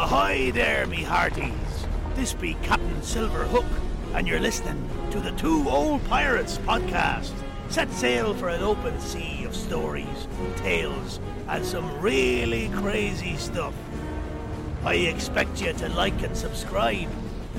Ahoy 0.00 0.50
there, 0.50 0.86
me 0.86 1.02
hearties. 1.02 1.52
This 2.14 2.32
be 2.32 2.54
Captain 2.62 3.02
Silver 3.02 3.44
Hook, 3.44 3.66
and 4.14 4.26
you're 4.26 4.40
listening 4.40 4.88
to 5.10 5.20
the 5.20 5.32
Two 5.32 5.68
Old 5.68 6.02
Pirates 6.06 6.56
podcast. 6.56 7.34
Set 7.68 7.92
sail 7.92 8.32
for 8.32 8.48
an 8.48 8.62
open 8.62 8.98
sea 8.98 9.44
of 9.44 9.54
stories, 9.54 10.26
tales, 10.56 11.20
and 11.48 11.62
some 11.62 12.00
really 12.00 12.70
crazy 12.70 13.36
stuff. 13.36 13.74
I 14.86 14.94
expect 14.94 15.60
you 15.60 15.74
to 15.74 15.90
like 15.90 16.22
and 16.22 16.34
subscribe, 16.34 17.10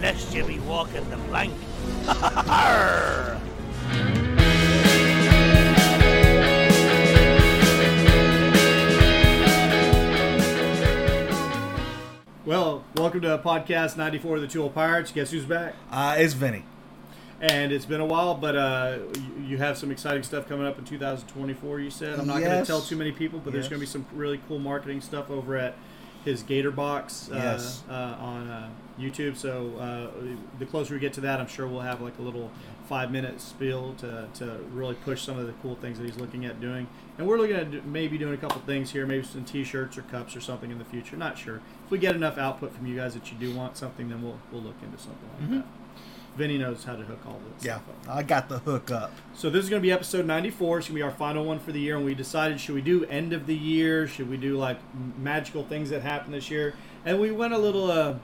lest 0.02 0.34
you 0.34 0.44
be 0.44 0.58
walking 0.62 1.08
the 1.12 1.18
plank. 1.30 1.54
Well, 12.44 12.84
welcome 12.96 13.22
to 13.22 13.38
podcast 13.38 13.98
94 13.98 14.38
of 14.38 14.42
the 14.42 14.48
Two 14.48 14.64
Old 14.64 14.74
Pirates. 14.74 15.12
Guess 15.12 15.30
who's 15.30 15.46
back? 15.46 15.76
Uh, 15.92 16.16
it's 16.18 16.34
Vinny. 16.34 16.66
And 17.40 17.72
it's 17.72 17.86
been 17.86 18.02
a 18.02 18.06
while, 18.06 18.34
but 18.34 18.56
uh, 18.56 18.98
you, 19.46 19.58
have 19.58 19.78
some 19.78 19.92
exciting 19.92 20.24
stuff 20.24 20.48
coming 20.48 20.66
up 20.66 20.78
in 20.80 20.86
2024, 20.86 21.80
you 21.80 21.92
said. 21.92 22.20
I'm 22.20 22.26
not 22.26 22.40
going 22.40 22.60
to 22.60 22.66
tell 22.66 22.82
too 22.82 22.96
many 22.96 23.12
people, 23.12 23.40
but 23.44 23.54
there's 23.54 23.68
going 23.68 23.80
to 23.80 23.86
be 23.86 23.92
some 23.92 24.06
really 24.14 24.40
cool 24.48 24.58
marketing 24.60 25.02
stuff 25.02 25.30
over 25.30 25.56
at 25.56 25.76
his 26.26 26.42
Gator 26.44 26.72
Box 26.72 27.30
uh, 27.32 27.36
Yes. 27.36 27.84
uh, 27.90 27.94
on 28.20 28.50
uh, 28.50 28.70
YouTube. 29.02 29.36
So 29.36 29.74
uh, 29.80 30.36
the 30.60 30.66
closer 30.66 30.94
we 30.94 31.00
get 31.00 31.14
to 31.14 31.22
that, 31.22 31.40
I'm 31.40 31.48
sure 31.48 31.68
we'll 31.68 31.82
have 31.82 32.02
like 32.02 32.18
a 32.20 32.22
little 32.22 32.52
five 32.88 33.12
minute 33.12 33.42
spiel 33.42 33.96
to, 34.00 34.28
to 34.36 34.60
really 34.72 34.96
push 34.96 35.22
some 35.22 35.38
of 35.38 35.48
the 35.48 35.54
cool 35.62 35.76
things 35.76 35.98
that 35.98 36.06
he's 36.06 36.18
looking 36.18 36.46
at 36.46 36.62
doing. 36.62 36.88
And 37.18 37.28
we're 37.28 37.38
looking 37.38 37.56
at 37.56 37.86
maybe 37.86 38.18
doing 38.18 38.34
a 38.34 38.38
couple 38.38 38.62
things 38.62 38.92
here, 38.92 39.06
maybe 39.06 39.24
some 39.26 39.44
t 39.46 39.64
shirts 39.64 39.98
or 39.98 40.04
cups 40.04 40.36
or 40.36 40.42
something 40.42 40.72
in 40.72 40.78
the 40.78 40.86
future. 40.86 41.16
Not 41.16 41.38
sure. 41.38 41.62
If 41.86 41.92
we 41.92 41.98
get 41.98 42.16
enough 42.16 42.38
output 42.38 42.74
from 42.76 42.86
you 42.86 42.96
guys 42.96 43.14
that 43.14 43.32
you 43.32 43.38
do 43.38 43.56
want 43.56 43.78
something, 43.78 44.10
then 44.10 44.22
we'll, 44.22 44.40
we'll 44.52 44.62
look 44.62 44.76
into 44.84 44.98
something 44.98 45.30
like 45.40 45.50
that. 45.50 45.66
Vinny 46.38 46.58
knows 46.58 46.86
how 46.86 46.96
to 46.96 47.04
hook 47.04 47.20
all 47.28 47.40
this 47.56 47.66
Yeah. 47.66 47.80
I 48.08 48.24
got 48.24 48.48
the 48.48 48.60
hook 48.60 48.90
up. 48.90 49.12
So 49.34 49.50
this 49.50 49.64
is 49.64 49.70
going 49.70 49.82
to 49.82 49.86
be 49.86 49.92
episode 49.92 50.26
94. 50.26 50.78
It's 50.80 50.88
going 50.88 50.96
to 50.96 51.00
be 51.00 51.02
our 51.04 51.12
final 51.12 51.44
one 51.44 51.60
for 51.60 51.72
the 51.74 51.80
year, 51.80 51.98
and 51.98 52.06
we 52.06 52.16
decided 52.16 52.60
should 52.60 52.76
we 52.76 52.82
do 52.82 53.04
end 53.06 53.34
of 53.34 53.48
the 53.48 53.56
year? 53.56 54.08
Should 54.08 54.30
we 54.30 54.38
do 54.38 54.58
like 54.58 54.80
magical 55.18 55.64
things 55.66 55.90
that 55.90 56.04
happened 56.04 56.34
this 56.34 56.50
year? 56.50 56.74
And 57.06 57.20
we 57.20 57.32
went 57.32 57.54
a 57.54 57.58
little, 57.58 57.92
uh, 57.92 58.16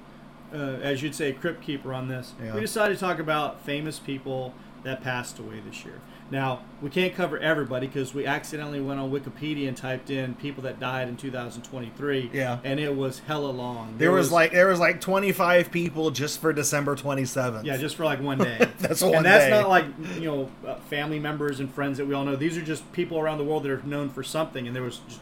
uh, 0.53 0.79
as 0.81 1.03
you'd 1.03 1.15
say, 1.15 1.33
crypt 1.33 1.61
keeper 1.61 1.93
on 1.93 2.07
this. 2.07 2.33
Yeah. 2.41 2.53
We 2.53 2.61
decided 2.61 2.95
to 2.95 2.99
talk 2.99 3.19
about 3.19 3.61
famous 3.63 3.99
people 3.99 4.53
that 4.83 5.03
passed 5.03 5.39
away 5.39 5.59
this 5.59 5.83
year. 5.83 5.99
Now 6.29 6.61
we 6.81 6.89
can't 6.89 7.13
cover 7.13 7.37
everybody 7.37 7.87
because 7.87 8.13
we 8.13 8.25
accidentally 8.25 8.81
went 8.81 8.99
on 8.99 9.11
Wikipedia 9.11 9.67
and 9.67 9.77
typed 9.77 10.09
in 10.09 10.35
people 10.35 10.63
that 10.63 10.79
died 10.79 11.07
in 11.07 11.15
2023. 11.15 12.31
Yeah. 12.33 12.59
and 12.63 12.79
it 12.79 12.95
was 12.95 13.19
hella 13.19 13.49
long. 13.49 13.95
There 13.97 14.11
was 14.11 14.31
like 14.31 14.51
there 14.51 14.67
was 14.67 14.79
like 14.79 14.99
25 14.99 15.71
people 15.71 16.11
just 16.11 16.39
for 16.39 16.51
December 16.51 16.95
27th. 16.95 17.63
Yeah, 17.63 17.77
just 17.77 17.95
for 17.95 18.05
like 18.05 18.21
one 18.21 18.37
day. 18.39 18.69
That's 18.79 19.01
one 19.01 19.15
and 19.15 19.25
that's 19.25 19.45
day. 19.45 19.49
not 19.49 19.69
like 19.69 19.85
you 20.15 20.25
know 20.25 20.51
uh, 20.65 20.75
family 20.81 21.19
members 21.19 21.59
and 21.59 21.73
friends 21.73 21.97
that 21.97 22.05
we 22.05 22.13
all 22.13 22.25
know. 22.25 22.35
These 22.35 22.57
are 22.57 22.61
just 22.61 22.89
people 22.91 23.19
around 23.19 23.37
the 23.37 23.43
world 23.43 23.63
that 23.63 23.71
are 23.71 23.81
known 23.83 24.09
for 24.09 24.23
something. 24.23 24.67
And 24.67 24.75
there 24.75 24.83
was 24.83 24.99
just, 25.07 25.21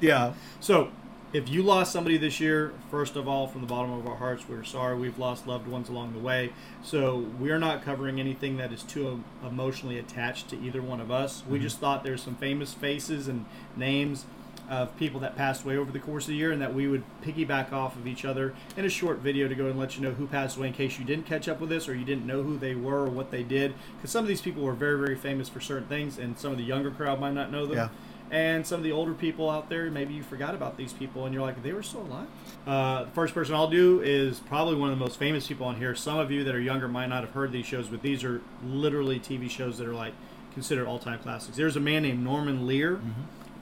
yeah. 0.00 0.32
so. 0.60 0.90
If 1.30 1.50
you 1.50 1.62
lost 1.62 1.92
somebody 1.92 2.16
this 2.16 2.40
year, 2.40 2.72
first 2.90 3.14
of 3.14 3.28
all, 3.28 3.46
from 3.46 3.60
the 3.60 3.66
bottom 3.66 3.92
of 3.92 4.06
our 4.06 4.16
hearts, 4.16 4.48
we're 4.48 4.64
sorry. 4.64 4.96
We've 4.96 5.18
lost 5.18 5.46
loved 5.46 5.68
ones 5.68 5.90
along 5.90 6.14
the 6.14 6.18
way, 6.18 6.52
so 6.82 7.26
we're 7.38 7.58
not 7.58 7.84
covering 7.84 8.18
anything 8.18 8.56
that 8.56 8.72
is 8.72 8.82
too 8.82 9.22
emotionally 9.46 9.98
attached 9.98 10.48
to 10.48 10.58
either 10.58 10.80
one 10.80 11.02
of 11.02 11.10
us. 11.10 11.42
Mm-hmm. 11.42 11.52
We 11.52 11.58
just 11.58 11.80
thought 11.80 12.02
there's 12.02 12.22
some 12.22 12.36
famous 12.36 12.72
faces 12.72 13.28
and 13.28 13.44
names 13.76 14.24
of 14.70 14.96
people 14.98 15.20
that 15.20 15.36
passed 15.36 15.64
away 15.64 15.76
over 15.76 15.92
the 15.92 15.98
course 15.98 16.24
of 16.24 16.28
the 16.28 16.36
year, 16.36 16.50
and 16.50 16.62
that 16.62 16.72
we 16.72 16.88
would 16.88 17.02
piggyback 17.22 17.74
off 17.74 17.94
of 17.96 18.06
each 18.06 18.24
other 18.24 18.54
in 18.78 18.86
a 18.86 18.90
short 18.90 19.18
video 19.18 19.48
to 19.48 19.54
go 19.54 19.66
and 19.66 19.78
let 19.78 19.96
you 19.96 20.02
know 20.02 20.12
who 20.12 20.26
passed 20.26 20.56
away 20.56 20.68
in 20.68 20.72
case 20.72 20.98
you 20.98 21.04
didn't 21.04 21.26
catch 21.26 21.46
up 21.46 21.60
with 21.60 21.68
this 21.68 21.90
or 21.90 21.94
you 21.94 22.06
didn't 22.06 22.26
know 22.26 22.42
who 22.42 22.56
they 22.56 22.74
were 22.74 23.04
or 23.04 23.10
what 23.10 23.30
they 23.30 23.42
did. 23.42 23.74
Because 23.98 24.10
some 24.10 24.24
of 24.24 24.28
these 24.28 24.40
people 24.40 24.62
were 24.62 24.72
very, 24.72 24.98
very 24.98 25.16
famous 25.16 25.50
for 25.50 25.60
certain 25.60 25.88
things, 25.88 26.16
and 26.16 26.38
some 26.38 26.52
of 26.52 26.56
the 26.58 26.64
younger 26.64 26.90
crowd 26.90 27.20
might 27.20 27.34
not 27.34 27.52
know 27.52 27.66
them. 27.66 27.76
Yeah. 27.76 27.88
And 28.30 28.66
some 28.66 28.78
of 28.80 28.84
the 28.84 28.92
older 28.92 29.14
people 29.14 29.48
out 29.48 29.70
there, 29.70 29.90
maybe 29.90 30.12
you 30.12 30.22
forgot 30.22 30.54
about 30.54 30.76
these 30.76 30.92
people, 30.92 31.24
and 31.24 31.32
you're 31.32 31.42
like, 31.42 31.62
they 31.62 31.72
were 31.72 31.82
still 31.82 32.02
alive. 32.02 32.26
Uh, 32.66 33.04
the 33.04 33.10
first 33.12 33.32
person 33.32 33.54
I'll 33.54 33.70
do 33.70 34.02
is 34.02 34.38
probably 34.40 34.74
one 34.76 34.90
of 34.92 34.98
the 34.98 35.02
most 35.02 35.18
famous 35.18 35.46
people 35.46 35.66
on 35.66 35.76
here. 35.76 35.94
Some 35.94 36.18
of 36.18 36.30
you 36.30 36.44
that 36.44 36.54
are 36.54 36.60
younger 36.60 36.88
might 36.88 37.06
not 37.06 37.24
have 37.24 37.32
heard 37.32 37.52
these 37.52 37.64
shows, 37.64 37.88
but 37.88 38.02
these 38.02 38.24
are 38.24 38.42
literally 38.64 39.18
TV 39.18 39.48
shows 39.48 39.78
that 39.78 39.86
are 39.86 39.94
like 39.94 40.12
considered 40.52 40.86
all-time 40.86 41.20
classics. 41.20 41.56
There's 41.56 41.76
a 41.76 41.80
man 41.80 42.02
named 42.02 42.22
Norman 42.22 42.66
Lear, 42.66 43.00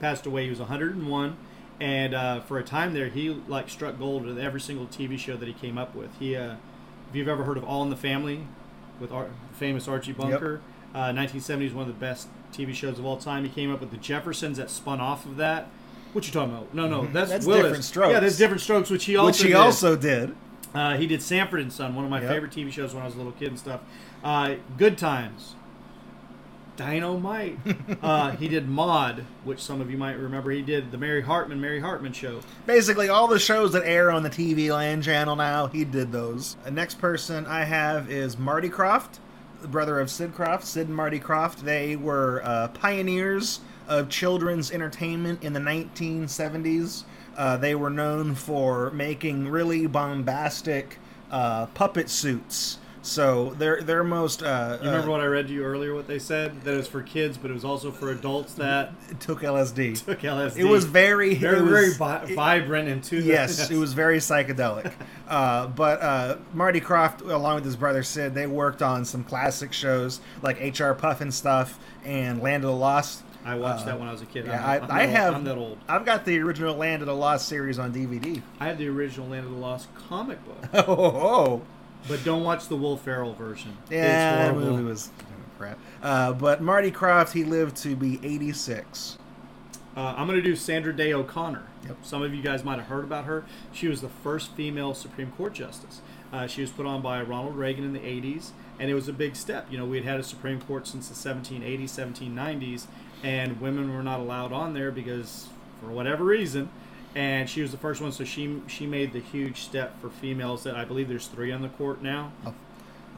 passed 0.01 0.25
away. 0.25 0.43
He 0.43 0.49
was 0.49 0.59
101, 0.59 1.37
and 1.79 2.13
uh, 2.13 2.41
for 2.41 2.57
a 2.59 2.63
time 2.63 2.93
there, 2.93 3.07
he 3.07 3.29
like 3.47 3.69
struck 3.69 3.97
gold 3.97 4.25
with 4.25 4.37
every 4.37 4.59
single 4.59 4.87
TV 4.87 5.17
show 5.17 5.37
that 5.37 5.47
he 5.47 5.53
came 5.53 5.77
up 5.77 5.95
with. 5.95 6.09
He, 6.19 6.35
uh, 6.35 6.55
if 7.09 7.15
you've 7.15 7.27
ever 7.29 7.45
heard 7.45 7.57
of 7.57 7.63
All 7.63 7.83
in 7.83 7.89
the 7.89 7.95
Family, 7.95 8.41
with 8.99 9.11
Ar- 9.13 9.29
famous 9.53 9.87
Archie 9.87 10.11
Bunker, 10.11 10.55
uh, 10.93 11.13
1970 11.13 11.67
is 11.67 11.73
one 11.73 11.87
of 11.87 11.93
the 11.93 11.99
best 11.99 12.27
TV 12.57 12.73
shows 12.73 12.99
of 12.99 13.05
all 13.05 13.17
time. 13.17 13.43
He 13.43 13.49
came 13.49 13.71
up 13.71 13.79
with 13.79 13.91
the 13.91 13.97
Jeffersons 13.97 14.57
that 14.57 14.69
spun 14.69 14.99
off 14.99 15.25
of 15.25 15.37
that. 15.37 15.67
What 16.13 16.25
you 16.25 16.33
talking 16.33 16.53
about? 16.55 16.73
No, 16.73 16.87
no, 16.87 17.05
that's. 17.13 17.29
That's 17.29 17.45
Willis. 17.45 17.63
Different 17.63 17.83
Strokes. 17.83 18.11
Yeah, 18.13 18.19
that's 18.19 18.37
different 18.37 18.61
strokes, 18.61 18.89
which 18.89 19.05
he 19.05 19.15
also 19.15 19.27
Which 19.27 19.41
he 19.41 19.47
did. 19.49 19.55
also 19.57 19.95
did. 19.95 20.35
Uh, 20.73 20.97
he 20.97 21.07
did 21.07 21.21
Sanford 21.21 21.59
and 21.61 21.71
Son, 21.71 21.95
one 21.95 22.03
of 22.05 22.11
my 22.11 22.21
Yep. 22.21 22.29
favorite 22.29 22.51
TV 22.51 22.71
shows 22.71 22.93
when 22.93 23.01
I 23.01 23.05
was 23.05 23.15
a 23.15 23.17
little 23.17 23.31
kid 23.33 23.47
and 23.49 23.59
stuff. 23.59 23.81
Uh, 24.23 24.55
Good 24.77 24.97
Times, 24.97 25.55
Dynamite. 26.75 27.57
uh, 28.03 28.31
he 28.31 28.47
did 28.47 28.67
Maude, 28.67 29.23
which 29.43 29.59
some 29.63 29.81
of 29.81 29.89
you 29.89 29.97
might 29.97 30.17
remember. 30.17 30.51
He 30.51 30.61
did 30.61 30.91
the 30.91 30.97
Mary 30.97 31.21
Hartman, 31.21 31.59
Mary 31.59 31.79
Hartman 31.79 32.13
show. 32.13 32.41
Basically, 32.65 33.09
all 33.09 33.27
the 33.27 33.39
shows 33.39 33.71
that 33.73 33.83
air 33.85 34.11
on 34.11 34.23
the 34.23 34.29
TV 34.29 34.69
Land 34.69 35.03
channel 35.03 35.35
now, 35.35 35.67
he 35.67 35.83
did 35.85 36.11
those. 36.11 36.55
The 36.65 36.71
next 36.71 36.99
person 36.99 37.45
I 37.47 37.63
have 37.63 38.11
is 38.11 38.37
Marty 38.37 38.69
Krofft, 38.69 39.19
the 39.67 39.71
brother 39.71 39.99
of 39.99 40.09
Sid 40.09 40.33
Krofft. 40.33 40.63
Sid 40.63 40.87
and 40.87 40.95
Marty 40.95 41.19
Krofft, 41.19 41.57
they 41.57 41.97
were 41.97 42.41
uh, 42.45 42.69
pioneers 42.69 43.59
of 43.89 44.07
children's 44.07 44.71
entertainment 44.71 45.43
in 45.43 45.51
the 45.51 45.59
1970s. 45.59 47.03
Uh, 47.35 47.57
they 47.57 47.75
were 47.75 47.89
known 47.89 48.33
for 48.33 48.89
making 48.91 49.49
really 49.49 49.85
bombastic 49.85 50.99
uh, 51.29 51.65
puppet 51.67 52.09
suits. 52.09 52.77
So 53.07 53.55
their 53.57 53.81
their 53.81 54.03
most 54.03 54.43
uh, 54.43 54.77
You 54.81 54.87
remember 54.89 55.07
uh, 55.07 55.11
what 55.11 55.21
I 55.21 55.25
read 55.25 55.47
to 55.47 55.53
you 55.53 55.63
earlier? 55.63 55.95
What 55.95 56.07
they 56.07 56.19
said 56.19 56.61
that 56.63 56.73
it 56.73 56.77
was 56.77 56.87
for 56.89 57.01
kids, 57.01 57.37
but 57.37 57.49
it 57.49 57.53
was 57.53 57.63
also 57.63 57.89
for 57.89 58.11
adults 58.11 58.53
that 58.55 58.91
took 59.21 59.41
LSD. 59.41 60.03
took 60.05 60.19
LSD. 60.19 60.57
It 60.57 60.65
was 60.65 60.83
very 60.83 61.33
very, 61.35 61.61
was- 61.61 61.71
very 61.71 61.93
vi- 61.93 62.35
vibrant 62.35 62.89
and 62.89 63.01
to 63.05 63.21
the- 63.21 63.27
Yes, 63.27 63.69
it 63.71 63.77
was 63.77 63.93
very 63.93 64.17
psychedelic. 64.17 64.91
Uh, 65.27 65.67
but 65.67 66.01
uh, 66.01 66.37
Marty 66.53 66.81
Krofft, 66.81 67.21
along 67.21 67.55
with 67.55 67.65
his 67.65 67.77
brother 67.77 68.03
Sid, 68.03 68.33
they 68.33 68.45
worked 68.47 68.81
on 68.81 69.05
some 69.05 69.23
classic 69.23 69.71
shows 69.71 70.19
like 70.41 70.59
H.R. 70.59 70.93
Pufnstuf 70.93 71.75
and 72.03 72.41
Land 72.41 72.65
of 72.65 72.71
the 72.71 72.75
Lost. 72.75 73.23
I 73.45 73.55
watched 73.55 73.83
Uh, 73.83 73.85
that 73.85 73.99
when 73.99 74.09
I 74.09 74.11
was 74.11 74.21
a 74.21 74.25
kid. 74.25 74.45
Yeah, 74.47 74.61
I'm, 74.67 74.83
I'm 74.83 74.91
I, 74.91 75.03
I 75.03 75.05
have. 75.05 75.27
Old. 75.29 75.35
I'm 75.37 75.43
that 75.45 75.57
old. 75.57 75.77
I've 75.87 76.03
got 76.05 76.25
the 76.25 76.39
original 76.39 76.75
Land 76.75 77.01
of 77.01 77.05
the 77.07 77.15
Lost 77.15 77.47
series 77.47 77.79
on 77.79 77.93
DVD. 77.93 78.41
I 78.59 78.67
have 78.67 78.77
the 78.77 78.89
original 78.89 79.27
Land 79.29 79.45
of 79.45 79.51
the 79.53 79.57
Lost 79.57 79.87
comic 80.09 80.39
book, 80.45 80.57
Oh, 80.73 80.83
oh, 80.87 81.05
oh. 81.15 81.61
But 82.07 82.23
don't 82.23 82.43
watch 82.43 82.67
the 82.67 82.75
Will 82.75 82.97
Ferrell 82.97 83.33
version. 83.33 83.77
yeah, 83.89 84.45
it's 84.45 84.47
the 84.47 84.53
horrible. 84.53 84.77
movie 84.77 84.89
was 84.89 85.09
crap. 85.57 85.77
Uh, 86.01 86.33
but 86.33 86.61
Marty 86.61 86.91
Krofft, 86.91 87.33
he 87.33 87.43
lived 87.43 87.75
to 87.77 87.95
be 87.95 88.19
86. 88.23 89.17
Uh, 89.95 90.13
I'm 90.15 90.27
going 90.27 90.37
to 90.37 90.43
do 90.43 90.55
Sandra 90.55 90.95
Day 90.95 91.11
O'Connor. 91.11 91.63
Yep. 91.87 91.97
Some 92.03 92.21
of 92.21 92.33
you 92.33 92.41
guys 92.43 92.63
might 92.63 92.77
have 92.77 92.87
heard 92.87 93.03
about 93.03 93.25
her. 93.25 93.45
She 93.71 93.87
was 93.87 94.01
the 94.01 94.09
first 94.09 94.51
female 94.51 94.93
Supreme 94.93 95.31
Court 95.31 95.53
justice. 95.53 96.01
Uh, 96.31 96.45
she 96.45 96.61
was 96.61 96.69
put 96.69 96.85
on 96.85 97.01
by 97.01 97.21
Ronald 97.21 97.55
Reagan 97.55 97.83
in 97.83 97.93
the 97.93 97.99
80s, 97.99 98.51
and 98.79 98.91
it 98.91 98.93
was 98.93 99.07
a 99.07 99.13
big 99.13 99.35
step. 99.35 99.65
You 99.71 99.77
know, 99.79 99.85
we 99.85 99.97
had 99.97 100.05
had 100.05 100.19
a 100.19 100.23
Supreme 100.23 100.61
Court 100.61 100.85
since 100.85 101.07
the 101.07 101.15
1780s, 101.15 101.85
1790s, 101.85 102.85
and 103.23 103.59
women 103.59 103.91
were 103.93 104.03
not 104.03 104.19
allowed 104.19 104.51
on 104.51 104.73
there 104.73 104.91
because, 104.91 105.47
for 105.81 105.87
whatever 105.87 106.25
reason, 106.25 106.69
and 107.15 107.49
she 107.49 107.61
was 107.61 107.71
the 107.71 107.77
first 107.77 108.01
one. 108.01 108.11
So 108.11 108.23
she 108.23 108.61
she 108.67 108.85
made 108.85 109.13
the 109.13 109.19
huge 109.19 109.61
step 109.61 109.99
for 110.01 110.09
females. 110.09 110.63
That 110.63 110.75
I 110.75 110.85
believe 110.85 111.07
there's 111.07 111.27
three 111.27 111.51
on 111.51 111.61
the 111.61 111.69
court 111.69 112.01
now. 112.01 112.31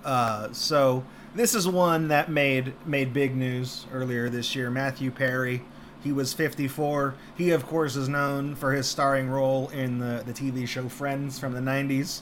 Uh, 0.04 0.52
so 0.54 1.04
this 1.36 1.54
is 1.54 1.68
one 1.68 2.08
that 2.08 2.30
made 2.30 2.74
made 2.86 3.14
big 3.14 3.36
news 3.36 3.86
earlier 3.92 4.30
this 4.30 4.56
year. 4.56 4.70
Matthew 4.70 5.12
Perry, 5.12 5.62
he 6.04 6.12
was 6.12 6.34
54. 6.34 7.16
He 7.38 7.52
of 7.52 7.66
course 7.66 7.96
is 7.96 8.08
known 8.08 8.56
for 8.56 8.74
his 8.74 8.88
starring 8.88 9.30
role 9.30 9.70
in 9.70 10.00
the, 10.00 10.24
the 10.26 10.34
TV 10.34 10.68
show 10.68 10.88
Friends 10.88 11.38
from 11.40 11.54
the 11.54 11.60
90s. 11.60 12.22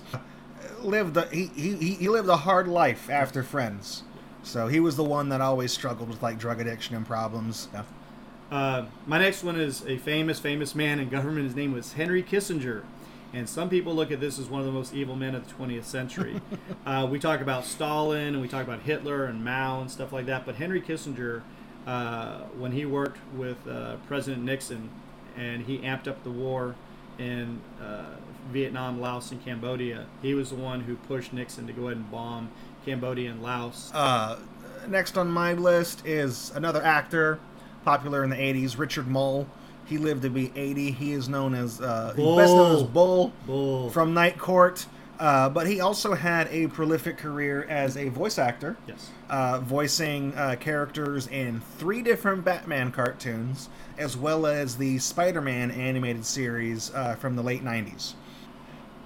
Lived 0.82 1.18
a, 1.18 1.28
he, 1.28 1.48
he 1.48 1.94
he 1.96 2.10
lived 2.10 2.30
a 2.30 2.38
hard 2.38 2.68
life 2.68 3.10
after 3.10 3.44
Friends. 3.44 4.04
So 4.44 4.68
he 4.68 4.80
was 4.80 4.96
the 4.96 5.04
one 5.04 5.30
that 5.30 5.42
always 5.42 5.72
struggled 5.72 6.10
with 6.10 6.24
like 6.24 6.40
drug 6.40 6.62
addiction 6.62 6.96
and 6.96 7.06
problems. 7.06 7.68
Yeah. 7.74 7.84
Uh, 8.52 8.86
my 9.06 9.20
next 9.20 9.44
one 9.44 9.60
is 9.60 9.86
a 9.86 9.98
famous, 9.98 10.40
famous 10.40 10.74
man 10.74 11.00
in 11.00 11.10
government. 11.10 11.46
His 11.46 11.56
name 11.56 11.74
was 11.74 11.94
Henry 11.94 12.24
Kissinger. 12.24 12.84
And 13.34 13.48
some 13.48 13.70
people 13.70 13.94
look 13.94 14.10
at 14.10 14.22
this 14.22 14.40
as 14.40 14.48
one 14.48 14.62
of 14.62 14.66
the 14.66 14.72
most 14.72 14.94
evil 14.94 15.16
men 15.16 15.36
of 15.36 15.48
the 15.48 15.54
20th 15.54 15.84
century. 15.84 16.40
uh, 16.86 17.08
we 17.10 17.20
talk 17.20 17.42
about 17.42 17.66
Stalin 17.66 18.34
and 18.34 18.42
we 18.42 18.48
talk 18.48 18.64
about 18.64 18.82
Hitler 18.82 19.26
and 19.26 19.44
Mao 19.44 19.82
and 19.82 19.92
stuff 19.92 20.14
like 20.14 20.26
that. 20.28 20.46
But 20.46 20.56
Henry 20.56 20.82
Kissinger, 20.82 21.42
uh, 21.86 22.40
when 22.58 22.72
he 22.72 22.86
worked 22.86 23.20
with 23.36 23.58
uh, 23.68 23.98
President 24.08 24.44
Nixon 24.44 24.90
and 25.36 25.64
he 25.64 25.80
amped 25.80 26.08
up 26.08 26.24
the 26.24 26.32
war 26.32 26.76
in 27.20 27.62
uh, 27.82 28.16
Vietnam, 28.52 29.02
Laos, 29.02 29.32
and 29.32 29.44
Cambodia. 29.44 30.06
He 30.22 30.34
was 30.34 30.50
the 30.50 30.56
one 30.56 30.82
who 30.82 30.96
pushed 30.96 31.34
Nixon 31.34 31.68
to 31.68 31.74
go 31.74 31.88
ahead 31.88 31.98
and 31.98 32.12
bomb 32.12 32.50
Cambodia 32.86 33.32
and 33.32 33.44
Laos. 33.44 33.92
Uh, 33.94 34.40
next 34.88 35.18
on 35.18 35.30
my 35.30 35.54
list 35.54 36.06
is 36.06 36.52
another 36.56 36.84
actor, 36.84 37.40
popular 37.88 38.22
in 38.22 38.30
the 38.30 38.36
'80s, 38.36 38.78
Richard 38.78 39.08
Moll. 39.08 39.48
He 39.86 39.98
lived 39.98 40.24
to 40.24 40.30
be 40.30 40.52
80. 40.54 40.92
He 40.92 41.14
is 41.14 41.30
known 41.30 41.56
as 41.56 41.80
uh, 41.80 42.08
best 42.10 42.18
known 42.18 42.76
as 42.76 42.84
Bull. 42.84 43.32
Bull 43.46 43.90
from 43.92 44.14
Night 44.14 44.38
Court. 44.38 44.86
Uh, 45.18 45.50
but 45.50 45.66
he 45.66 45.80
also 45.80 46.14
had 46.14 46.48
a 46.52 46.68
prolific 46.68 47.18
career 47.18 47.66
as 47.70 47.98
a 47.98 48.10
voice 48.10 48.38
actor. 48.38 48.78
yes. 48.88 49.10
uh, 49.30 49.60
voicing 49.62 50.32
uh, 50.36 50.56
characters 50.60 51.26
in 51.28 51.60
three 51.80 52.04
different 52.04 52.46
Batman 52.46 52.92
cartoons, 52.92 53.70
as 53.98 54.16
well 54.16 54.46
as 54.46 54.78
the 54.78 55.00
Spider 55.00 55.42
Man 55.42 55.72
animated 55.72 56.24
series 56.24 56.94
uh, 56.94 57.16
from 57.16 57.36
the 57.36 57.42
late 57.42 57.64
90s. 57.64 58.14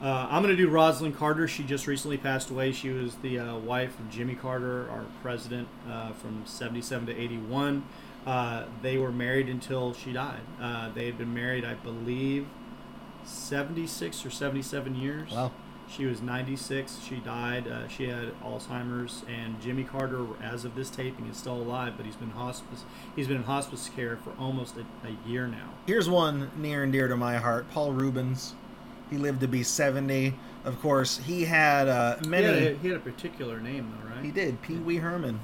Uh, 0.01 0.27
I'm 0.31 0.41
going 0.41 0.57
to 0.57 0.61
do 0.61 0.69
Rosalynn 0.69 1.15
Carter. 1.15 1.47
She 1.47 1.63
just 1.63 1.85
recently 1.85 2.17
passed 2.17 2.49
away. 2.49 2.71
She 2.71 2.89
was 2.89 3.15
the 3.17 3.37
uh, 3.37 3.57
wife 3.57 3.97
of 3.99 4.09
Jimmy 4.09 4.33
Carter, 4.33 4.89
our 4.89 5.05
president, 5.21 5.67
uh, 5.87 6.11
from 6.13 6.43
77 6.45 7.05
to 7.05 7.15
81. 7.15 7.83
Uh, 8.25 8.65
they 8.81 8.97
were 8.97 9.11
married 9.11 9.49
until 9.49 9.93
she 9.93 10.13
died. 10.13 10.41
Uh, 10.61 10.89
they 10.93 11.05
had 11.05 11.17
been 11.17 11.33
married, 11.33 11.65
I 11.65 11.73
believe, 11.73 12.47
76 13.23 14.25
or 14.25 14.29
77 14.29 14.95
years. 14.95 15.31
Wow. 15.31 15.51
She 15.89 16.05
was 16.05 16.21
96. 16.21 16.99
She 17.03 17.17
died. 17.17 17.67
Uh, 17.67 17.87
she 17.87 18.07
had 18.07 18.39
Alzheimer's, 18.41 19.23
and 19.27 19.59
Jimmy 19.61 19.83
Carter, 19.83 20.25
as 20.41 20.63
of 20.63 20.75
this 20.75 20.89
taping, 20.89 21.27
is 21.27 21.35
still 21.37 21.55
alive, 21.57 21.93
but 21.97 22.05
he's 22.05 22.15
been 22.15 22.31
hospice. 22.31 22.85
He's 23.15 23.27
been 23.27 23.37
in 23.37 23.43
hospice 23.43 23.89
care 23.93 24.17
for 24.17 24.31
almost 24.39 24.75
a, 24.77 24.85
a 25.07 25.29
year 25.29 25.47
now. 25.47 25.69
Here's 25.87 26.09
one 26.09 26.49
near 26.55 26.83
and 26.83 26.93
dear 26.93 27.07
to 27.07 27.17
my 27.17 27.37
heart 27.37 27.69
Paul 27.71 27.91
Reubens. 27.91 28.55
He 29.11 29.17
lived 29.17 29.41
to 29.41 29.47
be 29.47 29.61
70. 29.61 30.33
Of 30.63 30.79
course, 30.79 31.17
he 31.17 31.43
had 31.43 31.89
uh, 31.89 32.15
many. 32.27 32.67
a, 32.67 32.75
he 32.75 32.87
had 32.87 32.97
a 32.97 33.01
particular 33.01 33.59
name, 33.59 33.91
though, 33.91 34.09
right? 34.09 34.23
He 34.23 34.31
did, 34.31 34.61
Pee 34.61 34.77
Wee 34.77 34.97
Herman. 34.97 35.39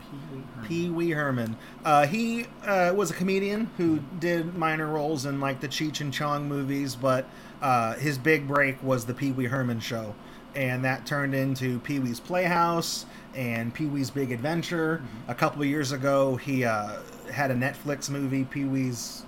Pee-wee 0.66 1.12
Herman. 1.12 1.48
Herman. 1.50 1.58
Uh, 1.84 2.08
he 2.08 2.46
uh, 2.64 2.94
was 2.96 3.12
a 3.12 3.14
comedian 3.14 3.70
who 3.78 4.00
did 4.20 4.56
minor 4.56 4.88
roles 4.88 5.26
in 5.26 5.42
like 5.42 5.60
the 5.60 5.68
Cheech 5.68 6.00
and 6.00 6.14
Chong 6.14 6.48
movies, 6.48 6.96
but 6.96 7.28
uh, 7.62 7.96
his 7.96 8.18
big 8.18 8.48
break 8.48 8.82
was 8.82 9.06
the 9.06 9.14
Pee 9.14 9.32
Wee 9.32 9.46
Herman 9.46 9.82
show, 9.82 10.16
and 10.56 10.86
that 10.86 11.06
turned 11.06 11.36
into 11.36 11.80
Pee 11.80 12.00
Wee's 12.00 12.22
Playhouse 12.22 13.06
and 13.36 13.74
Pee 13.74 13.88
Wee's 13.88 14.10
Big 14.10 14.32
Adventure. 14.32 15.04
A 15.28 15.36
couple 15.36 15.62
of 15.62 15.68
years 15.68 15.92
ago, 15.92 16.38
he 16.38 16.64
uh, 16.64 17.00
had 17.32 17.52
a 17.52 17.56
Netflix 17.56 18.10
movie, 18.10 18.46
Pee 18.46 18.64
Wee's. 18.66 19.24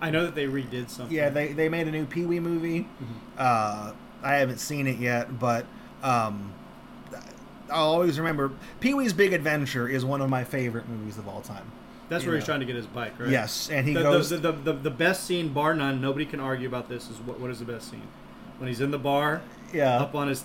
I 0.00 0.10
know 0.10 0.24
that 0.24 0.34
they 0.34 0.46
redid 0.46 0.88
something. 0.88 1.14
yeah, 1.14 1.28
they, 1.28 1.52
they 1.52 1.68
made 1.68 1.86
a 1.88 1.90
new 1.90 2.06
Pee 2.06 2.24
Wee 2.24 2.40
movie. 2.40 2.88
Uh, 3.36 3.92
I 4.22 4.34
haven't 4.36 4.58
seen 4.58 4.86
it 4.86 4.98
yet, 4.98 5.38
but 5.38 5.66
um, 6.02 6.52
I'll 7.70 7.90
always 7.90 8.18
remember 8.18 8.52
Pee 8.80 8.94
Wee's 8.94 9.12
Big 9.12 9.32
Adventure 9.32 9.88
is 9.88 10.04
one 10.04 10.20
of 10.20 10.28
my 10.28 10.44
favorite 10.44 10.88
movies 10.88 11.18
of 11.18 11.28
all 11.28 11.40
time. 11.40 11.70
That's 12.08 12.26
where 12.26 12.34
he's 12.34 12.44
trying 12.44 12.60
to 12.60 12.66
get 12.66 12.74
his 12.74 12.86
bike, 12.86 13.12
right? 13.20 13.28
Yes, 13.28 13.70
and 13.70 13.86
he 13.86 13.94
the, 13.94 14.02
goes. 14.02 14.30
the, 14.30 14.38
the, 14.38 14.52
the, 14.52 14.72
the 14.72 14.90
best 14.90 15.24
scene, 15.24 15.52
bar 15.52 15.74
none, 15.74 16.00
nobody 16.00 16.26
can 16.26 16.40
argue 16.40 16.66
about 16.66 16.88
this, 16.88 17.08
is 17.08 17.18
what, 17.18 17.38
what 17.38 17.50
is 17.52 17.60
the 17.60 17.64
best 17.64 17.88
scene? 17.88 18.08
When 18.58 18.66
he's 18.66 18.80
in 18.80 18.90
the 18.90 18.98
bar, 18.98 19.42
yeah, 19.72 20.00
up 20.00 20.14
on 20.16 20.26
his 20.26 20.44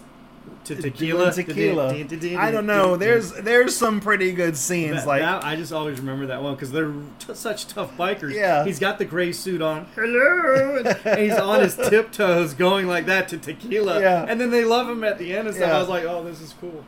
t- 0.63 0.75
doing 0.75 0.91
tequila. 0.93 1.31
tequila. 1.33 1.93
I 2.37 2.51
don't 2.51 2.65
know. 2.65 2.95
There's 2.97 3.31
there's 3.33 3.75
some 3.75 3.99
pretty 4.01 4.31
good 4.33 4.55
scenes 4.57 4.97
That, 4.97 5.07
like 5.07 5.21
that- 5.21 5.43
I 5.43 5.55
just 5.55 5.71
always 5.73 5.99
remember 5.99 6.25
that 6.27 6.41
one 6.41 6.55
because 6.55 6.71
they're 6.71 6.93
t- 7.19 7.33
such 7.33 7.67
tough 7.67 7.95
bikers. 7.97 8.33
Yeah. 8.33 8.63
He's 8.65 8.79
got 8.79 8.97
the 8.97 9.05
gray 9.05 9.31
suit 9.31 9.61
on. 9.61 9.85
Hello. 9.95 10.83
and 11.05 11.19
he's 11.19 11.33
on 11.37 11.61
his 11.61 11.75
tiptoes 11.89 12.53
going 12.53 12.87
like 12.87 13.05
that 13.05 13.27
to 13.29 13.37
tequila. 13.37 13.99
Yeah. 13.99 14.25
And 14.27 14.39
then 14.39 14.49
they 14.51 14.63
love 14.65 14.89
him 14.89 15.03
at 15.03 15.17
the 15.17 15.35
end 15.35 15.47
and 15.47 15.55
stuff. 15.55 15.69
Yeah. 15.69 15.75
I 15.77 15.79
was 15.79 15.89
like, 15.89 16.03
oh, 16.05 16.23
this 16.23 16.41
is 16.41 16.53
cool. 16.59 16.83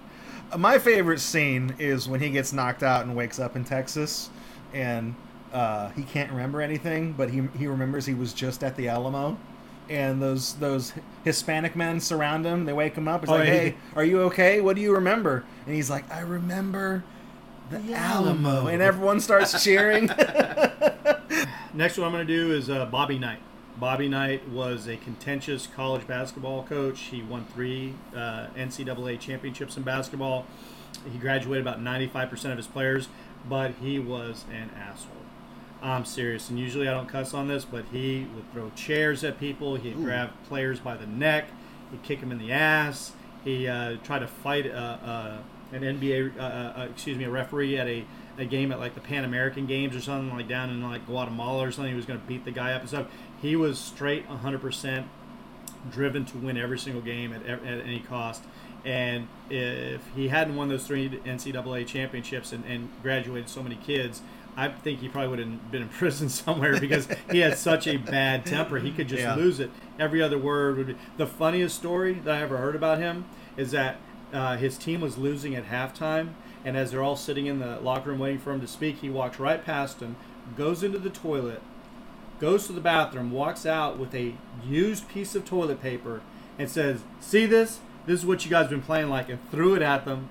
my 0.57 0.79
favorite 0.79 1.19
scene 1.19 1.75
is 1.79 2.07
when 2.07 2.19
he 2.21 2.29
gets 2.29 2.53
knocked 2.53 2.83
out 2.83 3.05
and 3.05 3.15
wakes 3.15 3.39
up 3.39 3.55
in 3.55 3.63
Texas, 3.65 4.29
and 4.73 5.13
uh, 5.53 5.89
he 5.89 6.03
can't 6.03 6.29
remember 6.31 6.61
anything, 6.61 7.13
but 7.13 7.29
he 7.29 7.43
he 7.57 7.67
remembers 7.67 8.05
he 8.05 8.13
was 8.13 8.33
just 8.33 8.63
at 8.63 8.75
the 8.75 8.87
Alamo. 8.89 9.37
And 9.89 10.21
those 10.21 10.53
those 10.55 10.93
Hispanic 11.23 11.75
men 11.75 11.99
surround 11.99 12.45
him. 12.45 12.65
They 12.65 12.73
wake 12.73 12.95
him 12.95 13.07
up. 13.07 13.23
It's 13.23 13.31
Oh, 13.31 13.35
like, 13.35 13.47
yeah. 13.47 13.53
"Hey, 13.53 13.75
are 13.95 14.03
you 14.03 14.21
okay? 14.23 14.59
What 14.61 14.75
do 14.75 14.81
you 14.81 14.93
remember?" 14.93 15.45
And 15.65 15.75
he's 15.75 15.89
like, 15.89 16.11
"I 16.11 16.19
remember 16.21 17.03
the, 17.69 17.79
The 17.79 17.93
Alamo. 17.93 18.49
Alamo." 18.49 18.67
And 18.67 18.81
everyone 18.81 19.19
starts 19.21 19.63
cheering. 19.63 20.07
Next 21.73 21.97
one 21.97 22.07
I'm 22.07 22.13
going 22.13 22.25
to 22.25 22.33
do 22.33 22.53
is 22.53 22.69
uh, 22.69 22.85
Bobby 22.87 23.17
Knight. 23.19 23.39
Bobby 23.77 24.09
Knight 24.09 24.47
was 24.49 24.87
a 24.87 24.97
contentious 24.97 25.67
college 25.67 26.07
basketball 26.07 26.63
coach. 26.63 26.99
He 27.01 27.21
won 27.21 27.45
three 27.53 27.93
uh, 28.15 28.47
NCAA 28.57 29.19
championships 29.19 29.77
in 29.77 29.83
basketball. 29.83 30.45
He 31.11 31.19
graduated 31.19 31.65
about 31.65 31.79
95% 31.79 32.51
of 32.51 32.57
his 32.57 32.65
players, 32.67 33.07
but 33.47 33.71
he 33.79 33.99
was 33.99 34.45
an 34.51 34.71
asshole. 34.75 35.11
I'm 35.87 36.05
serious, 36.05 36.49
and 36.49 36.59
usually 36.59 36.87
I 36.87 36.93
don't 36.93 37.07
cuss 37.07 37.33
on 37.33 37.47
this, 37.47 37.65
but 37.65 37.85
he 37.91 38.27
would 38.35 38.51
throw 38.51 38.69
chairs 38.71 39.23
at 39.23 39.39
people. 39.39 39.75
He'd 39.75 39.95
Ooh. 39.95 40.03
grab 40.03 40.31
players 40.47 40.79
by 40.79 40.97
the 40.97 41.07
neck. 41.07 41.49
He'd 41.91 42.03
kick 42.03 42.19
them 42.19 42.31
in 42.31 42.39
the 42.39 42.51
ass. 42.51 43.13
He 43.43 43.67
uh, 43.67 43.97
tried 44.03 44.19
to 44.19 44.27
fight 44.27 44.69
uh, 44.69 44.97
uh, 45.03 45.37
an 45.71 45.81
NBA, 45.81 46.37
uh, 46.37 46.41
uh, 46.41 46.87
excuse 46.91 47.17
me, 47.17 47.23
a 47.23 47.29
referee 47.29 47.77
at 47.77 47.87
a, 47.87 48.05
a 48.37 48.45
game 48.45 48.71
at 48.71 48.79
like 48.79 48.95
the 48.95 49.01
Pan 49.01 49.23
American 49.23 49.65
Games 49.65 49.95
or 49.95 50.01
something 50.01 50.35
like 50.35 50.47
down 50.47 50.69
in 50.69 50.81
like 50.81 51.05
Guatemala 51.05 51.65
or 51.65 51.71
something. 51.71 51.91
He 51.91 51.95
was 51.95 52.05
going 52.05 52.19
to 52.19 52.25
beat 52.25 52.43
the 52.43 52.51
guy 52.51 52.73
up 52.73 52.81
and 52.81 52.89
stuff. 52.89 53.07
He 53.41 53.55
was 53.55 53.79
straight 53.79 54.27
100% 54.27 55.05
driven 55.91 56.25
to 56.25 56.37
win 56.37 56.57
every 56.57 56.79
single 56.79 57.01
game 57.01 57.33
at, 57.33 57.45
at 57.45 57.61
any 57.63 57.99
cost. 57.99 58.43
And 58.83 59.27
if 59.49 60.01
he 60.15 60.29
hadn't 60.29 60.55
won 60.55 60.69
those 60.69 60.85
three 60.85 61.09
NCAA 61.09 61.87
championships 61.87 62.51
and, 62.51 62.63
and 62.65 62.89
graduated 63.01 63.49
so 63.49 63.63
many 63.63 63.75
kids, 63.75 64.21
I 64.57 64.69
think 64.69 64.99
he 65.01 65.07
probably 65.07 65.29
would 65.29 65.39
have 65.39 65.71
been 65.71 65.83
in 65.83 65.89
prison 65.89 66.29
somewhere 66.43 66.79
because 66.79 67.07
he 67.31 67.39
had 67.39 67.57
such 67.57 67.85
a 67.87 67.97
bad 67.97 68.45
temper. 68.45 68.79
He 68.79 68.91
could 68.91 69.07
just 69.07 69.21
Yeah. 69.21 69.35
lose 69.35 69.59
it. 69.59 69.69
Every 69.99 70.21
other 70.21 70.37
word 70.37 70.77
would 70.77 70.87
be. 70.87 70.95
The 71.17 71.27
funniest 71.27 71.75
story 71.75 72.13
that 72.13 72.35
I 72.35 72.41
ever 72.41 72.57
heard 72.57 72.75
about 72.75 72.97
him 72.97 73.25
is 73.55 73.71
that 73.71 73.97
uh, 74.33 74.57
his 74.57 74.77
team 74.77 74.99
was 74.99 75.17
losing 75.17 75.55
at 75.55 75.67
halftime, 75.69 76.29
and 76.65 76.75
as 76.75 76.91
they're 76.91 77.03
all 77.03 77.15
sitting 77.15 77.45
in 77.45 77.59
the 77.59 77.79
locker 77.79 78.09
room 78.09 78.19
waiting 78.19 78.39
for 78.39 78.51
him 78.51 78.59
to 78.61 78.67
speak, 78.67 78.97
he 78.97 79.09
walks 79.09 79.39
right 79.39 79.63
past 79.63 79.99
them, 79.99 80.15
goes 80.57 80.81
into 80.83 80.97
the 80.99 81.09
toilet, 81.09 81.61
goes 82.39 82.67
to 82.67 82.73
the 82.73 82.81
bathroom, 82.81 83.31
walks 83.31 83.65
out 83.65 83.97
with 83.97 84.13
a 84.13 84.33
used 84.67 85.07
piece 85.07 85.33
of 85.35 85.45
toilet 85.45 85.81
paper, 85.81 86.21
and 86.59 86.69
says, 86.69 87.01
"See 87.19 87.45
this? 87.45 87.79
This 88.05 88.19
is 88.21 88.25
what 88.25 88.43
you 88.43 88.51
guys 88.51 88.63
have 88.63 88.69
been 88.71 88.81
playing 88.81 89.09
like," 89.09 89.29
and 89.29 89.39
threw 89.51 89.75
it 89.75 89.81
at 89.81 90.03
them. 90.05 90.29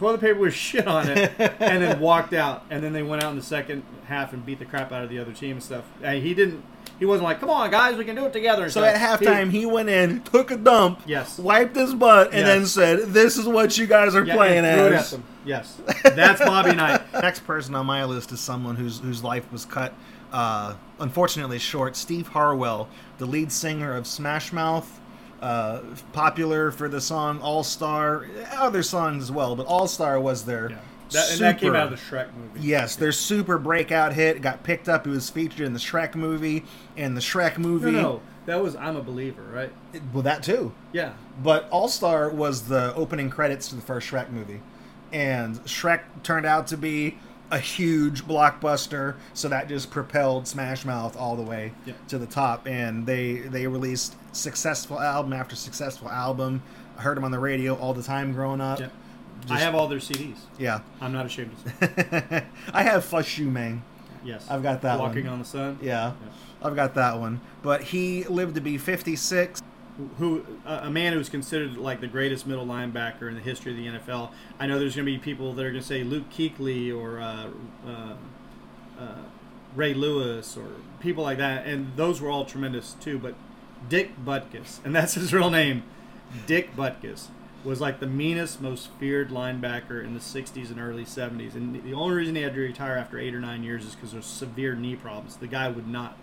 Toilet 0.00 0.20
paper 0.22 0.38
with 0.38 0.54
shit 0.54 0.86
on 0.86 1.08
it, 1.10 1.30
and 1.38 1.82
then 1.82 2.00
walked 2.10 2.32
out. 2.32 2.64
And 2.70 2.82
then 2.82 2.94
they 2.94 3.02
went 3.02 3.22
out 3.22 3.30
in 3.32 3.36
the 3.36 3.42
second 3.44 3.82
half 4.06 4.32
and 4.32 4.44
beat 4.46 4.58
the 4.58 4.64
crap 4.64 4.92
out 4.92 5.04
of 5.04 5.10
the 5.10 5.18
other 5.18 5.32
team 5.32 5.52
and 5.52 5.62
stuff. 5.62 5.84
And 6.02 6.22
he 6.22 6.32
didn't. 6.32 6.64
He 6.98 7.04
wasn't 7.04 7.24
like, 7.24 7.38
"Come 7.38 7.50
on, 7.50 7.70
guys, 7.70 7.96
we 7.98 8.06
can 8.06 8.16
do 8.16 8.24
it 8.24 8.32
together." 8.32 8.62
and 8.64 8.72
so 8.72 8.80
stuff. 8.80 8.94
at 8.94 9.20
halftime, 9.20 9.50
he 9.50 9.66
went 9.66 9.90
in, 9.90 10.22
took 10.22 10.50
a 10.50 10.56
dump, 10.56 11.02
Yes. 11.06 11.38
wiped 11.38 11.76
his 11.76 11.92
butt, 11.94 12.28
and 12.28 12.46
Yes. 12.46 12.46
then 12.46 12.66
said, 12.66 12.98
"This 13.12 13.36
is 13.36 13.46
what 13.46 13.76
you 13.76 13.86
guys 13.86 14.14
are 14.14 14.24
Yeah, 14.24 14.34
playing 14.36 14.64
and 14.64 14.78
threw 14.78 14.86
it 14.86 14.92
as." 14.94 15.12
at. 15.14 15.20
Yes, 15.44 15.76
that's 16.02 16.40
Bobby 16.42 16.74
Knight. 16.74 17.00
Next 17.12 17.40
person 17.46 17.74
on 17.74 17.84
my 17.84 18.02
list 18.04 18.32
is 18.32 18.40
someone 18.40 18.76
whose 18.76 19.00
whose 19.00 19.22
life 19.22 19.44
was 19.52 19.66
cut, 19.66 19.92
uh, 20.32 20.74
unfortunately 20.98 21.58
short. 21.58 21.94
Steve 21.94 22.28
Harwell, 22.28 22.88
the 23.18 23.26
lead 23.26 23.52
singer 23.52 23.94
of 23.94 24.06
Smash 24.06 24.50
Mouth, 24.52 24.98
uh, 25.40 25.80
popular 26.12 26.70
for 26.70 26.88
the 26.88 27.00
song 27.00 27.40
All 27.40 27.62
Star, 27.62 28.26
other 28.52 28.82
songs 28.82 29.24
as 29.24 29.32
well, 29.32 29.56
but 29.56 29.66
All 29.66 29.86
Star 29.86 30.20
was 30.20 30.44
their 30.44 30.70
Yeah. 30.70 30.78
That, 31.12 31.32
and 31.32 31.40
that 31.40 31.58
came 31.58 31.74
out 31.74 31.90
of 31.92 31.98
the 31.98 32.04
Shrek 32.16 32.28
movie. 32.36 32.60
Yes, 32.60 32.94
their 32.94 33.10
super 33.10 33.58
breakout 33.58 34.12
hit 34.12 34.36
It 34.36 34.42
got 34.42 34.62
picked 34.62 34.88
up. 34.88 35.08
It 35.08 35.10
was 35.10 35.28
featured 35.28 35.62
in 35.66 35.72
the 35.72 35.80
Shrek 35.80 36.14
movie, 36.14 36.64
and 36.96 37.16
the 37.16 37.20
Shrek 37.20 37.58
movie. 37.58 37.90
no, 37.90 38.22
that 38.46 38.62
was 38.62 38.76
I'm 38.76 38.94
a 38.96 39.02
Believer, 39.02 39.42
right? 39.42 39.72
Well, 40.12 40.22
that 40.22 40.44
too. 40.44 40.72
Yeah. 40.92 41.14
But 41.42 41.68
All 41.70 41.88
Star 41.88 42.28
was 42.30 42.68
the 42.68 42.94
opening 42.94 43.28
credits 43.28 43.68
to 43.70 43.74
the 43.74 43.82
first 43.82 44.08
Shrek 44.08 44.30
movie, 44.30 44.60
and 45.12 45.56
Shrek 45.64 46.02
turned 46.22 46.46
out 46.46 46.68
to 46.68 46.76
be 46.76 47.18
a 47.50 47.58
huge 47.58 48.24
blockbuster. 48.24 49.16
So 49.34 49.48
that 49.48 49.68
just 49.68 49.90
propelled 49.90 50.46
Smash 50.46 50.84
Mouth 50.84 51.16
all 51.16 51.36
the 51.36 51.42
way 51.42 51.72
Yeah. 51.86 51.94
to 52.08 52.18
the 52.18 52.26
top, 52.26 52.66
and 52.66 53.06
they 53.06 53.34
they 53.38 53.66
released 53.66 54.14
successful 54.32 55.00
album 55.00 55.32
after 55.32 55.56
successful 55.56 56.08
album. 56.08 56.62
I 56.98 57.02
heard 57.02 57.16
them 57.16 57.24
on 57.24 57.30
the 57.30 57.38
radio 57.38 57.74
all 57.76 57.94
the 57.94 58.02
time 58.02 58.32
growing 58.32 58.60
up. 58.60 58.78
Yeah. 58.80 58.88
Just- 59.42 59.52
I 59.52 59.58
have 59.58 59.74
all 59.74 59.88
their 59.88 60.00
CDs. 60.00 60.36
Yeah, 60.58 60.80
I'm 61.00 61.12
not 61.12 61.24
ashamed 61.26 61.52
to 61.80 61.86
say. 62.30 62.44
I 62.74 62.82
have 62.82 63.04
Fush 63.04 63.38
You 63.38 63.46
Mang. 63.50 63.82
Yes. 64.22 64.46
I've 64.50 64.62
got 64.62 64.82
that 64.82 64.98
Walking 64.98 65.24
one. 65.24 65.32
on 65.34 65.38
the 65.38 65.44
Sun. 65.46 65.78
Yeah, 65.80 66.12
I've 66.62 66.76
got 66.76 66.94
that 66.94 67.18
one. 67.18 67.40
But 67.62 67.82
he 67.84 68.24
lived 68.24 68.54
to 68.56 68.60
be 68.60 68.76
56. 68.76 69.62
Who 70.18 70.44
a 70.64 70.90
man 70.90 71.12
who's 71.12 71.28
considered 71.28 71.76
like 71.76 72.00
the 72.00 72.06
greatest 72.06 72.46
middle 72.46 72.66
linebacker 72.66 73.28
in 73.28 73.34
the 73.34 73.40
history 73.40 73.72
of 73.72 73.78
the 73.78 73.98
NFL. 73.98 74.30
I 74.58 74.66
know 74.66 74.78
there's 74.78 74.96
going 74.96 75.06
to 75.06 75.12
be 75.12 75.18
people 75.18 75.52
that 75.54 75.64
are 75.64 75.70
going 75.70 75.82
to 75.82 75.86
say 75.86 76.02
Luke 76.02 76.30
Kuechly 76.30 76.96
or 76.96 77.20
uh, 77.20 77.48
uh, 77.86 78.14
uh, 78.98 79.22
Ray 79.74 79.94
Lewis 79.94 80.56
or 80.56 80.68
people 81.00 81.24
like 81.24 81.38
that, 81.38 81.66
and 81.66 81.96
those 81.96 82.20
were 82.20 82.30
all 82.30 82.44
tremendous 82.44 82.94
too. 83.00 83.18
But 83.18 83.34
Dick 83.88 84.12
Butkus, 84.24 84.84
and 84.84 84.94
that's 84.94 85.14
his 85.14 85.32
real 85.32 85.50
name. 85.50 85.82
Dick 86.46 86.76
Butkus 86.76 87.28
was 87.64 87.80
like 87.80 88.00
the 88.00 88.06
meanest, 88.06 88.60
most 88.60 88.88
feared 88.98 89.30
linebacker 89.30 90.02
in 90.02 90.14
the 90.14 90.20
60s 90.20 90.70
and 90.70 90.80
early 90.80 91.04
70s. 91.04 91.54
And 91.54 91.82
the 91.82 91.92
only 91.92 92.14
reason 92.14 92.34
he 92.34 92.42
had 92.42 92.54
to 92.54 92.60
retire 92.60 92.96
after 92.96 93.18
eight 93.18 93.34
or 93.34 93.40
nine 93.40 93.62
years 93.62 93.84
is 93.84 93.94
because 93.94 94.14
of 94.14 94.24
severe 94.24 94.74
knee 94.74 94.96
problems. 94.96 95.36
The 95.36 95.46
guy 95.46 95.68
would 95.68 95.86
not. 95.86 96.16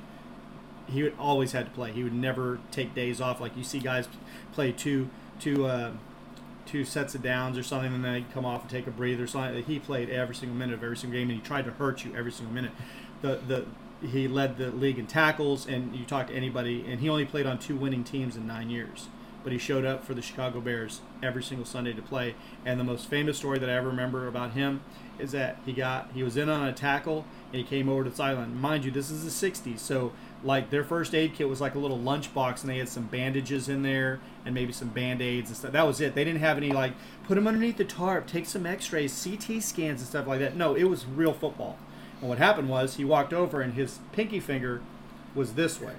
He 0.87 1.03
would 1.03 1.15
always 1.19 1.51
had 1.51 1.65
to 1.65 1.71
play. 1.71 1.91
He 1.91 2.03
would 2.03 2.13
never 2.13 2.59
take 2.71 2.95
days 2.95 3.19
off. 3.19 3.41
Like 3.41 3.55
you 3.57 3.63
see 3.63 3.79
guys 3.79 4.07
play 4.53 4.71
two 4.71 5.09
two 5.39 5.65
uh, 5.65 5.91
two 6.65 6.85
sets 6.85 7.15
of 7.15 7.23
downs 7.23 7.57
or 7.57 7.63
something, 7.63 7.93
and 7.93 8.03
then 8.03 8.13
they 8.13 8.25
come 8.33 8.45
off 8.45 8.61
and 8.61 8.69
take 8.69 8.87
a 8.87 8.91
breather 8.91 9.23
or 9.23 9.27
something. 9.27 9.63
He 9.63 9.79
played 9.79 10.09
every 10.09 10.35
single 10.35 10.57
minute 10.57 10.75
of 10.75 10.83
every 10.83 10.97
single 10.97 11.19
game, 11.19 11.29
and 11.29 11.39
he 11.39 11.45
tried 11.45 11.65
to 11.65 11.71
hurt 11.71 12.05
you 12.05 12.15
every 12.15 12.31
single 12.31 12.53
minute. 12.53 12.71
The 13.21 13.39
the 13.47 13.65
he 14.05 14.27
led 14.27 14.57
the 14.57 14.69
league 14.69 14.99
in 14.99 15.07
tackles, 15.07 15.65
and 15.65 15.95
you 15.95 16.05
talk 16.05 16.27
to 16.27 16.33
anybody, 16.33 16.85
and 16.87 16.99
he 16.99 17.09
only 17.09 17.25
played 17.25 17.47
on 17.47 17.57
two 17.57 17.75
winning 17.75 18.03
teams 18.03 18.35
in 18.35 18.45
nine 18.45 18.69
years. 18.69 19.07
But 19.47 19.53
he 19.53 19.59
showed 19.59 19.85
up 19.85 20.03
for 20.03 20.13
the 20.13 20.21
Chicago 20.21 20.59
Bears 20.59 20.99
every 21.23 21.41
single 21.41 21.65
Sunday 21.65 21.93
to 21.93 22.01
play. 22.01 22.35
And 22.65 22.77
the 22.77 22.83
most 22.83 23.09
famous 23.09 23.37
story 23.37 23.57
that 23.59 23.69
I 23.69 23.75
ever 23.75 23.87
remember 23.87 24.27
about 24.27 24.51
him 24.51 24.81
is 25.17 25.31
that 25.31 25.55
he 25.65 25.71
got 25.71 26.11
he 26.13 26.21
was 26.21 26.35
in 26.35 26.49
on 26.49 26.67
a 26.67 26.73
tackle 26.73 27.23
and 27.53 27.55
he 27.55 27.63
came 27.63 27.87
over 27.87 28.03
to 28.03 28.09
the 28.09 28.15
sideline. 28.17 28.59
Mind 28.59 28.83
you, 28.83 28.91
this 28.91 29.09
is 29.09 29.23
the 29.23 29.49
'60s, 29.49 29.79
so 29.79 30.11
like 30.43 30.69
their 30.69 30.83
first 30.83 31.15
aid 31.15 31.33
kit 31.33 31.47
was 31.47 31.61
like 31.61 31.75
a 31.75 31.79
little 31.79 31.97
lunchbox, 31.97 32.59
and 32.59 32.69
they 32.69 32.77
had 32.77 32.89
some 32.89 33.05
bandages 33.05 33.69
in 33.69 33.83
there 33.83 34.19
and 34.45 34.53
maybe 34.53 34.73
some 34.73 34.89
band 34.89 35.21
aids 35.21 35.49
and 35.49 35.55
stuff. 35.55 35.71
That 35.71 35.87
was 35.87 36.01
it. 36.01 36.13
They 36.13 36.25
didn't 36.25 36.41
have 36.41 36.57
any 36.57 36.73
like 36.73 36.91
put 37.23 37.37
him 37.37 37.47
underneath 37.47 37.77
the 37.77 37.85
tarp, 37.85 38.27
take 38.27 38.47
some 38.47 38.65
X-rays, 38.65 39.23
CT 39.23 39.63
scans 39.63 40.01
and 40.01 40.09
stuff 40.09 40.27
like 40.27 40.39
that. 40.39 40.57
No, 40.57 40.75
it 40.75 40.89
was 40.89 41.05
real 41.05 41.31
football. 41.31 41.77
And 42.19 42.27
what 42.27 42.37
happened 42.37 42.67
was 42.67 42.97
he 42.97 43.05
walked 43.05 43.31
over 43.31 43.61
and 43.61 43.75
his 43.75 43.99
pinky 44.11 44.41
finger 44.41 44.81
was 45.33 45.53
this 45.53 45.79
way. 45.79 45.93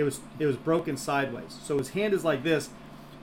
It 0.00 0.04
was 0.04 0.20
it 0.38 0.46
was 0.46 0.56
broken 0.56 0.96
sideways. 0.96 1.58
So 1.62 1.78
his 1.78 1.90
hand 1.90 2.14
is 2.14 2.24
like 2.24 2.42
this. 2.42 2.70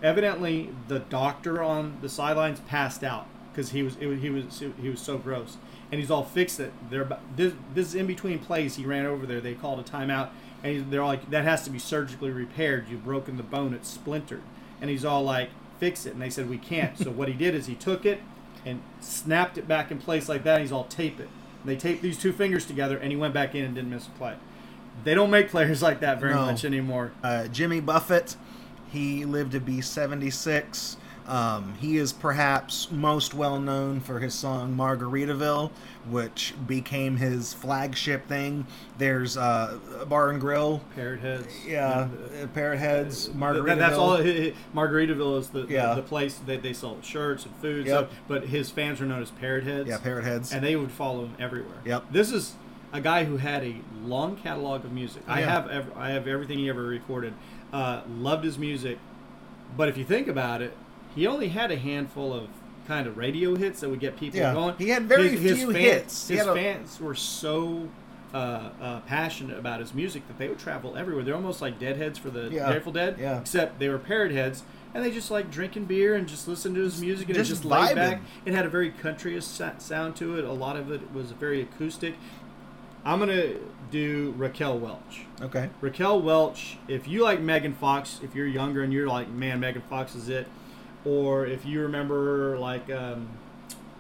Evidently, 0.04 0.70
the 0.88 1.00
doctor 1.00 1.64
on 1.64 1.98
the 2.02 2.10
sidelines 2.10 2.60
passed 2.62 3.04
out 3.04 3.26
because 3.52 3.72
he 3.72 3.82
was, 3.82 3.96
he 3.96 4.06
was 4.30 4.64
he 4.80 4.90
was 4.90 5.02
so 5.02 5.18
gross. 5.18 5.58
And 5.92 6.00
he's 6.00 6.12
all 6.12 6.24
fixed 6.24 6.60
it. 6.60 6.72
They're 6.92 7.10
this 7.36 7.54
this 7.74 7.88
is 7.88 7.96
in 7.96 8.06
between 8.06 8.38
plays. 8.38 8.76
He 8.76 8.86
ran 8.86 9.08
over 9.08 9.26
there. 9.26 9.42
They 9.42 9.56
called 9.56 9.80
a 9.80 9.84
timeout, 9.84 10.30
and 10.64 10.92
they're 10.92 11.04
like, 11.04 11.32
"That 11.32 11.46
has 11.46 11.64
to 11.64 11.72
be 11.72 11.80
surgically 11.80 12.30
repaired. 12.30 12.88
You've 12.90 13.06
broken 13.06 13.38
the 13.38 13.44
bone. 13.44 13.74
It's 13.74 13.90
splintered." 13.90 14.44
And 14.80 14.92
he's 14.92 15.04
all 15.04 15.24
like, 15.24 15.50
"Fix 15.80 16.06
it." 16.06 16.14
And 16.14 16.22
they 16.22 16.30
said, 16.30 16.50
"We 16.50 16.60
can't." 16.60 16.96
so 16.98 17.10
what 17.10 17.28
he 17.28 17.34
did 17.34 17.56
is 17.56 17.66
he 17.66 17.74
took 17.74 18.06
it 18.06 18.22
and 18.66 18.82
snapped 19.00 19.58
it 19.58 19.68
back 19.68 19.90
in 19.90 19.98
place 19.98 20.30
like 20.30 20.44
that. 20.44 20.62
He's 20.62 20.72
all 20.72 20.84
tape 20.84 21.20
it. 21.20 21.30
And 21.64 21.72
they 21.72 21.78
taped 21.78 22.04
these 22.04 22.20
two 22.20 22.34
fingers 22.34 22.66
together, 22.66 22.98
and 22.98 23.12
he 23.12 23.18
went 23.18 23.34
back 23.34 23.56
in 23.56 23.66
and 23.66 23.74
didn't 23.74 23.90
miss 23.90 24.06
a 24.06 24.12
play. 24.12 24.36
They 25.04 25.14
don't 25.14 25.30
make 25.32 25.50
players 25.50 25.82
like 25.82 26.00
that 26.02 26.20
very 26.20 26.34
No. 26.34 26.46
much 26.46 26.66
anymore. 26.66 27.12
Uh, 27.24 27.48
Jimmy 27.48 27.80
Buffett, 27.80 28.36
he 28.90 29.26
lived 29.26 29.52
to 29.54 29.60
be 29.60 29.82
76. 29.82 30.98
Um, 31.28 31.74
he 31.82 31.98
is 31.98 32.14
perhaps 32.14 32.90
most 32.90 33.34
well 33.34 33.60
known 33.60 34.00
for 34.00 34.20
his 34.20 34.34
song 34.34 34.78
Margaritaville, 34.78 35.72
which 36.10 36.54
became 36.66 37.18
his 37.18 37.54
flagship 37.54 38.30
thing. 38.30 38.66
There's 38.98 39.36
uh, 39.36 39.78
Bar 40.08 40.30
and 40.30 40.40
Grill, 40.40 40.82
Parrot 40.96 41.20
heads. 41.20 41.48
yeah, 41.66 42.08
uh, 42.42 42.48
Parrot 42.54 42.78
Heads, 42.80 43.28
Margaritaville. 43.30 43.66
That- 43.66 43.78
That's 43.80 43.98
all. 43.98 44.18
Margaritaville 44.74 45.40
is 45.40 45.50
the, 45.50 45.66
Yeah. 45.68 45.90
the, 45.90 45.96
the 46.02 46.08
place 46.08 46.40
that 46.46 46.64
they 46.64 46.72
sell 46.72 46.98
shirts 47.02 47.46
and 47.46 47.54
food. 47.58 47.80
and 47.80 47.88
Yep. 47.88 48.10
stuff, 48.10 48.20
but 48.30 48.46
his 48.46 48.70
fans 48.70 49.02
are 49.02 49.06
known 49.06 49.22
as 49.22 49.32
Parrot 49.32 49.66
Heads. 49.66 49.90
Yeah, 49.90 49.98
Parrot 49.98 50.24
Heads. 50.24 50.54
and 50.54 50.64
they 50.64 50.78
would 50.78 50.92
follow 50.92 51.26
him 51.26 51.36
everywhere. 51.40 51.80
Yep. 51.84 52.06
This 52.10 52.32
is 52.32 52.54
a 52.94 53.02
guy 53.02 53.26
who 53.26 53.38
had 53.38 53.64
a 53.64 53.76
long 54.04 54.36
catalog 54.38 54.86
of 54.86 54.92
music. 54.92 55.22
I 55.28 55.42
have 55.42 55.70
ev- 55.70 55.92
I 55.96 56.12
have 56.12 56.28
everything 56.28 56.60
he 56.60 56.70
ever 56.70 56.84
recorded. 56.84 57.34
Uh, 57.74 58.02
loved 58.10 58.44
his 58.46 58.58
music, 58.58 58.98
but 59.76 59.90
if 59.90 59.98
you 59.98 60.06
think 60.06 60.28
about 60.28 60.62
it, 60.62 60.76
he 61.16 61.28
only 61.28 61.50
had 61.50 61.72
a 61.72 61.78
handful 61.78 62.34
of 62.34 62.48
kind 62.88 63.06
of 63.08 63.18
radio 63.18 63.56
hits 63.56 63.82
that 63.82 63.90
would 63.90 64.00
get 64.00 64.18
people 64.18 64.40
Yeah. 64.40 64.54
going. 64.54 64.76
He 64.78 64.90
had 64.90 65.04
very 65.04 65.30
his, 65.36 65.58
few 65.58 65.74
fan- 65.74 65.82
hits. 65.82 66.28
His 66.30 66.46
a- 66.46 66.54
fans 66.56 67.00
were 67.00 67.16
so. 67.16 67.90
Uh, 68.34 68.70
uh, 68.82 69.00
passionate 69.08 69.58
about 69.58 69.80
his 69.80 69.94
music 69.94 70.28
that 70.28 70.38
they 70.38 70.50
would 70.50 70.60
travel 70.60 70.98
everywhere. 70.98 71.24
They're 71.24 71.34
almost 71.34 71.62
like 71.62 71.80
Deadheads 71.80 72.20
for 72.20 72.30
the 72.30 72.50
Yeah. 72.52 72.70
Grateful 72.70 72.92
Dead, 72.92 73.16
Yeah. 73.18 73.40
except 73.40 73.80
they 73.80 73.88
were 73.88 73.98
Parrot 73.98 74.34
Heads, 74.34 74.64
and 74.94 75.02
they 75.04 75.12
just 75.12 75.32
like 75.32 75.50
drinking 75.50 75.86
beer 75.86 76.14
and 76.14 76.28
just 76.28 76.46
listen 76.46 76.74
to 76.76 76.82
his 76.82 77.00
music 77.00 77.28
and 77.30 77.38
Just 77.38 77.50
it 77.50 77.54
just 77.54 77.66
laid 77.66 77.96
back. 77.96 78.22
It 78.46 78.54
had 78.54 78.66
a 78.66 78.70
very 78.70 78.90
country 78.92 79.40
sound 79.40 80.18
to 80.18 80.38
it. 80.38 80.44
A 80.44 80.52
lot 80.52 80.76
of 80.76 80.92
it 80.92 81.00
was 81.14 81.32
very 81.32 81.62
acoustic. 81.62 82.16
I'm 83.08 83.20
gonna 83.20 83.54
do 83.90 84.34
Raquel 84.38 84.78
Welch. 84.80 85.22
okay. 85.42 85.70
Raquel 85.80 86.22
Welch. 86.22 86.78
If 86.90 87.08
you 87.08 87.24
like 87.24 87.40
Megan 87.40 87.74
Fox, 87.74 88.20
if 88.22 88.36
you're 88.36 88.46
younger 88.48 88.84
and 88.84 88.92
you're 88.92 89.08
like, 89.08 89.30
man, 89.30 89.62
Megan 89.62 89.82
Fox 89.84 90.14
is 90.14 90.28
it, 90.28 90.46
or 91.06 91.46
if 91.46 91.66
you 91.66 91.82
remember 91.82 92.58
like, 92.60 92.90
um, 92.92 93.30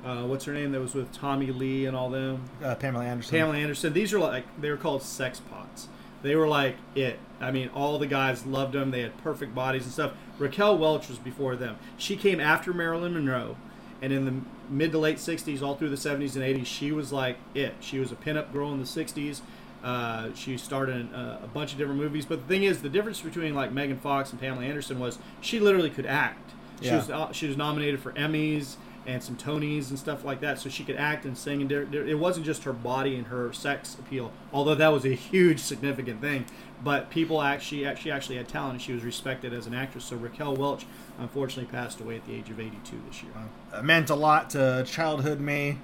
uh, 0.05 0.23
what's 0.23 0.43
her 0.43 0.51
name 0.53 0.73
that 0.73 0.81
was 0.81 0.93
with 0.93 1.11
Tommy 1.13 1.47
Lee 1.47 1.85
and 1.85 1.95
all 1.95 2.09
them, 2.09 2.49
Uh, 2.61 2.75
Pamela 2.75 3.05
Anderson. 3.05 3.31
Pamela 3.37 3.57
Anderson. 3.57 3.93
These 3.93 4.13
are 4.13 4.19
like 4.19 4.43
they 4.59 4.69
were 4.69 4.77
called 4.77 5.01
sex 5.03 5.39
pots. 5.39 5.87
They 6.21 6.35
were 6.35 6.47
like 6.47 6.75
it. 6.93 7.17
I 7.39 7.51
mean, 7.51 7.69
all 7.73 7.97
the 7.99 8.07
guys 8.07 8.45
loved 8.45 8.73
them. 8.73 8.91
They 8.91 9.01
had 9.03 9.17
perfect 9.23 9.55
bodies 9.55 9.83
and 9.83 9.93
stuff. 9.93 10.11
Raquel 10.37 10.77
Welch 10.77 11.07
was 11.07 11.17
before 11.17 11.55
them. 11.55 11.77
She 11.97 12.17
came 12.17 12.41
after 12.41 12.73
Marilyn 12.73 13.13
Monroe, 13.13 13.55
and 14.01 14.11
in 14.13 14.25
the 14.25 14.33
mid 14.69 14.91
to 14.91 14.97
late 14.99 15.17
'60s, 15.17 15.61
all 15.61 15.75
through 15.75 15.89
the 15.89 15.95
'70s 15.95 16.35
and 16.35 16.43
'80s, 16.43 16.65
she 16.65 16.91
was 16.91 17.11
like 17.11 17.37
it. 17.55 17.73
She 17.79 17.99
was 17.99 18.11
a 18.11 18.15
pinup 18.15 18.51
girl 18.53 18.71
in 18.73 18.79
the 18.79 18.85
'60s. 18.85 19.41
Uh, 19.83 20.33
she 20.33 20.57
starred 20.57 20.89
in 20.89 21.13
uh, 21.13 21.39
a 21.43 21.47
bunch 21.47 21.71
of 21.71 21.77
different 21.77 21.99
movies. 21.99 22.25
But 22.25 22.41
the 22.41 22.47
thing 22.47 22.63
is, 22.63 22.81
the 22.81 22.89
difference 22.89 23.21
between 23.21 23.53
like 23.55 23.71
Megan 23.71 23.97
Fox 23.99 24.31
and 24.31 24.39
Pamela 24.39 24.65
Anderson 24.65 24.99
was 24.99 25.19
she 25.41 25.59
literally 25.59 25.89
could 25.89 26.05
act. 26.05 26.51
She 26.81 26.87
Yeah. 26.87 26.97
was 26.97 27.09
uh, 27.09 27.31
she 27.31 27.47
was 27.47 27.57
nominated 27.57 27.99
for 27.99 28.11
Emmys 28.13 28.75
and 29.05 29.23
some 29.23 29.37
Tonys 29.37 29.89
and 29.89 29.97
stuff 29.97 30.25
like 30.25 30.41
that, 30.41 30.59
so 30.59 30.67
she 30.67 30.83
could 30.83 30.97
act 30.97 31.23
and 31.25 31.37
sing. 31.37 31.61
And 31.61 31.71
it 31.71 32.15
wasn't 32.19 32.45
just 32.45 32.63
her 32.63 32.73
body 32.73 33.15
and 33.15 33.27
her 33.27 33.53
sex 33.53 33.95
appeal, 33.97 34.33
although 34.51 34.75
that 34.75 34.89
was 34.89 35.05
a 35.05 35.13
huge 35.13 35.59
significant 35.59 36.19
thing. 36.19 36.45
But 36.83 37.09
people 37.09 37.41
actually 37.41 37.93
she 37.95 38.11
actually 38.11 38.37
had 38.37 38.47
talent, 38.47 38.73
and 38.73 38.81
she 38.81 38.93
was 38.93 39.03
respected 39.03 39.53
as 39.53 39.67
an 39.67 39.73
actress. 39.73 40.05
So 40.05 40.15
Raquel 40.15 40.55
Welch 40.55 40.85
unfortunately 41.17 41.71
passed 41.71 41.99
away 41.99 42.17
at 42.17 42.25
the 42.25 42.35
age 42.35 42.49
of 42.49 42.59
82 42.59 43.01
this 43.07 43.23
year. 43.23 43.31
Meant 43.81 44.09
a 44.09 44.15
lot 44.15 44.51
to 44.51 44.83
childhood 44.87 45.39
me. 45.39 45.79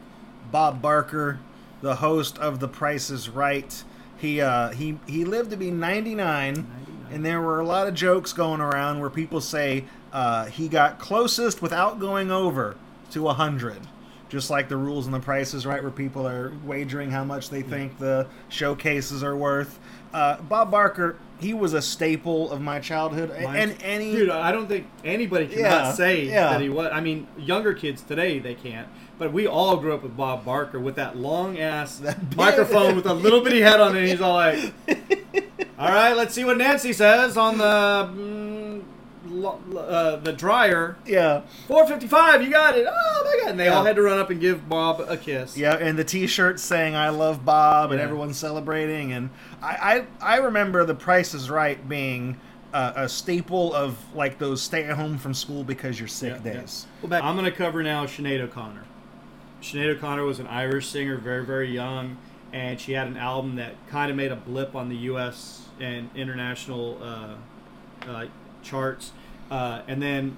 Bob 0.52 0.82
Barker, 0.82 1.40
the 1.82 1.96
host 1.96 2.38
of 2.38 2.60
The 2.60 2.68
Price 2.68 3.10
is 3.10 3.30
Right. 3.30 3.84
He 4.18 4.40
uh, 4.40 4.70
he 4.70 5.00
he 5.08 5.26
lived 5.26 5.50
to 5.52 5.58
be 5.58 5.72
99, 5.72 6.68
and 7.12 7.26
there 7.26 7.42
were 7.42 7.60
a 7.60 7.66
lot 7.66 7.88
of 7.88 7.94
jokes 7.94 8.32
going 8.32 8.62
around 8.62 9.00
where 9.00 9.10
people 9.10 9.42
say 9.42 9.86
uh, 10.12 10.46
he 10.46 10.68
got 10.68 11.00
closest 11.00 11.62
without 11.62 12.00
going 12.00 12.32
over 12.32 12.78
to 13.12 13.24
100. 13.24 13.88
Just 14.34 14.50
like 14.50 14.68
the 14.68 14.76
rules 14.78 15.06
and 15.06 15.14
The 15.14 15.20
prices, 15.20 15.64
Right, 15.64 15.80
where 15.84 15.92
people 15.92 16.28
are 16.28 16.52
wagering 16.66 17.12
how 17.12 17.24
much 17.24 17.52
they 17.52 17.62
think 17.62 18.00
the 18.00 18.26
showcases 18.50 19.24
are 19.24 19.36
worth. 19.38 19.80
Uh, 20.12 20.42
Bob 20.42 20.72
Barker, 20.72 21.18
he 21.40 21.54
was 21.54 21.74
a 21.76 21.82
staple 21.84 22.52
of 22.52 22.60
my 22.60 22.80
childhood, 22.80 23.30
and 23.30 23.76
any 23.84 24.12
dude, 24.12 24.30
I 24.32 24.52
don't 24.52 24.66
think 24.68 24.88
anybody 25.06 25.46
cannot 25.46 25.62
Yeah, 25.70 25.92
say 25.94 26.26
yeah. 26.26 26.50
that 26.50 26.62
he 26.62 26.70
was. 26.70 26.90
I 26.92 27.00
mean, 27.00 27.28
younger 27.38 27.76
kids 27.76 28.02
today 28.02 28.40
they 28.40 28.56
can't, 28.56 28.88
but 29.20 29.32
we 29.32 29.46
all 29.46 29.78
grew 29.78 29.94
up 29.94 30.02
with 30.02 30.18
Bob 30.18 30.46
Barker 30.46 30.80
with 30.80 30.96
that 30.96 31.16
long 31.16 31.60
ass 31.60 31.98
That 31.98 32.36
microphone 32.36 32.96
with 32.96 33.06
a 33.06 33.14
little 33.14 33.42
bitty 33.42 33.62
head 33.62 33.80
on 33.80 33.96
it. 33.96 34.00
And 34.00 34.08
he's 34.10 34.22
all 34.22 34.34
like, 34.34 34.74
"All 35.78 35.90
right, 35.90 36.14
let's 36.16 36.34
see 36.34 36.44
what 36.44 36.58
Nancy 36.58 36.92
says 36.94 37.38
on 37.38 37.60
the 37.60 37.64
mm, 38.16 38.53
uh, 39.26 40.18
the 40.18 40.34
dryer. 40.34 40.98
yeah. 41.06 41.42
455, 41.68 42.44
you 42.44 42.50
got 42.50 42.78
it. 42.78 42.86
Oh 42.90 43.22
my 43.26 43.40
god!" 43.42 43.50
And 43.52 43.60
they 43.60 43.68
all 43.70 43.84
had 43.86 43.96
to 43.96 44.02
run 44.02 44.20
up 44.20 44.30
and 44.30 44.40
give 44.42 44.68
Bob 44.68 45.00
a 45.02 45.18
kiss. 45.18 45.58
Yeah, 45.58 45.76
and 45.76 45.98
the 45.98 46.04
T-shirts 46.04 46.62
saying 46.62 46.96
"I 46.96 47.10
love 47.10 47.46
Bob" 47.46 47.92
and 47.92 48.00
Yeah. 48.00 48.06
everyone's 48.06 48.38
celebrating. 48.38 49.14
And 49.14 49.30
I, 49.62 50.06
I, 50.22 50.36
I 50.36 50.38
remember 50.38 50.84
The 50.86 50.96
Price 50.96 51.34
is 51.34 51.50
Right 51.50 51.88
being 51.88 52.38
uh, 52.74 52.94
a 52.96 53.10
staple 53.10 53.74
of 53.74 53.98
like 54.16 54.40
those 54.40 54.62
stay 54.62 54.84
at 54.84 54.96
home 54.98 55.18
from 55.18 55.34
school 55.34 55.64
because 55.64 56.00
you're 56.00 56.08
sick 56.08 56.34
Yeah, 56.44 56.52
yeah. 56.54 56.60
days. 56.62 56.88
Well, 57.02 57.10
back, 57.10 57.24
I'm 57.24 57.36
going 57.36 57.46
to 57.50 57.56
cover 57.56 57.84
now 57.84 58.06
Sinead 58.06 58.42
O'Connor. 58.42 58.84
Sinead 59.62 59.96
O'Connor 59.98 60.24
was 60.26 60.40
an 60.40 60.48
Irish 60.48 60.88
singer, 60.90 61.16
very, 61.18 61.46
very 61.46 61.72
young, 61.72 62.18
and 62.52 62.80
she 62.80 62.92
had 62.94 63.08
an 63.08 63.16
album 63.18 63.56
that 63.56 63.76
kind 63.90 64.12
of 64.12 64.18
made 64.18 64.32
a 64.32 64.36
blip 64.36 64.76
on 64.76 64.90
the 64.90 64.96
U.S. 64.98 65.68
and 65.80 66.10
international 66.16 67.00
uh, 67.02 67.36
uh, 68.10 68.26
charts. 68.64 69.12
Uh, 69.52 69.82
and 69.88 70.02
then 70.02 70.38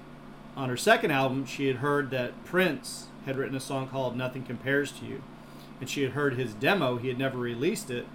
on 0.55 0.69
her 0.69 0.77
second 0.77 1.11
album, 1.11 1.45
she 1.45 1.67
had 1.67 1.77
heard 1.77 2.09
that 2.11 2.43
Prince 2.45 3.07
had 3.25 3.37
written 3.37 3.55
a 3.55 3.59
song 3.59 3.87
called 3.87 4.15
Nothing 4.15 4.43
Compares 4.43 4.91
to 4.93 5.05
You. 5.05 5.21
And 5.79 5.89
she 5.89 6.03
had 6.03 6.11
heard 6.11 6.35
his 6.35 6.53
demo, 6.53 6.97
he 6.97 7.09
had 7.09 7.17
never 7.17 7.37
released 7.37 7.89
it. 7.89 8.05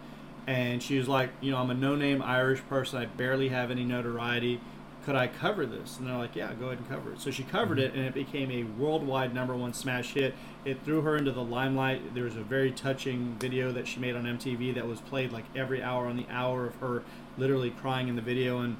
And 0.47 0.83
she 0.83 0.99
was 0.99 1.09
like, 1.09 1.31
You 1.41 1.53
know, 1.53 1.59
I'm 1.59 1.71
a 1.71 1.75
no 1.75 1.95
name 1.95 2.23
Irish 2.23 2.61
person, 2.69 2.99
I 2.99 3.07
barely 3.07 3.49
have 3.49 3.71
any 3.71 3.85
notoriety 3.85 4.61
could 5.05 5.15
I 5.15 5.29
cover 5.29 5.65
this? 5.65 5.99
And 5.99 6.07
they're 6.07 6.17
like, 6.17 6.37
yeah, 6.37 6.53
go 6.55 6.67
ahead 6.67 6.79
and 6.79 6.89
cover 6.89 7.13
it. 7.13 7.21
So 7.21 7.31
she 7.31 7.43
covered 7.43 7.79
it, 7.79 7.95
and 7.95 8.05
it 8.05 8.13
became 8.13 8.51
a 8.51 8.65
worldwide 8.65 9.35
number 9.35 9.57
one 9.57 9.73
smash 9.73 10.13
hit. 10.13 10.35
It 10.65 10.83
threw 10.85 11.01
her 11.01 11.17
into 11.17 11.33
the 11.33 11.43
limelight. 11.43 12.15
There 12.15 12.25
was 12.25 12.37
a 12.37 12.43
very 12.43 12.71
touching 12.71 13.37
video 13.41 13.73
that 13.73 13.87
she 13.89 13.99
made 13.99 14.15
on 14.15 14.25
MTV 14.25 14.75
that 14.75 14.87
was 14.87 15.01
played 15.01 15.33
like 15.33 15.45
every 15.57 15.83
hour 15.83 16.07
on 16.07 16.17
the 16.17 16.27
hour 16.31 16.67
of 16.67 16.77
her 16.77 17.03
literally 17.39 17.71
crying 17.71 18.09
in 18.09 18.17
the 18.17 18.23
video. 18.23 18.61
And 18.61 18.77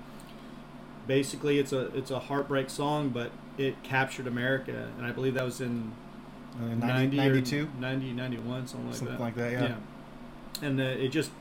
basically 1.15 1.59
it's 1.59 1.73
a 1.73 1.87
it's 1.97 2.13
a 2.13 2.21
heartbreak 2.21 2.71
song, 2.71 3.09
but 3.09 3.33
it 3.59 3.83
captured 3.83 4.29
America, 4.29 4.89
and 4.97 5.05
I 5.05 5.11
believe 5.11 5.35
that 5.35 5.45
was 5.45 5.61
in 5.61 5.91
Uh, 6.57 6.67
90 6.75 6.87
90, 6.87 7.17
92? 7.17 7.69
90, 7.81 8.13
91, 8.13 8.67
something 8.69 8.87
like 8.89 8.97
Something 8.97 9.17
that. 9.17 9.21
like 9.23 9.35
that, 9.35 9.53
yeah. 9.53 9.75
And 10.63 10.81
uh, 10.81 10.85
it 10.85 11.09
just 11.09 11.33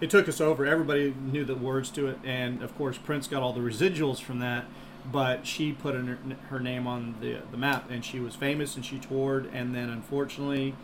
it 0.00 0.08
took 0.08 0.28
us 0.30 0.40
over. 0.40 0.64
Everybody 0.64 1.12
knew 1.32 1.44
the 1.44 1.54
words 1.54 1.90
to 1.90 2.06
it, 2.06 2.18
and 2.24 2.62
of 2.62 2.74
course 2.78 2.96
Prince 2.96 3.26
got 3.28 3.42
all 3.42 3.52
the 3.52 3.60
residuals 3.60 4.18
from 4.18 4.38
that. 4.40 4.64
But 5.12 5.46
she 5.46 5.72
put 5.72 5.94
her, 5.94 6.18
her 6.48 6.60
name 6.60 6.86
on 6.86 7.16
the 7.20 7.36
the 7.50 7.58
map, 7.58 7.90
and 7.90 8.02
she 8.02 8.20
was 8.20 8.34
famous, 8.34 8.76
and 8.76 8.84
she 8.84 8.98
toured. 8.98 9.44
And 9.52 9.74
then 9.74 9.90
unfortunately, 9.90 10.74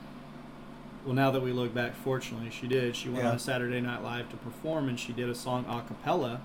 well, 1.06 1.14
now 1.14 1.30
that 1.30 1.40
we 1.42 1.52
look 1.52 1.72
back, 1.74 1.94
fortunately 1.96 2.50
she 2.50 2.66
did. 2.68 2.94
She 2.94 3.08
went 3.08 3.24
Yeah. 3.24 3.30
on 3.32 3.38
Saturday 3.38 3.80
Night 3.80 4.02
Live 4.02 4.28
to 4.30 4.36
perform, 4.36 4.88
and 4.90 5.00
she 5.00 5.12
did 5.14 5.30
a 5.30 5.34
song 5.34 5.64
a 5.66 5.80
cappella. 5.82 6.40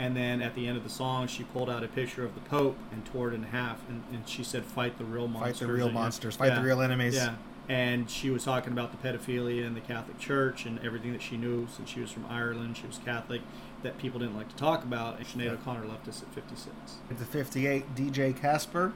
And 0.00 0.16
then 0.16 0.40
at 0.40 0.54
the 0.54 0.66
end 0.66 0.78
of 0.78 0.82
the 0.82 0.88
song, 0.88 1.26
she 1.26 1.44
pulled 1.44 1.68
out 1.68 1.84
a 1.84 1.88
picture 1.88 2.24
of 2.24 2.34
the 2.34 2.40
Pope 2.40 2.78
and 2.90 3.04
tore 3.04 3.28
it 3.28 3.34
in 3.34 3.42
half, 3.42 3.86
and, 3.86 4.02
and 4.10 4.26
she 4.26 4.42
said, 4.42 4.64
"Fight 4.64 4.96
the 4.96 5.04
real 5.04 5.28
monsters." 5.28 5.58
Fight 5.58 5.66
the 5.66 5.72
real 5.74 5.86
And, 5.88 5.94
monsters. 5.94 6.36
Fight 6.36 6.54
the 6.54 6.62
real 6.62 6.80
enemies. 6.80 7.16
Yeah, 7.16 7.34
and 7.68 8.08
she 8.08 8.30
was 8.30 8.42
talking 8.44 8.72
about 8.72 8.92
the 8.92 8.96
pedophilia 9.08 9.62
in 9.66 9.74
the 9.74 9.80
Catholic 9.80 10.18
Church 10.18 10.64
and 10.64 10.78
everything 10.82 11.12
that 11.12 11.20
she 11.20 11.36
knew 11.36 11.68
since 11.76 11.90
she 11.90 12.00
was 12.00 12.10
from 12.10 12.24
Ireland. 12.30 12.78
She 12.78 12.86
was 12.86 12.98
Catholic 13.04 13.42
that 13.82 13.98
people 13.98 14.18
didn't 14.20 14.36
like 14.36 14.48
to 14.48 14.56
talk 14.56 14.84
about. 14.84 15.18
And 15.18 15.26
Sinead 15.26 15.44
Yeah. 15.44 15.50
O'Connor 15.52 15.86
left 15.86 16.08
us 16.08 16.22
at 16.22 16.34
56. 16.34 16.74
At 17.10 17.18
the 17.18 17.26
58, 17.26 17.94
DJ 17.94 18.32
Casper. 18.32 18.92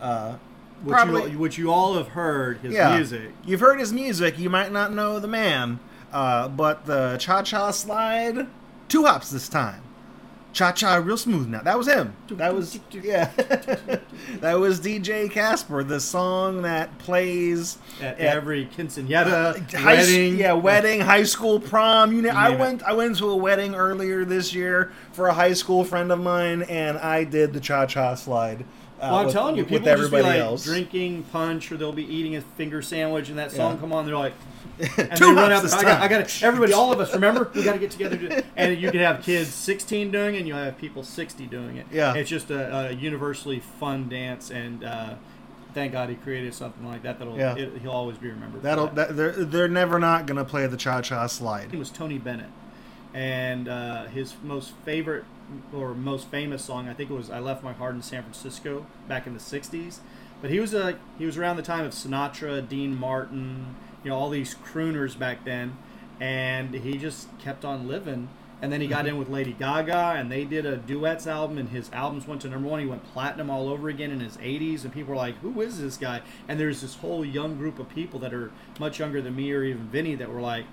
Uh, 0.00 0.38
Which, 0.82 0.92
Probably- 0.92 1.30
you, 1.30 1.38
which 1.38 1.58
you 1.58 1.70
all 1.70 1.94
have 1.94 2.08
heard 2.08 2.58
his 2.58 2.74
yeah. 2.74 2.96
music. 2.96 3.30
You've 3.46 3.60
heard 3.60 3.78
his 3.78 3.92
music. 3.92 4.36
You 4.38 4.50
might 4.50 4.72
not 4.72 4.92
know 4.92 5.20
the 5.20 5.28
man. 5.28 5.78
Uh, 6.12 6.48
but 6.48 6.86
the 6.86 7.16
Cha 7.18 7.42
Cha 7.42 7.70
Slide, 7.70 8.48
two 8.88 9.04
hops 9.04 9.30
this 9.30 9.48
time. 9.48 9.80
Cha 10.54 10.72
Cha 10.72 10.94
real 10.96 11.16
smooth 11.18 11.48
now. 11.48 11.60
That 11.62 11.76
was 11.76 11.86
him. 11.88 12.14
That 12.30 12.54
was 12.54 12.78
yeah. 12.92 13.24
that 14.40 14.54
was 14.54 14.80
DJ 14.80 15.30
Casper, 15.30 15.82
the 15.84 16.00
song 16.00 16.62
that 16.62 16.96
plays 16.98 17.76
At 18.00 18.18
at- 18.20 18.36
every 18.36 18.66
quinceanera, 18.66 19.70
high 19.74 19.94
wedding. 19.96 20.36
yeah, 20.38 20.52
wedding, 20.52 21.00
high 21.00 21.24
school 21.24 21.60
prom. 21.60 22.12
You 22.12 22.22
know, 22.22 22.30
I 22.30 22.48
name 22.50 22.56
it. 22.56 22.60
went 22.60 22.82
I 22.84 22.92
went 22.92 23.18
to 23.18 23.28
a 23.30 23.36
wedding 23.36 23.74
earlier 23.74 24.24
this 24.24 24.54
year 24.54 24.92
for 25.12 25.26
a 25.26 25.34
high 25.34 25.52
school 25.54 25.84
friend 25.84 26.10
of 26.12 26.20
mine, 26.20 26.62
and 26.62 26.96
I 26.98 27.24
did 27.24 27.52
the 27.52 27.60
Cha 27.60 27.84
Cha 27.86 28.14
Slide. 28.14 28.64
Uh, 29.04 29.08
Well, 29.10 29.18
I'm 29.20 29.24
with- 29.26 29.34
telling 29.34 29.56
you, 29.56 29.64
people 29.64 29.86
will 29.86 29.96
just 29.98 30.10
be 30.10 30.22
like 30.22 30.38
else. 30.38 30.64
drinking 30.64 31.24
punch, 31.24 31.70
or 31.70 31.76
they'll 31.76 31.92
be 31.92 32.06
eating 32.06 32.36
a 32.36 32.40
finger 32.40 32.80
sandwich, 32.80 33.28
and 33.28 33.38
that 33.38 33.50
song 33.52 33.74
Yeah. 33.74 33.80
come 33.80 33.92
on. 33.92 34.06
They're 34.06 34.16
like, 34.16 34.32
and 34.78 35.14
Two 35.16 35.26
they 35.34 35.40
run 35.40 35.62
this 35.62 35.72
I 35.74 35.82
got, 35.82 35.92
time. 35.94 36.02
I 36.02 36.08
got 36.08 36.26
to, 36.28 36.46
everybody, 36.46 36.72
all 36.72 36.92
of 36.92 36.98
us. 37.00 37.12
Remember, 37.14 37.50
we 37.54 37.62
got 37.62 37.74
to 37.74 37.78
get 37.78 37.90
together. 37.90 38.16
To, 38.16 38.44
and 38.56 38.80
you 38.80 38.90
can 38.90 39.00
have 39.00 39.22
kids 39.22 39.52
16 39.52 40.10
doing 40.10 40.34
it, 40.34 40.38
and 40.38 40.48
you 40.48 40.54
have 40.54 40.78
people 40.78 41.02
60 41.02 41.46
doing 41.46 41.76
it. 41.76 41.86
Yeah. 41.92 42.14
it's 42.14 42.30
just 42.30 42.50
a, 42.50 42.88
a 42.88 42.92
universally 42.92 43.60
fun 43.60 44.08
dance, 44.08 44.50
and 44.50 44.82
uh, 44.82 45.14
thank 45.74 45.92
God 45.92 46.08
he 46.08 46.14
created 46.16 46.54
something 46.54 46.86
like 46.86 47.02
that. 47.02 47.18
That'll 47.18 47.36
Yeah. 47.36 47.54
it, 47.56 47.72
he'll 47.82 47.90
always 47.92 48.16
be 48.16 48.30
remembered. 48.30 48.62
That'll 48.62 48.86
that. 48.88 49.08
that, 49.08 49.16
they're 49.16 49.32
they're 49.44 49.68
never 49.68 49.98
not 49.98 50.26
gonna 50.26 50.44
play 50.44 50.66
the 50.66 50.76
Cha 50.78 51.02
Cha 51.02 51.26
Slide. 51.26 51.70
He 51.70 51.76
was 51.76 51.90
Tony 51.90 52.18
Bennett, 52.18 52.50
and 53.12 53.68
uh, 53.68 54.06
his 54.06 54.34
most 54.42 54.72
favorite 54.84 55.24
or 55.72 55.94
most 55.94 56.28
famous 56.28 56.64
song, 56.64 56.88
I 56.88 56.94
think 56.94 57.10
it 57.10 57.14
was 57.14 57.30
"I 57.30 57.38
Left 57.38 57.62
My 57.62 57.72
Heart 57.72 57.96
in 57.96 58.02
San 58.02 58.22
Francisco" 58.22 58.86
back 59.08 59.26
in 59.26 59.34
the 59.34 59.40
'60s. 59.40 59.98
But 60.40 60.50
he 60.50 60.60
was 60.60 60.74
a 60.74 60.98
he 61.18 61.26
was 61.26 61.36
around 61.36 61.56
the 61.56 61.62
time 61.62 61.84
of 61.84 61.92
Sinatra, 61.92 62.66
Dean 62.68 62.98
Martin, 62.98 63.76
you 64.02 64.10
know, 64.10 64.16
all 64.16 64.30
these 64.30 64.54
crooners 64.54 65.18
back 65.18 65.44
then, 65.44 65.76
and 66.20 66.74
he 66.74 66.98
just 66.98 67.28
kept 67.38 67.64
on 67.64 67.88
living. 67.88 68.28
And 68.62 68.72
then 68.72 68.80
he 68.80 68.86
got 68.86 69.00
mm-hmm. 69.00 69.08
in 69.08 69.18
with 69.18 69.28
Lady 69.28 69.52
Gaga, 69.52 70.14
and 70.16 70.32
they 70.32 70.44
did 70.44 70.64
a 70.64 70.76
duets 70.76 71.26
album, 71.26 71.58
and 71.58 71.68
his 71.68 71.90
albums 71.92 72.26
went 72.26 72.40
to 72.42 72.48
number 72.48 72.68
one. 72.68 72.80
He 72.80 72.86
went 72.86 73.04
platinum 73.12 73.50
all 73.50 73.68
over 73.68 73.90
again 73.90 74.10
in 74.10 74.20
his 74.20 74.38
80s, 74.38 74.84
and 74.84 74.92
people 74.92 75.10
were 75.10 75.16
like, 75.16 75.36
"Who 75.38 75.60
is 75.60 75.80
this 75.80 75.96
guy?" 75.96 76.22
And 76.48 76.58
there's 76.58 76.80
this 76.80 76.96
whole 76.96 77.24
young 77.24 77.56
group 77.56 77.78
of 77.78 77.88
people 77.90 78.18
that 78.20 78.32
are 78.32 78.52
much 78.78 78.98
younger 78.98 79.20
than 79.20 79.36
me 79.36 79.52
or 79.52 79.64
even 79.64 79.88
Vinny 79.88 80.14
that 80.14 80.30
were 80.30 80.40
like, 80.40 80.64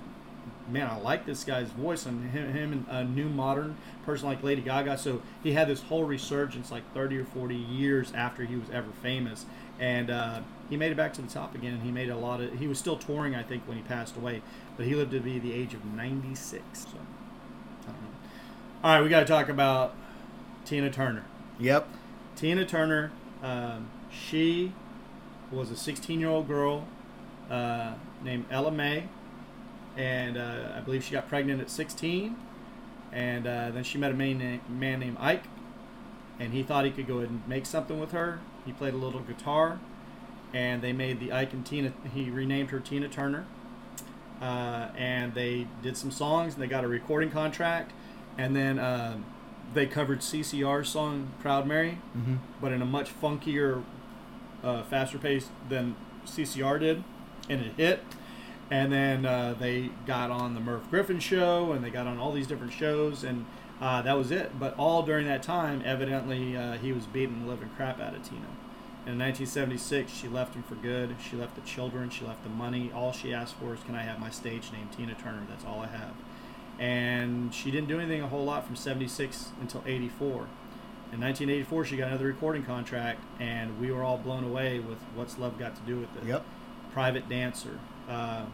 man, 0.72 0.90
I 0.90 0.98
like 0.98 1.26
this 1.26 1.44
guy's 1.44 1.70
voice 1.70 2.06
and 2.06 2.32
him, 2.32 2.54
him 2.54 2.72
and 2.72 2.86
a 2.90 3.04
new 3.04 3.30
modern 3.30 3.78
person 4.06 4.28
like 4.28 4.44
Lady 4.44 4.62
Gaga. 4.62 4.98
So 4.98 5.22
he 5.44 5.54
had 5.54 5.68
this 5.68 5.84
whole 5.84 6.04
resurgence 6.04 6.72
like 6.72 6.84
30 6.94 7.20
or 7.20 7.26
40 7.26 7.56
years 7.56 8.12
after 8.14 8.46
he 8.46 8.56
was 8.56 8.70
ever 8.72 8.90
famous. 9.02 9.46
And 9.80 10.10
uh, 10.10 10.42
he 10.70 10.78
made 10.78 10.92
it 10.92 10.96
back 10.96 11.14
to 11.14 11.22
the 11.22 11.28
top 11.28 11.56
again. 11.56 11.74
And 11.74 11.84
he 11.84 11.92
made 11.92 12.10
a 12.10 12.18
lot 12.18 12.42
of, 12.42 12.54
he 12.60 12.68
was 12.68 12.80
still 12.80 12.98
touring, 12.98 13.36
I 13.36 13.44
think, 13.44 13.68
when 13.68 13.78
he 13.78 13.84
passed 13.84 14.16
away. 14.16 14.42
But 14.78 14.86
he 14.86 14.96
lived 14.96 15.12
to 15.12 15.20
be 15.20 15.40
the 15.40 15.54
age 15.54 15.74
of 15.74 15.84
96. 15.84 16.64
So, 16.74 16.88
I 16.88 17.86
don't 17.86 18.02
know. 18.02 18.08
All 18.84 18.94
right, 18.96 19.02
we 19.04 19.10
got 19.10 19.22
to 19.22 19.26
talk 19.26 19.50
about 19.50 19.96
Tina 20.66 20.90
Turner. 20.90 21.26
Yep. 21.60 21.88
Tina 22.36 22.66
Turner, 22.66 23.12
um, 23.44 23.90
she 24.12 24.74
was 25.52 25.70
a 25.70 25.76
16 25.76 26.20
year 26.20 26.30
old 26.30 26.48
girl 26.48 26.88
uh, 27.50 27.94
named 28.24 28.46
Ella 28.50 28.72
May, 28.72 29.04
and 29.98 30.38
uh, 30.38 30.74
I 30.76 30.80
believe 30.82 31.04
she 31.04 31.12
got 31.12 31.28
pregnant 31.28 31.62
at 31.62 31.70
16. 31.70 32.36
And 33.14 33.46
uh, 33.46 33.72
then 33.72 33.84
she 33.84 33.98
met 33.98 34.12
a 34.12 34.14
man, 34.14 34.38
na- 34.40 34.74
man 34.74 35.02
named 35.02 35.18
Ike, 35.20 35.44
and 36.40 36.54
he 36.54 36.64
thought 36.64 36.86
he 36.86 36.92
could 36.92 37.08
go 37.08 37.18
ahead 37.18 37.30
and 37.30 37.46
make 37.48 37.66
something 37.66 38.00
with 38.00 38.12
her. 38.14 38.40
He 38.66 38.72
played 38.72 38.94
a 38.94 38.98
little 38.98 39.20
guitar, 39.20 39.80
and 40.54 40.82
they 40.82 40.94
made 40.94 41.20
the 41.20 41.34
Ike 41.34 41.52
and 41.52 41.66
Tina. 41.66 41.92
He 42.14 42.30
renamed 42.30 42.70
her 42.70 42.80
Tina 42.80 43.10
Turner, 43.10 43.46
uh, 44.42 44.90
and 44.98 45.34
they 45.34 45.68
did 45.84 45.98
some 45.98 46.10
songs. 46.12 46.54
And 46.54 46.64
they 46.64 46.68
got 46.68 46.84
a 46.84 46.88
recording 46.88 47.32
contract, 47.32 47.92
and 48.38 48.56
then 48.56 48.80
uh, 48.80 49.18
they 49.74 49.88
covered 49.88 50.20
CCR's 50.20 50.88
song 50.90 51.32
"Proud 51.42 51.68
Mary." 51.68 51.98
hmm 52.14 52.36
but 52.62 52.72
in 52.72 52.82
a 52.82 52.86
much 52.86 53.12
funkier, 53.20 53.84
uh, 54.64 54.84
faster 54.84 55.18
pace 55.18 55.50
than 55.68 55.96
CCR 56.26 56.80
did, 56.80 57.04
and 57.50 57.60
it 57.62 57.74
hit. 57.76 58.04
And 58.72 58.92
then 58.92 59.26
uh, 59.26 59.54
they 59.60 59.90
got 60.08 60.32
on 60.32 60.54
the 60.54 60.62
Merv 60.62 60.90
Griffin 60.90 61.20
show, 61.20 61.74
and 61.74 61.84
they 61.84 61.90
got 61.90 62.08
on 62.08 62.18
all 62.18 62.32
these 62.32 62.48
different 62.48 62.72
shows, 62.72 63.22
and 63.22 63.46
uh, 63.82 64.02
that 64.02 64.18
was 64.18 64.32
it. 64.32 64.58
But 64.58 64.78
all 64.78 65.04
during 65.04 65.28
that 65.28 65.44
time, 65.44 65.84
evidently, 65.84 66.56
uh, 66.56 66.78
he 66.78 66.94
was 66.94 67.06
beating 67.06 67.44
the 67.44 67.50
living 67.50 67.70
crap 67.76 68.00
out 68.00 68.16
of 68.16 68.24
Tina. 68.24 68.48
And 69.06 69.16
in 69.16 69.20
1976, 69.20 70.14
she 70.14 70.30
left 70.30 70.56
him 70.56 70.64
for 70.64 70.76
good. 70.76 71.18
She 71.30 71.36
left 71.36 71.56
the 71.56 71.62
children. 71.62 72.10
She 72.10 72.24
left 72.24 72.44
the 72.44 72.50
money. 72.50 72.92
All 72.96 73.12
she 73.12 73.34
asked 73.34 73.56
for 73.56 73.74
is, 73.74 73.82
"Can 73.84 73.94
I 73.96 74.04
have 74.04 74.20
my 74.20 74.30
stage 74.30 74.72
name, 74.72 74.88
Tina 74.96 75.16
Turner? 75.16 75.42
That's 75.50 75.66
all 75.66 75.82
I 75.82 75.88
have." 75.88 76.14
And 76.80 77.54
she 77.54 77.72
didn't 77.72 77.90
do 77.90 78.00
anything 78.00 78.22
a 78.22 78.28
whole 78.28 78.46
lot 78.46 78.66
from 78.66 78.78
76 78.78 79.52
until 79.60 79.84
84. 79.86 80.48
In 81.12 81.20
1984, 81.20 81.86
she 81.86 81.98
got 81.98 82.08
another 82.08 82.28
recording 82.28 82.64
contract, 82.64 83.20
and 83.38 83.82
we 83.82 83.92
were 83.92 84.02
all 84.02 84.18
blown 84.18 84.46
away 84.46 84.80
with 84.80 85.00
what's 85.14 85.38
love 85.38 85.60
got 85.60 85.76
to 85.76 85.82
do 85.82 86.00
with 86.00 86.16
it. 86.16 86.26
Yep. 86.26 86.46
Private 86.94 87.28
Dancer. 87.28 87.80
Uh, 88.08 88.46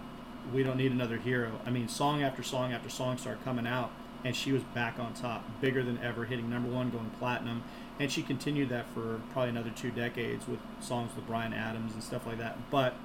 we 0.53 0.63
don't 0.63 0.77
need 0.77 0.91
another 0.91 1.17
hero. 1.17 1.59
I 1.65 1.69
mean, 1.69 1.87
song 1.87 2.21
after 2.23 2.43
song 2.43 2.73
after 2.73 2.89
song 2.89 3.17
started 3.17 3.43
coming 3.43 3.67
out, 3.67 3.91
and 4.23 4.35
she 4.35 4.51
was 4.51 4.63
back 4.63 4.99
on 4.99 5.13
top, 5.13 5.43
bigger 5.61 5.83
than 5.83 5.99
ever, 6.03 6.25
hitting 6.25 6.49
number 6.49 6.69
one, 6.69 6.89
going 6.89 7.11
platinum, 7.19 7.63
and 7.99 8.11
she 8.11 8.21
continued 8.21 8.69
that 8.69 8.85
for 8.93 9.21
probably 9.31 9.49
another 9.49 9.71
two 9.75 9.91
decades 9.91 10.47
with 10.47 10.59
songs 10.79 11.15
with 11.15 11.25
Bryan 11.27 11.53
Adams 11.53 11.93
and 11.93 12.03
stuff 12.03 12.25
like 12.25 12.37
that. 12.39 12.57
But 12.71 12.95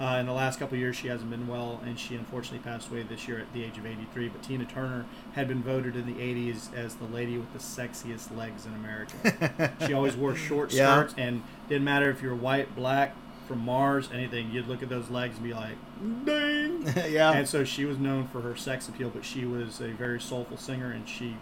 uh, 0.00 0.16
in 0.20 0.26
the 0.26 0.32
last 0.32 0.58
couple 0.58 0.74
of 0.74 0.80
years, 0.80 0.94
she 0.96 1.08
hasn't 1.08 1.30
been 1.30 1.46
well, 1.48 1.80
and 1.84 1.98
she 1.98 2.14
unfortunately 2.16 2.58
passed 2.58 2.90
away 2.90 3.02
this 3.02 3.26
year 3.26 3.38
at 3.38 3.50
the 3.54 3.64
age 3.64 3.78
of 3.78 3.86
83. 3.86 4.28
But 4.28 4.42
Tina 4.42 4.64
Turner 4.66 5.06
had 5.34 5.48
been 5.48 5.62
voted 5.62 5.96
in 5.96 6.04
the 6.06 6.12
80s 6.20 6.74
as 6.74 6.96
the 6.96 7.06
lady 7.06 7.38
with 7.38 7.50
the 7.54 7.58
sexiest 7.58 8.36
legs 8.36 8.66
in 8.66 8.74
America. 8.74 9.72
she 9.86 9.94
always 9.94 10.14
wore 10.14 10.34
short 10.34 10.72
Yeah. 10.72 10.96
skirts, 11.00 11.14
and 11.16 11.42
didn't 11.68 11.84
matter 11.84 12.10
if 12.10 12.20
you're 12.22 12.34
white, 12.34 12.74
black, 12.76 13.14
from 13.46 13.64
Mars, 13.64 14.08
anything. 14.12 14.50
You'd 14.50 14.68
look 14.68 14.82
at 14.82 14.88
those 14.88 15.08
legs 15.10 15.36
and 15.36 15.44
be 15.44 15.54
like, 15.54 15.76
"Dang!" 16.24 16.82
yeah. 17.10 17.32
And 17.32 17.48
so 17.48 17.64
she 17.64 17.84
was 17.84 17.98
known 17.98 18.28
for 18.28 18.40
her 18.40 18.56
sex 18.56 18.88
appeal, 18.88 19.10
but 19.10 19.24
she 19.24 19.44
was 19.44 19.80
a 19.80 19.88
very 19.88 20.20
soulful 20.20 20.56
singer, 20.56 20.90
and 20.90 21.08
she, 21.08 21.36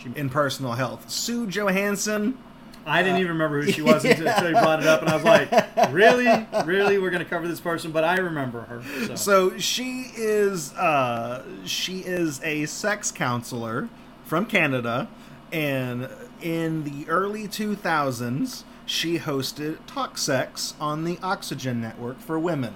she. 0.00 0.10
In 0.14 0.30
personal 0.30 0.72
health, 0.72 1.10
Sue 1.10 1.46
Johanson. 1.46 2.38
I 2.86 3.02
didn't 3.02 3.18
even 3.18 3.32
remember 3.32 3.60
who 3.60 3.70
she 3.70 3.82
was 3.82 4.02
until, 4.04 4.28
until 4.28 4.48
you 4.48 4.54
brought 4.54 4.80
it 4.80 4.86
up, 4.86 5.02
and 5.02 5.10
I 5.10 5.14
was 5.14 5.24
like, 5.24 5.92
"Really, 5.92 6.46
really, 6.64 6.96
we're 6.98 7.10
going 7.10 7.22
to 7.22 7.28
cover 7.28 7.46
this 7.46 7.60
person?" 7.60 7.92
But 7.92 8.04
I 8.04 8.16
remember 8.16 8.62
her. 8.62 8.82
So, 9.06 9.14
So 9.16 9.58
she 9.58 10.10
is 10.16 10.72
uh, 10.74 11.44
she 11.64 11.98
is 12.00 12.40
a 12.42 12.66
sex 12.66 13.12
counselor 13.12 13.88
from 14.24 14.46
Canada, 14.46 15.08
and 15.52 16.08
in 16.40 16.84
the 16.84 17.08
early 17.08 17.48
2000s, 17.48 18.62
she 18.88 19.18
hosted 19.18 19.76
Talk 19.86 20.16
Sex 20.16 20.72
on 20.80 21.04
the 21.04 21.18
Oxygen 21.22 21.80
Network 21.80 22.20
for 22.20 22.38
Women, 22.38 22.72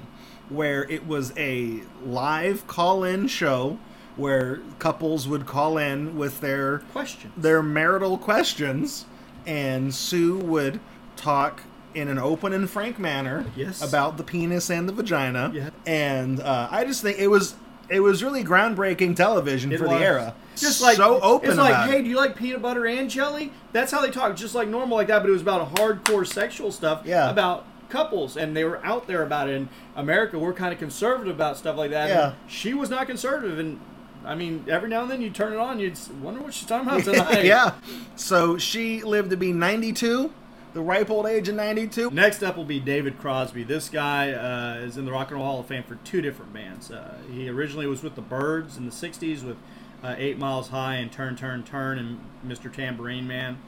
where 0.50 0.84
it 0.90 1.06
was 1.06 1.32
a 1.38 1.80
live 2.04 2.66
call-in 2.66 3.26
show 3.28 3.78
where 4.16 4.60
couples 4.78 5.26
would 5.26 5.46
call 5.46 5.78
in 5.78 6.18
with 6.18 6.40
their 6.42 6.78
questions. 6.92 7.32
their 7.34 7.62
marital 7.62 8.18
questions, 8.18 9.06
and 9.46 9.94
Sue 9.94 10.36
would 10.36 10.80
talk 11.16 11.62
in 11.94 12.08
an 12.08 12.18
open 12.18 12.52
and 12.52 12.68
frank 12.68 12.98
manner 12.98 13.46
Yes. 13.56 13.82
about 13.82 14.18
the 14.18 14.22
penis 14.22 14.68
and 14.70 14.86
the 14.86 14.92
vagina. 14.92 15.50
Yeah. 15.54 15.70
And 15.86 16.40
uh, 16.40 16.68
I 16.70 16.84
just 16.84 17.02
think 17.02 17.18
it 17.18 17.28
was 17.28 17.54
it 17.88 18.00
was 18.00 18.22
really 18.22 18.44
groundbreaking 18.44 19.16
television 19.16 19.72
It 19.72 19.78
for 19.78 19.88
was. 19.88 19.98
the 19.98 20.04
era. 20.04 20.34
Just 20.56 20.82
like 20.82 20.96
so 20.96 21.20
open 21.20 21.50
It's 21.50 21.58
like, 21.58 21.88
hey, 21.90 22.00
it. 22.00 22.02
do 22.02 22.08
you 22.10 22.16
like 22.16 22.36
peanut 22.36 22.62
butter 22.62 22.86
and 22.86 23.08
jelly? 23.08 23.52
That's 23.72 23.90
how 23.92 24.00
they 24.02 24.10
talk, 24.10 24.36
just 24.36 24.54
like 24.54 24.68
normal 24.68 24.96
like 24.96 25.06
that. 25.08 25.20
But 25.20 25.28
it 25.28 25.32
was 25.32 25.42
about 25.42 25.74
hardcore 25.74 26.26
sexual 26.26 26.70
stuff. 26.72 27.02
Yeah. 27.04 27.30
About 27.30 27.66
couples, 27.88 28.36
and 28.36 28.56
they 28.56 28.64
were 28.64 28.84
out 28.84 29.06
there 29.06 29.22
about 29.22 29.48
it. 29.48 29.54
In 29.54 29.68
America, 29.96 30.38
we're 30.38 30.52
kind 30.54 30.72
of 30.72 30.78
conservative 30.78 31.34
about 31.34 31.56
stuff 31.58 31.76
like 31.76 31.90
that. 31.90 32.08
Yeah. 32.08 32.34
She 32.46 32.72
was 32.74 32.88
not 32.90 33.06
conservative, 33.06 33.58
and 33.58 33.80
I 34.24 34.34
mean, 34.34 34.64
every 34.68 34.88
now 34.88 35.02
and 35.02 35.10
then 35.10 35.20
you 35.20 35.30
turn 35.30 35.52
it 35.52 35.58
on, 35.58 35.78
you'd 35.80 35.98
wonder 36.22 36.40
what 36.40 36.54
she's 36.54 36.66
talking 36.68 36.88
about 36.88 37.04
tonight. 37.04 37.44
yeah. 37.44 37.74
So 38.16 38.56
she 38.56 39.02
lived 39.02 39.30
to 39.30 39.36
be 39.36 39.52
92, 39.52 40.32
the 40.74 40.80
ripe 40.80 41.10
old 41.10 41.26
age 41.26 41.48
of 41.48 41.54
92. 41.56 42.10
Next 42.12 42.42
up 42.42 42.56
will 42.56 42.64
be 42.64 42.80
David 42.80 43.18
Crosby. 43.18 43.62
This 43.64 43.88
guy 43.90 44.32
uh, 44.32 44.76
is 44.80 44.96
in 44.96 45.04
the 45.04 45.12
Rock 45.12 45.28
and 45.30 45.36
Roll 45.38 45.46
Hall 45.46 45.60
of 45.60 45.66
Fame 45.66 45.82
for 45.82 45.96
two 45.96 46.22
different 46.22 46.52
bands. 46.54 46.90
Uh, 46.90 47.18
he 47.30 47.48
originally 47.50 47.86
was 47.86 48.02
with 48.02 48.14
the 48.14 48.22
Byrds 48.22 48.76
in 48.78 48.86
the 48.86 48.92
'60s 48.92 49.42
with 49.44 49.56
uh, 50.02 50.14
Eight 50.18 50.38
Miles 50.38 50.68
High 50.68 50.96
and 50.96 51.10
Turn, 51.10 51.36
Turn, 51.36 51.62
Turn 51.62 51.98
and 51.98 52.20
Mr. 52.46 52.72
Tambourine 52.72 53.26
Man. 53.26 53.58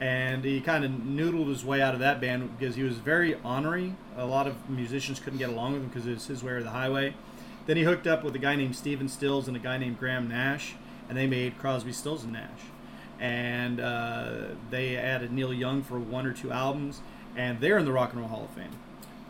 And 0.00 0.44
he 0.44 0.60
kind 0.60 0.84
of 0.84 0.90
noodled 0.92 1.48
his 1.48 1.64
way 1.64 1.82
out 1.82 1.92
of 1.92 2.00
that 2.00 2.20
band 2.20 2.58
because 2.58 2.74
he 2.74 2.82
was 2.82 2.96
very 2.96 3.34
ornery. 3.44 3.96
A 4.16 4.24
lot 4.24 4.46
of 4.46 4.70
musicians 4.70 5.20
couldn't 5.20 5.38
get 5.38 5.50
along 5.50 5.74
with 5.74 5.82
him 5.82 5.88
because 5.88 6.06
it 6.06 6.14
was 6.14 6.26
his 6.26 6.42
way 6.42 6.52
or 6.52 6.62
the 6.62 6.70
highway. 6.70 7.14
Then 7.66 7.76
he 7.76 7.82
hooked 7.82 8.06
up 8.06 8.24
with 8.24 8.34
a 8.34 8.38
guy 8.38 8.56
named 8.56 8.76
Stephen 8.76 9.08
Stills 9.08 9.46
and 9.46 9.56
a 9.56 9.60
guy 9.60 9.76
named 9.76 9.98
Graham 9.98 10.26
Nash, 10.26 10.74
and 11.08 11.18
they 11.18 11.26
made 11.26 11.58
Crosby, 11.58 11.92
Stills, 11.92 12.24
and 12.24 12.32
Nash 12.32 12.60
and 13.20 13.80
uh, 13.80 14.32
they 14.70 14.96
added 14.96 15.30
Neil 15.30 15.52
Young 15.52 15.82
for 15.82 15.98
one 15.98 16.26
or 16.26 16.32
two 16.32 16.50
albums, 16.50 17.02
and 17.36 17.60
they're 17.60 17.78
in 17.78 17.84
the 17.84 17.92
Rock 17.92 18.12
and 18.12 18.20
Roll 18.20 18.30
Hall 18.30 18.44
of 18.44 18.50
Fame. 18.50 18.70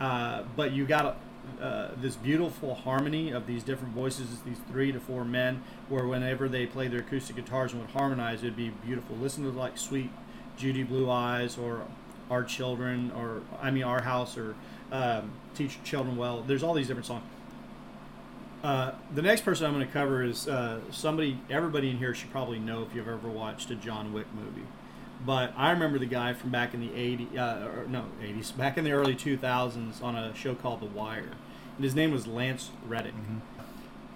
Uh, 0.01 0.45
but 0.57 0.73
you 0.73 0.87
got 0.87 1.17
uh, 1.61 1.89
this 1.97 2.17
beautiful 2.17 2.75
harmony 2.75 3.31
of 3.31 3.47
these 3.47 3.63
different 3.63 3.95
voices, 3.95 4.27
these 4.45 4.59
three 4.71 4.93
to 4.93 5.01
four 5.01 5.25
men, 5.25 5.63
where 5.89 6.07
whenever 6.07 6.49
they 6.49 6.67
play 6.67 6.89
their 6.89 7.01
acoustic 7.01 7.37
guitars 7.37 7.73
and 7.73 7.81
would 7.81 7.91
harmonize, 7.91 8.43
it'd 8.43 8.57
be 8.57 8.71
beautiful. 8.71 9.17
Listen 9.17 9.45
to 9.45 9.51
like 9.51 9.77
Suite 9.77 10.11
Judy 10.57 10.83
Blue 10.83 11.11
Eyes 11.11 11.59
or 11.59 11.83
Our 12.31 12.45
Children, 12.45 13.13
or 13.17 13.43
I 13.61 13.71
mean 13.71 13.85
Our 13.85 14.03
House, 14.03 14.37
or 14.37 14.55
um, 14.93 15.33
Teach 15.55 15.83
Children 15.85 16.17
Well. 16.17 16.43
There's 16.43 16.63
all 16.63 16.75
these 16.75 16.89
different 16.89 17.07
songs. 17.07 17.25
Uh, 18.63 18.93
the 19.15 19.23
next 19.23 19.43
person 19.43 19.67
I'm 19.67 19.73
going 19.73 19.87
to 19.87 19.93
cover 19.93 20.23
is 20.23 20.47
uh, 20.47 20.81
somebody 20.91 21.41
everybody 21.49 21.91
in 21.91 21.97
here 21.97 22.15
should 22.15 22.31
probably 22.31 22.59
know 22.59 22.83
if 22.83 22.95
you've 22.95 23.09
ever 23.09 23.29
watched 23.29 23.71
a 23.71 23.75
John 23.75 24.13
Wick 24.13 24.27
movie. 24.35 24.67
But 25.25 25.53
I 25.57 25.71
remember 25.71 25.99
the 25.99 26.07
guy 26.07 26.33
from 26.33 26.51
back 26.51 26.73
in 26.73 26.81
the 26.81 26.89
80s, 26.89 27.37
uh, 27.37 27.87
no 27.89 28.05
80s, 28.23 28.57
back 28.57 28.79
in 28.79 28.85
the 28.85 28.93
early 28.93 29.15
2000s 29.15 30.03
on 30.03 30.17
a 30.17 30.35
show 30.35 30.55
called 30.55 30.81
The 30.81 30.87
Wire, 30.87 31.31
and 31.77 31.85
his 31.85 31.95
name 31.95 32.11
was 32.11 32.27
Lance 32.27 32.71
Reddick. 32.87 33.15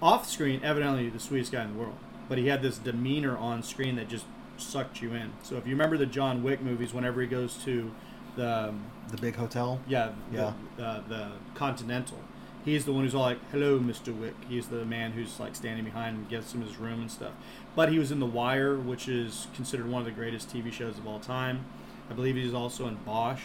Off 0.01 0.27
screen, 0.29 0.61
evidently 0.63 1.09
the 1.09 1.19
sweetest 1.19 1.51
guy 1.51 1.63
in 1.63 1.73
the 1.73 1.79
world, 1.79 1.95
but 2.27 2.37
he 2.37 2.47
had 2.47 2.61
this 2.61 2.77
demeanor 2.77 3.37
on 3.37 3.61
screen 3.63 3.95
that 3.95 4.09
just 4.09 4.25
sucked 4.57 5.01
you 5.01 5.13
in. 5.13 5.33
So 5.43 5.57
if 5.57 5.65
you 5.67 5.73
remember 5.73 5.97
the 5.97 6.05
John 6.05 6.43
Wick 6.43 6.61
movies, 6.61 6.93
whenever 6.93 7.21
he 7.21 7.27
goes 7.27 7.55
to 7.65 7.91
the 8.35 8.69
um, 8.69 8.85
The 9.11 9.17
big 9.17 9.35
hotel. 9.35 9.79
yeah, 9.87 10.11
Yeah. 10.31 10.53
The, 10.77 10.83
uh, 10.83 11.01
the 11.07 11.31
Continental. 11.53 12.19
He's 12.65 12.83
the 12.85 12.91
one 12.91 13.03
who's 13.03 13.13
all 13.15 13.21
like, 13.21 13.37
"Hello, 13.51 13.79
Mr. 13.79 14.13
Wick." 14.17 14.33
He's 14.49 14.67
the 14.67 14.83
man 14.85 15.11
who's 15.11 15.39
like 15.39 15.55
standing 15.55 15.85
behind 15.85 16.17
and 16.17 16.29
gets 16.29 16.53
him 16.53 16.61
his 16.61 16.77
room 16.77 16.99
and 17.01 17.11
stuff. 17.11 17.33
But 17.75 17.89
he 17.91 17.99
was 17.99 18.11
in 18.11 18.19
The 18.19 18.25
Wire, 18.25 18.75
which 18.75 19.07
is 19.07 19.47
considered 19.55 19.87
one 19.87 20.01
of 20.01 20.05
the 20.05 20.11
greatest 20.11 20.49
TV 20.53 20.71
shows 20.73 20.97
of 20.97 21.05
all 21.07 21.19
time. 21.19 21.65
I 22.09 22.13
believe 22.13 22.35
he's 22.35 22.53
also 22.53 22.87
in 22.87 22.95
Bosch, 23.05 23.41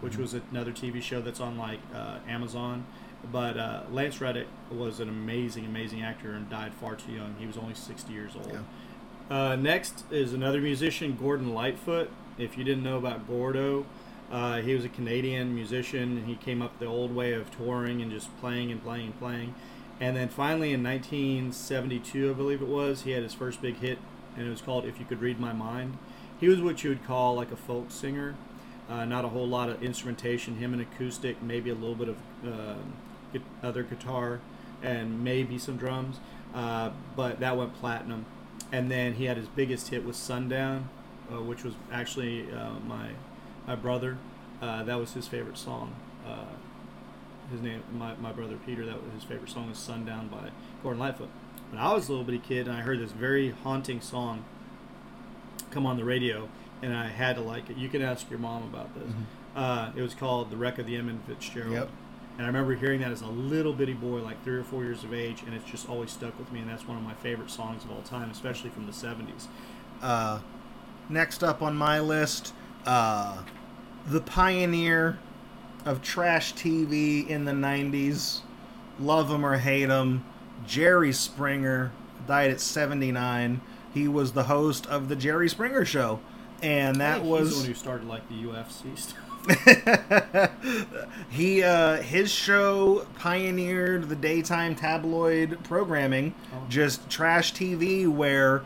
which 0.00 0.12
Mm-hmm. 0.14 0.22
was 0.22 0.34
another 0.52 0.72
TV 0.72 1.00
show 1.02 1.20
that's 1.22 1.40
on 1.40 1.56
like 1.58 1.80
uh, 1.94 2.18
Amazon. 2.28 2.84
But 3.32 3.56
uh, 3.56 3.82
Lance 3.90 4.20
Reddick 4.20 4.46
was 4.70 5.00
an 5.00 5.08
amazing, 5.08 5.64
amazing 5.64 6.02
actor 6.02 6.32
and 6.32 6.48
died 6.48 6.72
far 6.74 6.94
too 6.94 7.12
young. 7.12 7.34
He 7.38 7.46
was 7.46 7.56
only 7.56 7.74
60 7.74 8.12
years 8.12 8.32
old. 8.36 8.52
Yeah. 8.52 9.36
Uh, 9.36 9.56
next 9.56 10.04
is 10.10 10.32
another 10.32 10.60
musician, 10.60 11.16
Gordon 11.20 11.52
Lightfoot. 11.52 12.10
If 12.38 12.56
you 12.56 12.62
didn't 12.64 12.84
know 12.84 12.96
about 12.96 13.26
Gordo, 13.26 13.86
uh, 14.30 14.60
he 14.60 14.74
was 14.74 14.84
a 14.84 14.88
Canadian 14.88 15.54
musician. 15.54 16.18
And 16.18 16.26
he 16.26 16.36
came 16.36 16.62
up 16.62 16.78
the 16.78 16.86
old 16.86 17.14
way 17.14 17.32
of 17.32 17.50
touring 17.56 18.02
and 18.02 18.10
just 18.10 18.36
playing 18.40 18.70
and 18.70 18.82
playing 18.82 19.06
and 19.06 19.18
playing. 19.18 19.54
And 20.00 20.16
then 20.16 20.28
finally 20.28 20.72
in 20.72 20.82
1972, 20.82 22.30
I 22.30 22.34
believe 22.34 22.62
it 22.62 22.68
was, 22.68 23.02
he 23.02 23.12
had 23.12 23.22
his 23.22 23.34
first 23.34 23.60
big 23.60 23.78
hit, 23.78 23.98
and 24.36 24.46
it 24.46 24.50
was 24.50 24.60
called 24.60 24.84
If 24.84 25.00
You 25.00 25.04
Could 25.04 25.20
Read 25.20 25.40
My 25.40 25.52
Mind. 25.52 25.98
He 26.38 26.48
was 26.48 26.60
what 26.60 26.84
you 26.84 26.90
would 26.90 27.04
call 27.04 27.34
like 27.34 27.50
a 27.50 27.56
folk 27.56 27.90
singer. 27.90 28.36
Uh, 28.88 29.04
not 29.04 29.24
a 29.24 29.28
whole 29.28 29.46
lot 29.46 29.68
of 29.68 29.82
instrumentation, 29.82 30.56
him 30.56 30.72
and 30.72 30.80
acoustic, 30.80 31.42
maybe 31.42 31.68
a 31.68 31.74
little 31.74 31.96
bit 31.96 32.08
of 32.08 32.16
uh, 32.46 33.38
other 33.62 33.82
guitar, 33.82 34.40
and 34.82 35.22
maybe 35.22 35.58
some 35.58 35.76
drums. 35.76 36.20
Uh, 36.54 36.90
but 37.16 37.40
that 37.40 37.56
went 37.56 37.74
platinum. 37.74 38.24
And 38.70 38.90
then 38.90 39.14
he 39.14 39.24
had 39.24 39.36
his 39.36 39.48
biggest 39.48 39.88
hit 39.88 40.04
was 40.04 40.16
Sundown, 40.16 40.88
uh, 41.30 41.42
which 41.42 41.64
was 41.64 41.74
actually 41.92 42.50
uh, 42.52 42.78
my 42.86 43.10
my 43.68 43.76
brother. 43.76 44.16
Uh, 44.60 44.82
that 44.82 44.98
was 44.98 45.12
his 45.12 45.28
favorite 45.28 45.58
song. 45.58 45.94
Uh, 46.26 46.46
his 47.52 47.60
name, 47.60 47.82
my, 47.92 48.14
my 48.16 48.32
brother 48.32 48.56
Peter, 48.66 48.84
that 48.86 49.02
was 49.02 49.12
his 49.14 49.24
favorite 49.24 49.50
song 49.50 49.68
was 49.68 49.78
Sundown 49.78 50.28
by 50.28 50.50
Gordon 50.82 50.98
Lightfoot. 51.00 51.28
When 51.70 51.80
I 51.80 51.92
was 51.94 52.08
a 52.08 52.12
little 52.12 52.24
bitty 52.24 52.38
kid 52.40 52.66
and 52.66 52.76
I 52.76 52.80
heard 52.80 52.98
this 52.98 53.12
very 53.12 53.50
haunting 53.50 54.00
song 54.00 54.44
come 55.70 55.84
on 55.86 55.98
the 55.98 56.04
radio, 56.04 56.48
and 56.82 56.96
I 56.96 57.08
had 57.08 57.36
to 57.36 57.42
like 57.42 57.68
it. 57.68 57.76
You 57.76 57.88
can 57.90 58.00
ask 58.00 58.28
your 58.30 58.38
mom 58.38 58.62
about 58.62 58.94
this. 58.94 59.12
Uh, 59.54 59.90
it 59.94 60.00
was 60.00 60.14
called 60.14 60.50
"The 60.50 60.56
Wreck 60.56 60.78
of 60.78 60.86
the 60.86 60.96
Edmund 60.96 61.22
Fitzgerald," 61.26 61.72
Yep. 61.72 61.88
and 62.38 62.44
I 62.44 62.46
remember 62.46 62.74
hearing 62.74 63.00
that 63.00 63.10
as 63.10 63.20
a 63.20 63.26
little 63.26 63.72
bitty 63.74 63.92
boy, 63.94 64.20
like 64.20 64.42
three 64.44 64.56
or 64.56 64.64
four 64.64 64.82
years 64.84 65.04
of 65.04 65.12
age, 65.12 65.42
and 65.44 65.54
it's 65.54 65.64
just 65.70 65.88
always 65.90 66.10
stuck 66.10 66.38
with 66.38 66.50
me. 66.52 66.60
And 66.60 66.70
that's 66.70 66.86
one 66.88 66.96
of 66.96 67.02
my 67.02 67.14
favorite 67.14 67.50
songs 67.50 67.84
of 67.84 67.90
all 67.90 68.00
time, 68.02 68.30
especially 68.30 68.70
from 68.70 68.86
the 68.86 68.92
'70s. 68.92 69.46
Uh, 70.00 70.38
next 71.10 71.42
up 71.44 71.60
on 71.60 71.76
my 71.76 71.98
list, 72.00 72.54
uh, 72.86 73.42
the 74.08 74.20
pioneer 74.20 75.18
of 75.84 76.02
trash 76.02 76.54
TV 76.54 77.26
in 77.28 77.44
the 77.44 77.52
90s, 77.52 78.40
love 78.98 79.30
him 79.30 79.44
or 79.44 79.58
hate 79.58 79.88
him, 79.88 80.24
Jerry 80.66 81.12
Springer, 81.12 81.92
died 82.26 82.50
at 82.50 82.60
79. 82.60 83.60
He 83.94 84.08
was 84.08 84.32
the 84.32 84.44
host 84.44 84.86
of 84.86 85.08
the 85.08 85.16
Jerry 85.16 85.48
Springer 85.48 85.84
Show. 85.84 86.20
And 86.62 87.00
that 87.00 87.18
He's 87.20 87.24
the 87.24 87.30
one 87.30 87.40
was 87.42 87.66
who 87.66 87.74
started 87.74 88.08
like 88.08 88.28
the 88.28 88.42
UFC 88.42 88.98
stuff. 88.98 89.24
he 91.30 91.62
uh 91.62 91.96
his 92.02 92.30
show 92.30 93.06
pioneered 93.18 94.08
the 94.08 94.16
daytime 94.16 94.74
tabloid 94.74 95.58
programming 95.64 96.34
Oh. 96.52 96.64
just 96.68 97.08
trash 97.08 97.54
tv 97.54 98.06
where 98.08 98.62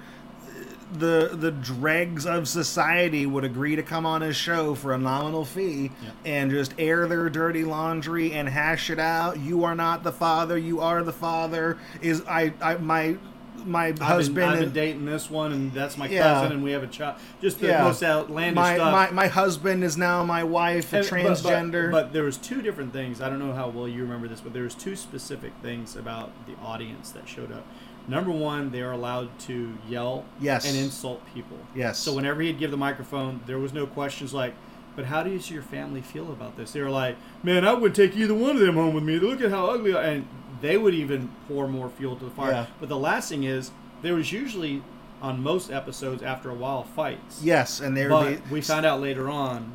the 0.99 1.31
the 1.33 1.51
dregs 1.51 2.27
of 2.27 2.47
society 2.49 3.25
would 3.27 3.45
agree 3.45 3.77
to 3.77 3.83
come 3.83 4.05
on 4.05 4.21
his 4.21 4.37
show 4.37 4.75
for 4.75 4.93
a 4.93 4.99
nominal 4.99 5.45
fee 5.45 5.91
Yeah. 6.03 6.11
and 6.25 6.51
just 6.51 6.75
air 6.79 7.07
their 7.09 7.31
dirty 7.31 7.65
laundry 7.65 8.33
and 8.33 8.49
hash 8.49 8.91
it 8.91 8.99
out 8.99 9.39
you 9.39 9.65
are 9.65 9.75
not 9.75 10.03
the 10.03 10.13
father 10.13 10.59
you 10.59 10.81
are 10.81 11.03
the 11.03 11.13
father 11.13 11.79
is 12.01 12.23
i 12.29 12.53
i 12.61 12.75
my 12.77 13.17
my 13.65 13.89
I've 13.89 13.95
been, 13.97 14.05
husband 14.07 14.45
I've 14.47 14.55
been 14.57 14.65
and- 14.65 14.75
dating 14.75 15.05
this 15.05 15.31
one, 15.31 15.53
and 15.53 15.73
that's 15.73 15.97
my 15.97 16.09
Yeah. 16.09 16.23
cousin, 16.25 16.51
and 16.53 16.65
we 16.65 16.73
have 16.73 16.83
a 16.83 16.89
child. 16.89 17.15
Just 17.41 17.61
the 17.61 17.69
Yeah. 17.69 17.85
most 17.85 18.03
outlandish 18.03 18.57
my, 18.57 18.75
stuff. 18.75 18.91
my 18.93 19.11
my 19.13 19.27
husband 19.29 19.85
is 19.85 19.97
now 19.97 20.25
my 20.25 20.43
wife 20.43 20.93
a 20.93 20.97
And- 20.97 21.07
but- 21.09 21.11
but- 21.11 21.23
transgender 21.39 21.91
But, 21.93 22.13
there 22.13 22.25
was 22.25 22.39
two 22.39 22.61
different 22.61 22.93
things. 22.93 23.21
I 23.21 23.29
don't 23.29 23.39
know 23.39 23.53
how 23.53 23.69
well 23.69 23.87
you 23.87 24.03
remember 24.03 24.27
this, 24.27 24.41
but 24.41 24.53
there 24.53 24.65
was 24.65 24.75
two 24.75 24.97
specific 24.97 25.53
things 25.63 25.95
about 25.95 26.33
the 26.47 26.55
audience 26.61 27.11
that 27.11 27.29
showed 27.29 27.53
up. 27.53 27.65
Number 28.09 28.31
one, 28.31 28.71
they 28.71 28.81
are 28.83 28.93
allowed 28.93 29.39
to 29.41 29.77
yell 29.89 30.25
Yes. 30.41 30.67
and 30.69 30.77
insult 30.77 31.23
people. 31.35 31.57
Yes. 31.75 31.99
So 31.99 32.13
whenever 32.15 32.41
he'd 32.43 32.59
give 32.59 32.71
the 32.71 32.77
microphone, 32.77 33.41
there 33.47 33.59
was 33.59 33.73
no 33.73 33.87
questions 33.87 34.35
like, 34.35 34.55
"But 34.97 35.07
how 35.07 35.23
does 35.23 35.51
your 35.51 35.63
family 35.63 36.01
feel 36.03 36.31
about 36.31 36.57
this?" 36.57 36.73
They 36.73 36.81
were 36.83 36.91
like, 36.91 37.17
"Man, 37.43 37.65
I 37.65 37.75
would 37.75 37.95
take 37.95 38.17
either 38.17 38.35
one 38.35 38.51
of 38.57 38.61
them 38.61 38.75
home 38.75 38.95
with 38.95 39.05
me. 39.05 39.19
Look 39.19 39.41
at 39.41 39.51
how 39.51 39.67
ugly." 39.67 39.95
I-" 39.95 40.03
And 40.05 40.27
they 40.61 40.77
would 40.77 40.95
even 40.95 41.31
pour 41.49 41.67
more 41.69 41.89
fuel 41.89 42.17
to 42.17 42.25
the 42.25 42.31
fire. 42.31 42.51
Yeah. 42.53 42.67
But 42.81 42.89
the 42.89 42.99
last 42.99 43.29
thing 43.29 43.45
is, 43.45 43.71
there 44.03 44.15
was 44.15 44.33
usually 44.33 44.83
on 45.21 45.41
most 45.43 45.71
episodes 45.71 46.21
after 46.23 46.51
a 46.51 46.55
while 46.55 46.83
fights. 46.83 47.41
yes 47.45 47.79
and 47.81 47.97
there 47.97 48.09
But 48.09 48.29
be 48.49 48.55
we 48.55 48.61
found 48.61 48.85
out 48.85 49.01
later 49.01 49.31
on 49.31 49.71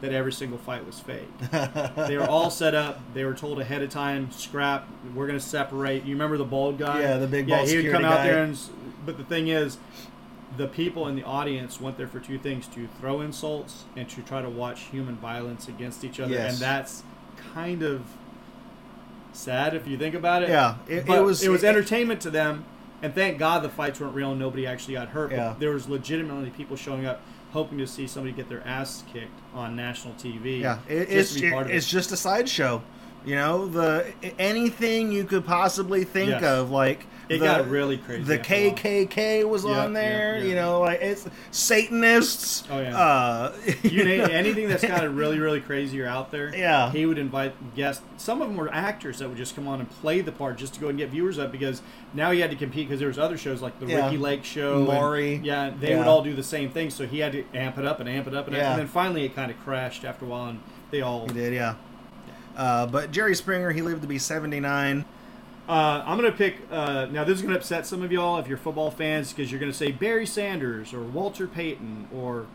that 0.00 0.12
every 0.12 0.32
single 0.32 0.58
fight 0.58 0.86
was 0.86 1.00
fake. 1.00 1.28
they 1.96 2.16
were 2.16 2.28
all 2.28 2.50
set 2.50 2.74
up. 2.74 3.00
They 3.14 3.24
were 3.24 3.34
told 3.34 3.60
ahead 3.60 3.82
of 3.82 3.90
time, 3.90 4.30
scrap. 4.30 4.86
We're 5.14 5.26
going 5.26 5.38
to 5.38 5.44
separate. 5.44 6.04
You 6.04 6.14
remember 6.14 6.36
the 6.36 6.44
bald 6.44 6.78
guy? 6.78 7.00
Yeah, 7.00 7.18
the 7.18 7.26
big 7.26 7.48
yeah, 7.48 7.56
bald 7.58 7.68
he 7.68 7.76
would 7.82 7.90
come 7.92 8.04
out 8.04 8.22
there 8.22 8.34
guy. 8.36 8.42
and. 8.44 8.58
But 9.04 9.16
the 9.16 9.24
thing 9.24 9.48
is, 9.48 9.78
the 10.58 10.66
people 10.68 11.08
in 11.08 11.16
the 11.16 11.24
audience 11.24 11.80
went 11.80 11.96
there 11.96 12.06
for 12.08 12.20
two 12.20 12.38
things: 12.38 12.66
to 12.68 12.86
throw 13.00 13.20
insults 13.22 13.84
and 13.96 14.08
to 14.10 14.22
try 14.22 14.42
to 14.42 14.50
watch 14.50 14.82
human 14.82 15.16
violence 15.16 15.66
against 15.66 16.04
each 16.04 16.20
other. 16.20 16.32
Yes. 16.34 16.52
And 16.52 16.60
that's 16.62 17.02
kind 17.54 17.82
of 17.82 18.02
sad 19.32 19.74
if 19.74 19.86
you 19.86 19.96
think 19.98 20.14
about 20.14 20.42
it. 20.42 20.48
Yeah, 20.48 20.76
it- 20.88 21.08
it 21.08 21.22
was- 21.22 21.42
It 21.42 21.48
was 21.50 21.62
it- 21.62 21.68
entertainment 21.68 22.20
to 22.22 22.30
them. 22.30 22.64
And 23.00 23.14
thank 23.14 23.38
God 23.38 23.62
the 23.62 23.68
fights 23.68 24.00
weren't 24.00 24.14
real 24.14 24.32
and 24.32 24.40
nobody 24.40 24.66
actually 24.66 24.94
got 24.94 25.08
hurt. 25.08 25.30
Yeah. 25.30 25.50
But 25.50 25.60
there 25.60 25.70
was 25.70 25.88
legitimately 25.88 26.50
people 26.50 26.76
showing 26.76 27.06
up 27.06 27.20
hoping 27.52 27.78
to 27.78 27.86
see 27.86 28.06
somebody 28.06 28.32
get 28.34 28.48
their 28.48 28.66
ass 28.66 29.04
kicked 29.12 29.38
on 29.54 29.74
national 29.76 30.14
TV. 30.14 30.60
Yeah, 30.60 30.78
it, 30.88 31.08
just 31.08 31.12
it's 31.12 31.34
to 31.34 31.40
be 31.40 31.50
part 31.50 31.66
of 31.66 31.72
it's 31.72 31.86
it. 31.86 31.90
just 31.90 32.12
a 32.12 32.16
sideshow. 32.16 32.82
You 33.24 33.34
know, 33.34 33.66
the 33.66 34.12
anything 34.38 35.10
you 35.12 35.24
could 35.24 35.44
possibly 35.44 36.04
think 36.04 36.30
Yes. 36.30 36.42
of, 36.44 36.70
like 36.70 37.06
It 37.28 37.38
the, 37.40 37.44
got 37.44 37.68
really 37.68 37.98
crazy 37.98 38.22
The 38.24 38.40
after 38.40 38.54
a 38.54 38.68
while. 38.68 38.76
KKK 38.76 39.48
was 39.48 39.64
Yeah, 39.64 39.84
on 39.84 39.92
there. 39.92 40.38
yeah, 40.38 40.44
You 40.44 40.54
know, 40.54 40.80
like 40.80 41.00
it's 41.02 41.26
Satanists. 41.50 42.64
Oh, 42.70 42.80
yeah. 42.80 42.98
Uh, 42.98 43.52
you 43.82 44.02
name 44.04 44.28
anything 44.30 44.68
that's 44.68 44.82
kind 44.84 45.04
of 45.04 45.14
really, 45.16 45.38
really 45.38 45.60
crazy 45.68 46.00
or 46.00 46.06
out 46.06 46.30
there. 46.30 46.54
Yeah. 46.56 46.90
He 46.90 47.04
would 47.06 47.18
invite 47.18 47.52
guests. 47.76 48.02
Some 48.16 48.40
of 48.40 48.48
them 48.48 48.56
were 48.56 48.72
actors 48.72 49.18
that 49.18 49.28
would 49.28 49.36
just 49.36 49.54
come 49.54 49.68
on 49.68 49.80
and 49.80 49.90
play 50.00 50.22
the 50.22 50.32
part 50.32 50.56
just 50.56 50.74
to 50.74 50.80
go 50.80 50.88
and 50.88 50.96
get 50.96 51.10
viewers 51.10 51.38
up 51.38 51.52
because 51.52 51.82
now 52.14 52.30
he 52.30 52.40
had 52.40 52.50
to 52.50 52.56
compete 52.56 52.88
because 52.88 52.98
there 52.98 53.08
was 53.08 53.18
other 53.18 53.36
shows 53.36 53.60
like 53.60 53.78
the 53.78 53.86
Yeah. 53.86 54.04
Ricki 54.06 54.16
Lake 54.16 54.44
Show, 54.44 54.90
and- 54.90 55.44
yeah, 55.44 55.70
they 55.78 55.90
Yeah. 55.90 55.98
would 55.98 56.06
all 56.08 56.22
do 56.22 56.34
the 56.34 56.42
same 56.42 56.70
thing. 56.70 56.88
So 56.90 57.06
he 57.06 57.18
had 57.18 57.32
to 57.32 57.44
amp 57.54 57.76
it 57.78 57.84
up 57.84 58.00
and 58.00 58.08
amp 58.08 58.26
it 58.26 58.34
up 58.34 58.46
and, 58.46 58.56
Yeah. 58.56 58.70
and 58.70 58.80
then 58.80 58.86
finally 58.86 59.24
it 59.24 59.34
kind 59.36 59.50
of 59.50 59.58
crashed 59.60 60.04
after 60.04 60.24
a 60.24 60.28
while, 60.28 60.46
and 60.48 60.60
they 60.90 61.02
all. 61.02 61.26
He 61.28 61.34
did, 61.34 61.52
yeah. 61.52 61.74
Uh, 62.56 62.86
but 62.86 63.12
Jerry 63.12 63.34
Springer, 63.36 63.70
he 63.70 63.82
lived 63.82 64.02
to 64.02 64.08
be 64.08 64.18
79. 64.18 65.04
Uh, 65.68 66.02
I'm 66.06 66.16
gonna 66.16 66.32
pick. 66.32 66.56
Uh, 66.70 67.06
now 67.10 67.24
this 67.24 67.36
is 67.36 67.42
gonna 67.42 67.56
upset 67.56 67.84
some 67.84 68.02
of 68.02 68.10
y'all 68.10 68.38
if 68.38 68.48
you're 68.48 68.56
football 68.56 68.90
fans 68.90 69.32
because 69.34 69.52
you're 69.52 69.60
gonna 69.60 69.72
say 69.72 69.92
Barry 69.92 70.24
Sanders 70.24 70.94
or 70.94 71.02
Walter 71.02 71.46
Payton 71.46 72.08
or 72.14 72.46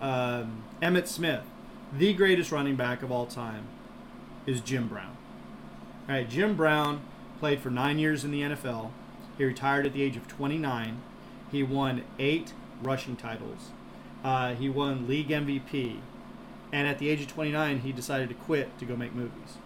um, 0.00 0.64
Emmitt 0.82 1.06
Smith. 1.06 1.44
The 1.96 2.12
greatest 2.12 2.50
running 2.50 2.74
back 2.74 3.04
of 3.04 3.12
all 3.12 3.26
time 3.26 3.68
is 4.46 4.60
Jim 4.60 4.88
Brown. 4.88 5.16
All 6.08 6.16
right, 6.16 6.28
Jim 6.28 6.56
Brown 6.56 7.02
played 7.38 7.60
for 7.60 7.70
nine 7.70 8.00
years 8.00 8.24
in 8.24 8.32
the 8.32 8.42
NFL. 8.42 8.90
He 9.38 9.44
retired 9.44 9.86
at 9.86 9.92
the 9.92 10.02
age 10.02 10.16
of 10.16 10.26
29. 10.26 11.00
He 11.52 11.62
won 11.62 12.02
eight 12.18 12.52
rushing 12.82 13.14
titles. 13.14 13.70
Uh, 14.24 14.54
he 14.54 14.68
won 14.68 15.06
league 15.06 15.28
MVP, 15.28 15.98
and 16.72 16.88
at 16.88 16.98
the 16.98 17.10
age 17.10 17.20
of 17.20 17.28
29, 17.28 17.80
he 17.80 17.92
decided 17.92 18.28
to 18.28 18.34
quit 18.34 18.76
to 18.78 18.84
go 18.84 18.96
make 18.96 19.14
movies. 19.14 19.58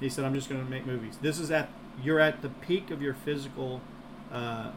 He 0.00 0.08
said, 0.08 0.24
"I'm 0.24 0.32
just 0.32 0.48
going 0.48 0.64
to 0.64 0.70
make 0.70 0.86
movies." 0.86 1.18
This 1.20 1.38
is 1.38 1.50
at 1.50 1.68
you're 2.02 2.20
at 2.20 2.42
the 2.42 2.48
peak 2.48 2.90
of 2.90 3.02
your 3.02 3.14
physical. 3.14 3.80
Uh, 4.32 4.70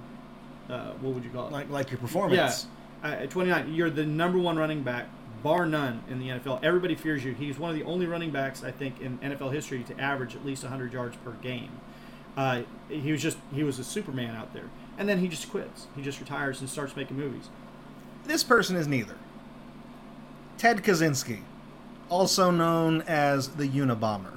uh, 0.69 0.91
what 1.01 1.15
would 1.15 1.23
you 1.23 1.29
call 1.29 1.47
it? 1.47 1.51
Like 1.51 1.69
like 1.69 1.91
your 1.91 1.99
performance. 1.99 2.67
Yeah, 3.03 3.09
uh, 3.09 3.23
at 3.23 3.29
29, 3.29 3.73
you're 3.73 3.89
the 3.89 4.05
number 4.05 4.37
one 4.37 4.57
running 4.57 4.83
back, 4.83 5.07
bar 5.41 5.65
none, 5.65 6.03
in 6.09 6.19
the 6.19 6.29
NFL. 6.29 6.63
Everybody 6.63 6.95
fears 6.95 7.23
you. 7.23 7.33
He's 7.33 7.57
one 7.57 7.71
of 7.71 7.75
the 7.75 7.83
only 7.83 8.05
running 8.05 8.31
backs 8.31 8.63
I 8.63 8.71
think 8.71 8.99
in 9.01 9.17
NFL 9.19 9.53
history 9.53 9.83
to 9.83 9.99
average 9.99 10.35
at 10.35 10.45
least 10.45 10.63
100 10.63 10.93
yards 10.93 11.15
per 11.17 11.31
game. 11.31 11.71
Uh, 12.37 12.61
he 12.89 13.11
was 13.11 13.21
just 13.21 13.37
he 13.53 13.63
was 13.63 13.79
a 13.79 13.83
Superman 13.83 14.35
out 14.35 14.53
there, 14.53 14.69
and 14.97 15.09
then 15.09 15.19
he 15.19 15.27
just 15.27 15.49
quits. 15.49 15.87
He 15.95 16.01
just 16.01 16.19
retires 16.19 16.59
and 16.59 16.69
starts 16.69 16.95
making 16.95 17.17
movies. 17.17 17.49
This 18.25 18.43
person 18.43 18.75
is 18.75 18.87
neither. 18.87 19.15
Ted 20.57 20.83
Kaczynski, 20.83 21.39
also 22.09 22.51
known 22.51 23.01
as 23.03 23.49
the 23.49 23.67
Unabomber, 23.67 24.33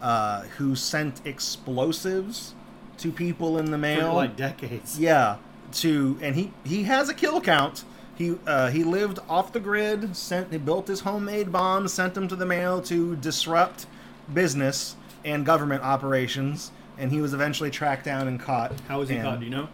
uh, 0.00 0.42
who 0.58 0.74
sent 0.74 1.20
explosives 1.26 2.54
to 2.98 3.10
people 3.12 3.58
in 3.58 3.66
the 3.66 3.72
For 3.72 3.78
mail. 3.78 4.14
like 4.14 4.36
decades. 4.36 4.98
Yeah, 4.98 5.36
to 5.74 6.18
and 6.20 6.34
he 6.36 6.52
he 6.64 6.84
has 6.84 7.08
a 7.08 7.14
kill 7.14 7.40
count. 7.40 7.84
He 8.16 8.36
uh, 8.46 8.68
he 8.70 8.84
lived 8.84 9.18
off 9.28 9.52
the 9.52 9.60
grid. 9.60 10.14
Sent 10.16 10.52
he 10.52 10.58
built 10.58 10.88
his 10.88 11.00
homemade 11.00 11.50
bombs, 11.52 11.92
sent 11.92 12.14
them 12.14 12.28
to 12.28 12.36
the 12.36 12.46
mail 12.46 12.82
to 12.82 13.16
disrupt 13.16 13.86
business 14.32 14.96
and 15.24 15.44
government 15.46 15.82
operations. 15.82 16.70
And 16.98 17.10
he 17.10 17.20
was 17.22 17.32
eventually 17.32 17.70
tracked 17.70 18.04
down 18.04 18.28
and 18.28 18.38
caught. 18.38 18.72
How 18.88 18.98
was 18.98 19.08
he 19.08 19.16
and- 19.16 19.24
caught? 19.24 19.38
Do 19.40 19.46
you 19.46 19.50
know? 19.50 19.68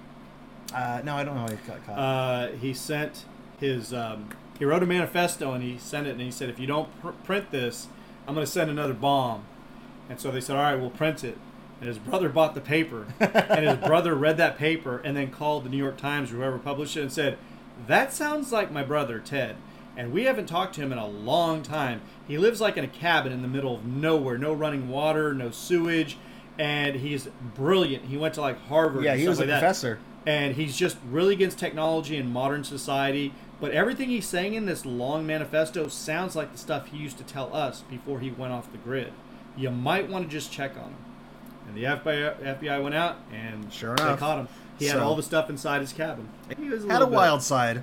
Uh, 0.75 1.01
no, 1.05 1.15
I 1.17 1.25
don't 1.25 1.35
know 1.37 1.43
how 1.43 1.49
he 1.49 1.57
got 1.67 1.87
caught. 1.87 1.99
Uh, 1.99 2.49
he 2.61 2.75
sent 2.75 3.25
his 3.59 3.93
um, 3.95 4.29
he 4.59 4.65
wrote 4.65 4.83
a 4.83 4.87
manifesto 4.87 5.53
and 5.53 5.63
he 5.63 5.79
sent 5.79 6.07
it 6.07 6.11
and 6.11 6.21
he 6.21 6.31
said 6.31 6.49
if 6.51 6.59
you 6.59 6.67
don't 6.67 6.89
pr- 7.01 7.09
print 7.25 7.51
this 7.51 7.89
i'm 8.27 8.35
going 8.35 8.45
to 8.45 8.51
send 8.51 8.71
another 8.71 8.93
bomb 8.93 9.45
and 10.09 10.21
so 10.21 10.31
they 10.31 10.41
said 10.41 10.57
all 10.57 10.63
right 10.63 10.77
we'll 10.81 10.91
print 10.91 11.25
it. 11.25 11.39
And 11.79 11.89
his 11.89 11.99
brother 11.99 12.31
bought 12.31 12.55
the 12.55 12.61
paper 12.63 13.07
and 13.21 13.67
his 13.67 13.77
brother 13.87 14.15
read 14.15 14.39
that 14.39 14.57
paper 14.57 14.99
and 15.05 15.15
then 15.17 15.31
called 15.31 15.65
the 15.65 15.69
new 15.69 15.77
york 15.77 15.99
times 15.99 16.33
or 16.33 16.37
whoever 16.37 16.59
published 16.59 16.97
it 16.97 17.03
and 17.03 17.13
said 17.13 17.37
that 17.87 18.13
sounds 18.13 18.51
like 18.53 18.71
my 18.73 18.83
brother 18.83 19.19
ted. 19.19 19.57
And 19.99 20.13
we 20.13 20.25
haven't 20.25 20.47
talked 20.47 20.75
to 20.77 20.81
him 20.83 20.93
in 20.93 20.99
a 20.99 21.07
long 21.07 21.63
time. 21.63 22.01
He 22.27 22.37
lives 22.39 22.61
like 22.61 22.77
in 22.77 22.85
a 22.85 22.89
cabin 22.89 23.33
in 23.33 23.43
the 23.43 23.49
middle 23.49 23.75
of 23.75 23.85
nowhere. 23.87 24.39
No 24.39 24.53
running 24.53 24.89
water 24.89 25.35
no 25.35 25.51
sewage. 25.51 26.17
And 26.59 26.97
he's 26.97 27.29
brilliant. 27.55 28.05
He 28.07 28.17
went 28.17 28.35
to 28.35 28.41
like 28.41 28.59
harvard 28.69 29.05
yeah, 29.05 29.15
he 29.15 29.29
was 29.29 29.39
a 29.39 29.43
like 29.43 29.49
that. 29.49 29.61
professor. 29.61 29.99
and 30.27 30.55
he's 30.55 30.77
just 30.77 30.97
really 31.11 31.35
against 31.35 31.59
technology 31.59 32.17
and 32.17 32.31
modern 32.33 32.65
society. 32.65 33.35
But 33.61 33.73
everything 33.73 34.09
he's 34.09 34.27
saying 34.27 34.55
in 34.55 34.67
this 34.67 34.85
long 34.87 35.27
manifesto 35.27 35.89
sounds 35.89 36.35
like 36.37 36.53
the 36.53 36.59
stuff 36.59 36.89
he 36.89 36.99
used 36.99 37.17
to 37.19 37.25
tell 37.25 37.55
us 37.55 37.83
before 37.83 38.21
he 38.21 38.31
went 38.31 38.53
off 38.53 38.71
the 38.73 38.79
grid. 38.79 39.13
You 39.57 39.71
might 39.71 40.09
want 40.09 40.25
to 40.25 40.31
just 40.31 40.53
check 40.53 40.73
on 40.77 40.91
him. 40.91 40.95
And 41.69 41.77
the 41.77 41.85
FBI, 41.85 42.41
FBI 42.61 42.83
went 42.83 42.95
out 42.95 43.17
and 43.33 43.73
Sure 43.73 43.95
they 43.97 44.03
enough. 44.05 44.19
caught 44.21 44.39
him. 44.39 44.49
He 44.79 44.87
had 44.87 44.99
all 44.99 45.17
the 45.17 45.23
stuff 45.23 45.49
inside 45.51 45.81
his 45.81 45.93
cabin. 45.93 46.29
He 46.59 46.69
was 46.69 46.83
Had 46.85 46.91
a 46.91 46.93
little 46.95 47.09
bit- 47.09 47.17
wild 47.17 47.43
side, 47.43 47.83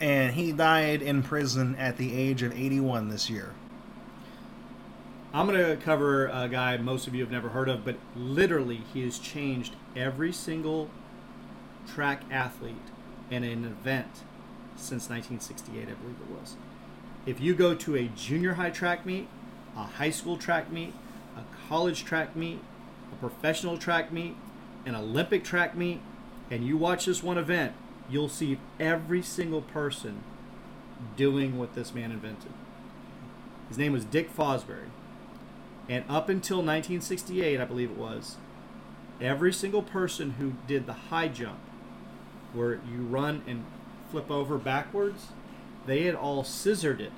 and 0.00 0.32
he 0.34 0.50
died 0.52 1.02
in 1.02 1.22
prison 1.22 1.76
at 1.76 1.98
the 1.98 2.14
age 2.14 2.42
of 2.42 2.52
81 2.52 3.08
this 3.10 3.28
year. 3.28 3.52
I'm 5.34 5.46
going 5.46 5.58
to 5.58 5.76
cover 5.82 6.26
a 6.26 6.48
guy 6.48 6.76
most 6.76 7.06
of 7.06 7.14
you 7.14 7.22
have 7.22 7.30
never 7.30 7.50
heard 7.50 7.68
of, 7.68 7.84
but 7.84 7.96
literally 8.16 8.82
he 8.92 9.02
has 9.04 9.18
changed 9.18 9.76
every 9.96 10.32
single 10.32 10.90
track 11.86 12.22
athlete 12.30 12.74
in 13.30 13.42
an 13.44 13.64
event 13.64 14.22
since 14.76 15.08
1968, 15.08 15.82
I 15.82 15.92
believe 15.94 16.16
it 16.20 16.38
was. 16.40 16.56
If 17.24 17.40
you 17.40 17.54
go 17.54 17.74
to 17.74 17.96
a 17.96 18.08
junior 18.08 18.54
high 18.54 18.70
track 18.70 19.06
meet, 19.06 19.28
a 19.76 19.84
high 19.84 20.10
school 20.10 20.36
track 20.36 20.70
meet, 20.70 20.92
a 20.92 21.01
college 21.72 22.04
track 22.04 22.36
meet, 22.36 22.60
a 23.10 23.16
professional 23.16 23.78
track 23.78 24.12
meet, 24.12 24.36
an 24.84 24.94
Olympic 24.94 25.42
track 25.42 25.74
meet, 25.74 26.02
and 26.50 26.66
you 26.66 26.76
watch 26.76 27.06
this 27.06 27.22
one 27.22 27.38
event, 27.38 27.72
you'll 28.10 28.28
see 28.28 28.58
every 28.78 29.22
single 29.22 29.62
person 29.62 30.22
doing 31.16 31.58
what 31.58 31.74
this 31.74 31.94
man 31.94 32.12
invented. 32.12 32.52
His 33.70 33.78
name 33.78 33.94
was 33.94 34.04
Dick 34.04 34.30
Fosbury. 34.36 34.90
And 35.88 36.04
up 36.10 36.28
until 36.28 36.58
1968, 36.58 37.58
I 37.58 37.64
believe 37.64 37.92
it 37.92 37.96
was, 37.96 38.36
every 39.18 39.50
single 39.50 39.82
person 39.82 40.32
who 40.32 40.52
did 40.66 40.84
the 40.84 40.92
high 40.92 41.28
jump, 41.28 41.58
where 42.52 42.74
you 42.74 43.00
run 43.08 43.40
and 43.46 43.64
flip 44.10 44.30
over 44.30 44.58
backwards, 44.58 45.28
they 45.86 46.02
had 46.02 46.16
all 46.16 46.44
scissored 46.44 47.00
it, 47.00 47.12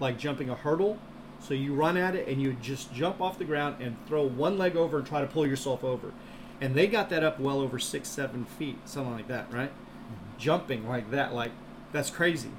like 0.00 0.16
jumping 0.16 0.48
a 0.48 0.54
hurdle. 0.54 0.98
So 1.40 1.54
you 1.54 1.74
run 1.74 1.96
at 1.96 2.14
it 2.14 2.26
and 2.28 2.40
you 2.40 2.54
just 2.60 2.92
jump 2.92 3.20
off 3.20 3.38
the 3.38 3.44
ground 3.44 3.76
and 3.80 3.96
throw 4.06 4.26
one 4.26 4.58
leg 4.58 4.76
over 4.76 4.98
and 4.98 5.06
try 5.06 5.20
to 5.20 5.26
pull 5.26 5.46
yourself 5.46 5.84
over. 5.84 6.12
And 6.60 6.74
they 6.74 6.86
got 6.86 7.10
that 7.10 7.22
up 7.22 7.38
well 7.38 7.60
over 7.60 7.78
six, 7.78 8.08
seven 8.08 8.44
feet, 8.44 8.78
something 8.84 9.12
like 9.12 9.28
that, 9.28 9.52
right? 9.52 9.70
Mm-hmm. 9.70 10.38
Jumping 10.38 10.88
like 10.88 11.10
that, 11.10 11.34
like 11.34 11.52
that's 11.92 12.10
crazy. 12.10 12.50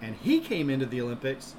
And 0.00 0.16
he 0.16 0.40
came 0.40 0.70
into 0.70 0.86
the 0.86 1.00
Olympics 1.00 1.54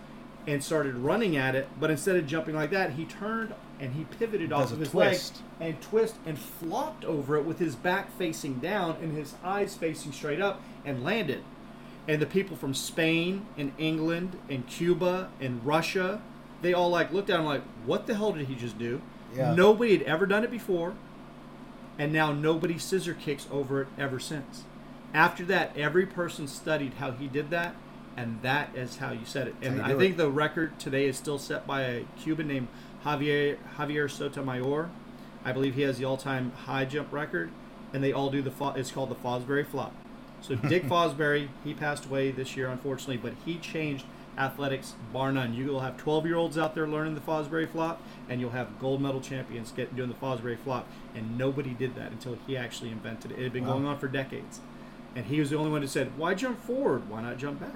and 0.48 0.64
started 0.64 0.96
running 0.96 1.36
at 1.36 1.56
it, 1.56 1.68
but 1.80 1.90
instead 1.90 2.16
of 2.16 2.28
jumping 2.28 2.56
like 2.56 2.72
that, 2.72 2.92
he 2.92 3.06
turned 3.06 3.54
and 3.80 3.94
he 3.94 4.06
pivoted 4.06 4.54
off 4.54 4.72
of 4.72 4.80
his 4.80 4.90
twist. 4.92 5.42
leg 5.60 5.70
and 5.70 5.82
twist 5.82 6.16
and 6.26 6.38
flopped 6.38 7.04
over 7.04 7.36
it 7.36 7.44
with 7.44 7.60
his 7.60 7.76
back 7.76 8.16
facing 8.18 8.56
down 8.60 8.96
and 9.02 9.16
his 9.16 9.36
eyes 9.44 9.76
facing 9.76 10.12
straight 10.12 10.42
up 10.42 10.62
and 10.86 11.04
landed. 11.04 11.44
And 12.08 12.22
the 12.22 12.26
people 12.26 12.56
from 12.56 12.74
Spain 12.74 13.48
and 13.58 13.74
England 13.78 14.38
and 14.50 14.66
Cuba 14.68 15.30
and 15.42 15.66
Russia, 15.66 16.22
they 16.66 16.74
all 16.74 16.90
like 16.90 17.14
looked 17.14 17.30
at 17.30 17.40
him 17.40 17.46
like, 17.46 17.62
"What 17.86 18.08
the 18.08 18.16
hell 18.16 18.32
did 18.32 18.48
he 18.48 18.56
just 18.56 18.78
do?" 18.80 19.02
Yeah. 19.36 19.54
Nobody 19.54 19.98
had 19.98 20.06
ever 20.08 20.26
done 20.26 20.44
it 20.44 20.52
before, 20.52 20.94
and 22.00 22.12
now 22.12 22.32
nobody 22.32 22.78
scissor 22.78 23.14
kicks 23.14 23.48
over 23.52 23.84
it 23.84 23.88
ever 23.98 24.20
since. 24.20 24.64
After 25.14 25.46
that, 25.46 25.76
every 25.78 26.06
person 26.06 26.48
studied 26.48 26.96
how 26.96 27.12
he 27.12 27.28
did 27.28 27.50
that, 27.52 27.76
and 28.18 28.40
that 28.42 28.76
is 28.76 28.98
how 28.98 29.12
you 29.12 29.26
said 29.26 29.48
it. 29.48 29.56
And 29.62 29.82
I 29.82 29.90
think 29.96 30.16
it. 30.16 30.18
the 30.18 30.30
record 30.30 30.80
today 30.80 31.06
is 31.08 31.18
still 31.18 31.38
set 31.40 31.66
by 31.68 31.82
a 31.84 32.06
Cuban 32.20 32.48
named 32.48 32.68
Javier 33.06 33.58
Javier 33.78 34.10
Sotomayor. 34.10 34.90
I 35.44 35.52
believe 35.52 35.76
he 35.76 35.84
has 35.84 35.98
the 36.00 36.06
all-time 36.06 36.52
high 36.66 36.86
jump 36.86 37.14
record, 37.14 37.52
and 37.94 38.04
they 38.04 38.12
all 38.12 38.30
do 38.32 38.42
the. 38.42 38.52
Fo- 38.52 38.74
It's 38.74 38.92
called 38.92 39.10
the 39.10 39.16
Fosbury 39.16 39.66
Flop. 39.66 39.94
So 40.42 40.56
Dick 40.56 40.84
Fosbury, 40.88 41.50
he 41.64 41.74
passed 41.74 42.06
away 42.06 42.32
this 42.32 42.58
year, 42.58 42.70
unfortunately, 42.70 43.18
but 43.18 43.34
he 43.46 43.58
changed 43.58 44.06
athletics 44.38 44.96
bar 45.14 45.32
none. 45.32 45.54
You 45.54 45.68
will 45.68 45.80
have 45.82 45.98
12-year-olds 45.98 46.58
out 46.58 46.76
there 46.76 46.88
learning 46.88 47.16
the 47.16 47.22
Fosbury 47.22 47.70
Flop, 47.70 48.02
and 48.30 48.42
you'll 48.42 48.50
have 48.52 48.80
gold 48.80 49.02
medal 49.02 49.22
champions 49.22 49.72
get 49.72 49.96
doing 49.96 50.10
the 50.10 50.16
Fosbury 50.16 50.58
Flop, 50.58 50.88
and 51.16 51.38
nobody 51.38 51.72
did 51.72 51.96
that 51.96 52.12
until 52.12 52.38
he 52.48 52.56
actually 52.58 52.92
invented 52.92 53.32
it. 53.32 53.40
It 53.40 53.44
had 53.44 53.54
been 53.54 53.66
Wow. 53.66 53.74
going 53.74 53.86
on 53.86 53.98
for 54.00 54.08
decades, 54.08 54.60
and 55.16 55.26
he 55.26 55.40
was 55.40 55.50
the 55.50 55.58
only 55.58 55.72
one 55.72 55.82
who 55.82 55.88
said, 55.88 56.18
"Why 56.18 56.34
jump 56.34 56.62
forward? 56.64 57.10
Why 57.10 57.22
not 57.22 57.38
jump 57.38 57.60
back?" 57.62 57.76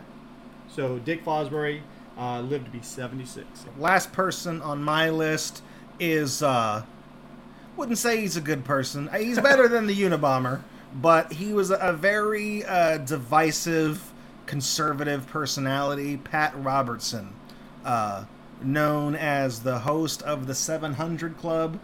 So 0.67 0.99
Dick 0.99 1.23
Fosbury 1.25 1.81
uh, 2.17 2.41
lived 2.41 2.65
to 2.65 2.71
be 2.71 2.81
76. 2.81 3.45
Last 3.77 4.11
person 4.11 4.61
on 4.61 4.83
my 4.83 5.09
list 5.09 5.61
is 5.99 6.41
uh 6.43 6.83
wouldn't 7.77 7.97
say 7.97 8.19
he's 8.19 8.35
a 8.35 8.41
good 8.41 8.65
person. 8.65 9.09
He's 9.17 9.39
better 9.39 9.69
than 9.69 9.87
the 9.87 9.95
Unabomber, 9.95 10.61
but 10.93 11.31
he 11.33 11.53
was 11.53 11.71
a, 11.71 11.75
a 11.75 11.93
very 11.93 12.65
uh, 12.65 12.97
divisive, 12.97 14.08
conservative 14.49 15.27
personality. 15.27 16.17
Pat 16.17 16.53
Robertson, 16.57 17.29
uh, 17.85 18.25
known 18.63 19.15
as 19.15 19.59
the 19.61 19.79
host 19.79 20.23
of 20.23 20.47
the 20.47 20.55
700 20.55 21.37
Club. 21.37 21.79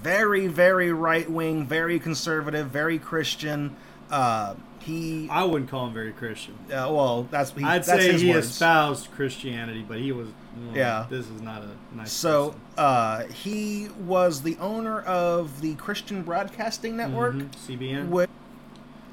Very, 0.00 0.46
very 0.46 0.92
right 0.92 1.28
wing, 1.28 1.66
very 1.66 1.98
conservative, 1.98 2.68
very 2.68 2.98
Christian. 3.00 3.74
Uh, 4.10 4.54
he, 4.78 5.28
I 5.30 5.42
wouldn't 5.44 5.68
call 5.70 5.86
him 5.88 5.92
very 5.94 6.12
Christian. 6.12 6.54
uh, 6.68 6.88
well, 6.92 7.24
that's 7.30 7.50
he, 7.50 7.64
I'd 7.64 7.84
that's 7.84 7.88
say 8.02 8.12
his 8.12 8.20
he 8.22 8.30
words. 8.30 8.46
espoused 8.50 9.10
Christianity, 9.10 9.84
but 9.86 9.98
he 9.98 10.12
was. 10.12 10.28
mm, 10.28 10.74
Yeah. 10.74 11.06
This 11.10 11.26
is 11.28 11.40
not 11.42 11.62
a 11.62 11.96
nice. 11.96 12.12
So 12.12 12.54
uh, 12.78 13.24
he 13.24 13.88
was 14.06 14.42
the 14.42 14.56
owner 14.58 15.00
of 15.00 15.60
the 15.62 15.74
Christian 15.74 16.22
Broadcasting 16.22 16.96
Network. 16.96 17.34
Mhm, 17.34 17.50
CBN. 17.66 18.08
Which, 18.08 18.30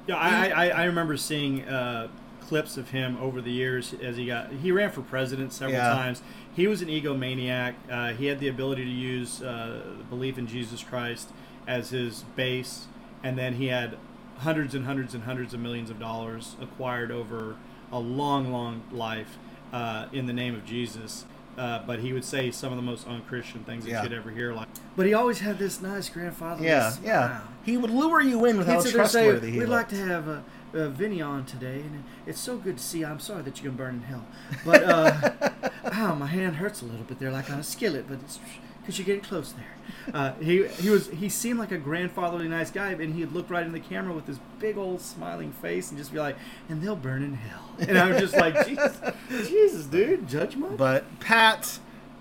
Yeah, 0.07 0.17
I, 0.17 0.49
I, 0.49 0.69
I 0.69 0.83
remember 0.85 1.15
seeing 1.17 1.63
uh, 1.67 2.07
clips 2.51 2.75
of 2.75 2.89
him 2.89 3.15
over 3.21 3.39
the 3.39 3.49
years 3.49 3.95
as 4.03 4.17
he 4.17 4.25
got. 4.25 4.51
He 4.51 4.73
ran 4.73 4.91
for 4.91 4.99
president 5.01 5.53
several 5.53 5.77
Yeah. 5.77 5.93
times. 5.93 6.21
He 6.53 6.67
was 6.67 6.81
an 6.81 6.89
egomaniac. 6.89 7.75
Uh, 7.89 8.09
he 8.11 8.25
had 8.25 8.41
the 8.41 8.49
ability 8.49 8.83
to 8.83 8.91
use 8.91 9.41
uh, 9.41 9.79
belief 10.09 10.37
in 10.37 10.47
Jesus 10.47 10.83
Christ 10.83 11.29
as 11.65 11.91
his 11.91 12.25
base, 12.35 12.87
and 13.23 13.37
then 13.37 13.53
he 13.53 13.67
had 13.67 13.95
hundreds 14.39 14.75
and 14.75 14.83
hundreds 14.85 15.13
and 15.13 15.23
hundreds 15.23 15.53
of 15.53 15.61
millions 15.61 15.89
of 15.89 15.97
dollars 15.97 16.57
acquired 16.61 17.09
over 17.09 17.55
a 17.89 17.99
long, 17.99 18.51
long 18.51 18.81
life 18.91 19.37
uh, 19.71 20.07
in 20.11 20.25
the 20.25 20.33
name 20.33 20.53
of 20.53 20.65
Jesus. 20.65 21.23
Uh, 21.57 21.81
but 21.87 21.99
he 21.99 22.11
would 22.11 22.25
say 22.25 22.51
some 22.51 22.73
of 22.73 22.75
the 22.77 22.81
most 22.81 23.07
unchristian 23.07 23.63
things 23.63 23.85
that 23.85 24.03
you'd 24.03 24.13
ever 24.13 24.29
hear. 24.31 24.53
Like, 24.53 24.67
but 24.97 25.05
he 25.05 25.13
always 25.13 25.39
had 25.39 25.57
this 25.57 25.81
nice 25.81 26.09
grandfather. 26.09 26.63
yeah, 26.65 26.89
smile. 26.89 27.05
yeah, 27.07 27.39
he 27.63 27.77
would 27.77 27.91
lure 27.91 28.21
you 28.21 28.43
in 28.45 28.57
with 28.57 28.67
He'd 28.67 28.73
how 28.73 28.79
sit 28.81 28.91
there 28.93 29.01
and 29.03 29.09
say, 29.11 29.23
trustworthy 29.25 29.51
he 29.53 29.59
We'd 29.59 29.69
like 29.69 29.87
to 29.89 29.95
have 29.97 30.27
uh, 30.27 30.39
uh, 30.73 30.89
Vinny 30.89 31.21
on 31.21 31.45
today, 31.45 31.81
and 31.81 32.03
it's 32.25 32.39
so 32.39 32.57
good 32.57 32.77
to 32.77 32.83
see. 32.83 32.99
you. 32.99 33.05
I'm 33.05 33.19
sorry 33.19 33.43
that 33.43 33.61
you're 33.61 33.71
gonna 33.71 33.83
burn 33.83 33.95
in 33.95 34.01
hell, 34.01 34.25
but 34.65 34.83
uh, 34.83 35.49
ow, 35.91 36.15
my 36.19 36.27
hand 36.27 36.57
hurts 36.57 36.81
a 36.81 36.85
little 36.85 37.03
bit 37.03 37.19
there, 37.19 37.31
like 37.31 37.49
on 37.49 37.59
a 37.59 37.63
skillet, 37.63 38.05
but 38.07 38.19
it's 38.21 38.39
because 38.81 38.97
you're 38.97 39.05
getting 39.05 39.21
close 39.21 39.53
there. 39.53 40.13
Uh, 40.13 40.33
he 40.35 40.67
he 40.67 40.89
was 40.89 41.09
he 41.09 41.29
seemed 41.29 41.59
like 41.59 41.71
a 41.71 41.77
grandfatherly 41.77 42.47
nice 42.47 42.71
guy, 42.71 42.91
and 42.91 43.13
he'd 43.13 43.31
look 43.31 43.49
right 43.49 43.65
in 43.65 43.71
the 43.71 43.79
camera 43.79 44.13
with 44.13 44.25
his 44.27 44.39
big 44.59 44.77
old 44.77 45.01
smiling 45.01 45.51
face 45.51 45.89
and 45.89 45.97
just 45.97 46.11
be 46.11 46.19
like, 46.19 46.35
"And 46.69 46.81
they'll 46.81 46.95
burn 46.95 47.23
in 47.23 47.33
hell." 47.35 47.75
And 47.79 47.97
I'm 47.97 48.19
just 48.19 48.35
like, 48.35 48.67
Jesus, 48.67 48.99
Jesus, 49.29 49.85
dude, 49.85 50.27
judgment. 50.27 50.77
But 50.77 51.19
Pat 51.19 51.79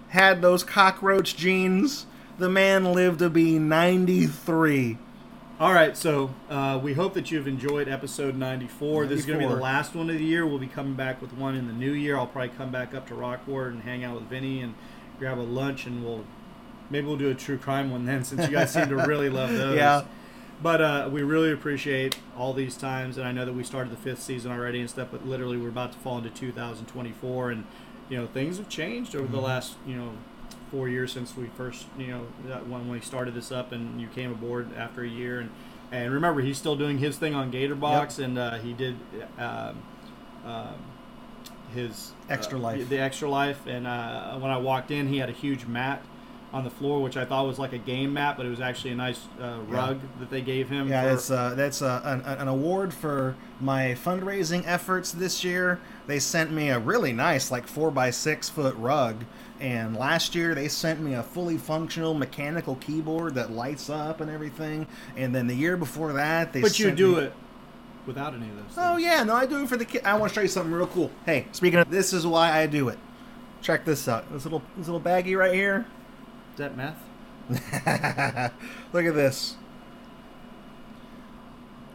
had 0.08 0.42
those 0.42 0.62
cockroach 0.62 1.36
genes. 1.36 2.06
The 2.38 2.48
man 2.48 2.92
lived 2.92 3.20
to 3.20 3.30
be 3.30 3.58
93. 3.58 4.98
All 5.60 5.74
right, 5.74 5.94
so 5.94 6.30
uh, 6.48 6.80
we 6.82 6.94
hope 6.94 7.12
that 7.12 7.30
you've 7.30 7.46
enjoyed 7.46 7.86
episode 7.86 8.34
94. 8.34 9.04
This 9.04 9.20
is 9.20 9.26
going 9.26 9.40
to 9.40 9.46
be 9.46 9.52
the 9.54 9.60
last 9.60 9.94
one 9.94 10.08
of 10.08 10.16
the 10.16 10.24
year. 10.24 10.46
We'll 10.46 10.58
be 10.58 10.66
coming 10.66 10.94
back 10.94 11.20
with 11.20 11.34
one 11.34 11.54
in 11.54 11.66
the 11.66 11.74
new 11.74 11.92
year. 11.92 12.16
I'll 12.16 12.26
probably 12.26 12.48
come 12.56 12.70
back 12.72 12.94
up 12.94 13.06
to 13.08 13.14
Rockport 13.14 13.72
and 13.74 13.82
hang 13.82 14.02
out 14.02 14.14
with 14.14 14.24
Vinny 14.24 14.62
and 14.62 14.74
grab 15.18 15.38
a 15.38 15.42
lunch, 15.42 15.84
and 15.84 16.02
we'll 16.02 16.24
maybe 16.88 17.06
we'll 17.06 17.18
do 17.18 17.28
a 17.28 17.34
true 17.34 17.58
crime 17.58 17.90
one 17.90 18.06
then, 18.06 18.24
since 18.24 18.46
you 18.46 18.52
guys 18.56 18.72
seem 18.72 18.88
to 18.88 18.96
really 18.96 19.28
love 19.28 19.50
those. 19.52 19.76
Yeah. 19.76 20.04
But 20.62 20.80
uh, 20.80 21.10
we 21.12 21.22
really 21.22 21.52
appreciate 21.52 22.16
all 22.38 22.54
these 22.54 22.74
times, 22.78 23.18
and 23.18 23.28
I 23.28 23.32
know 23.32 23.44
that 23.44 23.52
we 23.54 23.62
started 23.62 23.92
the 23.92 23.98
fifth 23.98 24.22
season 24.22 24.50
already 24.50 24.80
and 24.80 24.88
stuff, 24.88 25.08
but 25.12 25.26
literally 25.26 25.58
we're 25.58 25.68
about 25.68 25.92
to 25.92 25.98
fall 25.98 26.16
into 26.16 26.30
2024, 26.30 27.50
and 27.50 27.66
you 28.08 28.16
know 28.16 28.26
things 28.26 28.56
have 28.56 28.70
changed 28.70 29.14
over 29.14 29.24
Mm-hmm. 29.24 29.34
the 29.34 29.42
last 29.42 29.74
you 29.86 29.94
know 29.96 30.12
four 30.70 30.88
years 30.88 31.12
since 31.12 31.36
we 31.36 31.46
first 31.56 31.86
you 31.98 32.08
know 32.08 32.26
that 32.46 32.68
when 32.68 32.88
we 32.88 33.00
started 33.00 33.34
this 33.34 33.50
up, 33.52 33.72
and 33.72 34.00
you 34.00 34.08
came 34.08 34.30
aboard 34.30 34.68
after 34.76 35.02
a 35.02 35.08
year, 35.08 35.40
and 35.40 35.50
and 35.92 36.12
remember 36.12 36.40
he's 36.40 36.58
still 36.58 36.76
doing 36.76 36.98
his 36.98 37.16
thing 37.18 37.34
on 37.34 37.50
Gatorbox, 37.52 38.22
and 38.22 38.38
uh, 38.38 38.58
he 38.58 38.72
did. 38.72 38.96
Um, 39.38 39.82
um, 40.44 40.74
his 41.74 42.12
Extra 42.28 42.58
uh, 42.58 42.62
Life. 42.62 42.88
the 42.88 42.98
extra 42.98 43.28
life, 43.30 43.66
and 43.66 43.86
uh, 43.86 44.36
when 44.38 44.50
I 44.50 44.56
walked 44.56 44.90
in, 44.90 45.06
he 45.08 45.18
had 45.18 45.28
a 45.28 45.32
huge 45.32 45.66
mat 45.66 46.02
on 46.52 46.64
the 46.64 46.70
floor, 46.70 47.00
which 47.00 47.16
I 47.16 47.24
thought 47.24 47.46
was 47.46 47.58
like 47.60 47.72
a 47.72 47.78
game 47.78 48.14
mat, 48.14 48.36
but 48.36 48.44
it 48.44 48.48
was 48.48 48.60
actually 48.60 48.90
a 48.90 48.96
nice 48.96 49.20
uh, 49.40 49.58
rug 49.68 50.00
that 50.18 50.30
they 50.30 50.40
gave 50.40 50.68
him. 50.68 50.88
Yeah, 50.88 51.02
for- 51.02 51.14
it's 51.14 51.30
uh, 51.30 51.54
that's 51.54 51.80
uh, 51.80 52.00
an, 52.04 52.22
an 52.22 52.48
award 52.48 52.92
for 52.92 53.36
my 53.60 53.96
fundraising 54.04 54.64
efforts 54.66 55.12
this 55.12 55.44
year. 55.44 55.78
They 56.06 56.18
sent 56.18 56.50
me 56.50 56.70
a 56.70 56.78
really 56.78 57.12
nice, 57.12 57.50
like 57.50 57.68
four 57.68 57.92
by 57.92 58.10
six 58.10 58.48
foot 58.48 58.74
rug, 58.76 59.24
and 59.60 59.96
last 59.96 60.34
year 60.34 60.54
they 60.54 60.68
sent 60.68 61.00
me 61.00 61.14
a 61.14 61.22
fully 61.22 61.58
functional 61.58 62.14
mechanical 62.14 62.76
keyboard 62.76 63.34
that 63.34 63.52
lights 63.52 63.90
up 63.90 64.20
and 64.20 64.30
everything. 64.30 64.86
And 65.16 65.34
then 65.34 65.46
the 65.46 65.54
year 65.54 65.76
before 65.76 66.12
that, 66.14 66.52
they 66.52 66.60
but 66.60 66.78
you 66.78 66.90
do 66.90 67.16
me- 67.16 67.22
it 67.24 67.32
without 68.06 68.34
any 68.34 68.48
of 68.48 68.56
those. 68.56 68.74
Oh 68.76 68.96
yeah, 68.96 69.22
no, 69.22 69.34
I 69.34 69.46
do 69.46 69.62
it 69.62 69.68
for 69.68 69.76
the 69.76 69.84
kid. 69.84 70.02
I 70.04 70.14
want 70.14 70.30
to 70.30 70.34
show 70.34 70.40
you 70.42 70.48
something 70.48 70.72
real 70.72 70.86
cool. 70.86 71.10
Hey, 71.26 71.46
speaking 71.52 71.78
of, 71.78 71.90
this 71.90 72.12
is 72.12 72.26
why 72.26 72.58
I 72.58 72.66
do 72.66 72.88
it. 72.88 72.98
Check 73.62 73.84
this 73.84 74.08
out. 74.08 74.32
This 74.32 74.44
little 74.44 74.62
this 74.76 74.86
little 74.88 75.00
baggie 75.00 75.36
right 75.36 75.54
here. 75.54 75.86
Is 76.52 76.58
that 76.58 76.76
meth? 76.76 76.96
Look 78.92 79.04
at 79.04 79.14
this. 79.14 79.56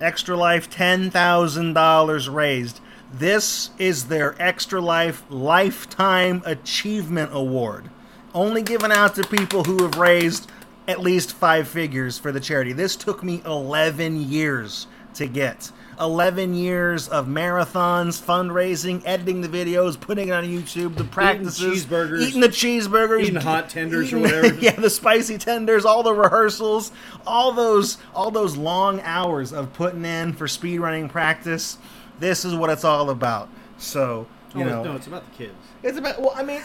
Extra 0.02 0.36
Life 0.36 0.70
$10,000 0.70 2.34
raised. 2.34 2.82
This 3.18 3.70
is 3.78 4.08
their 4.08 4.36
Extra 4.42 4.82
Life 4.82 5.24
Lifetime 5.30 6.42
Achievement 6.46 7.30
Award. 7.32 7.90
Only 8.34 8.62
given 8.62 8.92
out 8.92 9.16
to 9.16 9.24
people 9.24 9.64
who 9.64 9.84
have 9.84 9.96
raised 9.96 10.52
at 10.86 11.00
least 11.00 11.32
five 11.32 11.70
figures 11.70 12.18
for 12.18 12.34
the 12.34 12.42
charity. 12.42 12.74
This 12.74 12.98
took 12.98 13.24
me 13.24 13.42
11 13.46 14.30
years 14.30 14.88
to 15.14 15.28
get. 15.28 15.72
11 15.98 16.56
years 16.56 17.08
of 17.08 17.26
marathons, 17.28 18.22
fundraising, 18.22 19.02
editing 19.06 19.40
the 19.40 19.48
videos, 19.48 19.98
putting 19.98 20.28
it 20.28 20.32
on 20.32 20.44
YouTube, 20.44 20.98
the 20.98 21.06
practices, 21.06 21.86
cheeseburgers. 21.86 22.20
eating 22.20 22.42
the 22.42 22.50
cheeseburgers, 22.50 23.22
Eating 23.22 23.36
hot 23.36 23.70
tenders 23.70 24.12
or 24.12 24.20
whatever. 24.20 24.54
yeah, 24.60 24.76
the 24.76 24.90
spicy 24.90 25.38
tenders, 25.38 25.86
all 25.86 26.04
the 26.04 26.14
rehearsals, 26.14 26.92
all 27.26 27.54
those 27.54 27.98
all 28.14 28.30
those 28.30 28.58
long 28.58 29.00
hours 29.04 29.54
of 29.54 29.72
putting 29.72 30.04
in 30.04 30.34
for 30.34 30.48
speedrunning 30.48 31.10
practice. 31.10 31.78
This 32.20 32.46
is 32.46 32.56
what 32.56 32.70
it's 32.70 32.84
all 32.84 33.10
about. 33.10 33.50
So, 33.78 34.28
you 34.56 34.64
oh, 34.64 34.68
know, 34.68 34.84
no, 34.84 34.96
it's 34.96 35.08
about 35.08 35.30
the 35.30 35.38
kids. 35.38 35.56
it's 35.84 35.98
about 35.98 36.22
well, 36.22 36.34
I 36.36 36.44
mean 36.44 36.62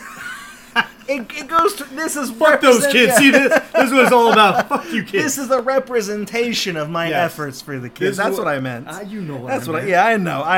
it, 1.08 1.26
it 1.32 1.48
goes 1.48 1.74
to 1.74 1.84
this 1.84 2.16
is 2.16 2.30
Fuck 2.30 2.60
those 2.60 2.86
kids. 2.86 3.16
See 3.16 3.30
this? 3.30 3.50
This 3.72 3.86
is 3.88 3.92
what 3.92 4.04
it's 4.04 4.12
all 4.12 4.32
about. 4.32 4.68
Fuck 4.68 4.92
you, 4.92 5.02
kids. 5.02 5.24
This 5.24 5.38
is 5.38 5.50
a 5.50 5.60
representation 5.60 6.76
of 6.76 6.88
my 6.88 7.08
Yes. 7.08 7.32
efforts 7.32 7.60
for 7.60 7.78
the 7.78 7.88
kids. 7.88 8.16
That's 8.16 8.38
what, 8.38 8.46
I 8.46 8.60
meant. 8.60 8.86
Ah, 8.88 9.00
you 9.00 9.20
know 9.20 9.36
what 9.36 9.48
That's 9.48 9.66
I 9.68 9.70
what 9.72 9.82
I, 9.82 9.86
yeah, 9.86 10.06
I 10.06 10.16
know. 10.16 10.42
I 10.42 10.48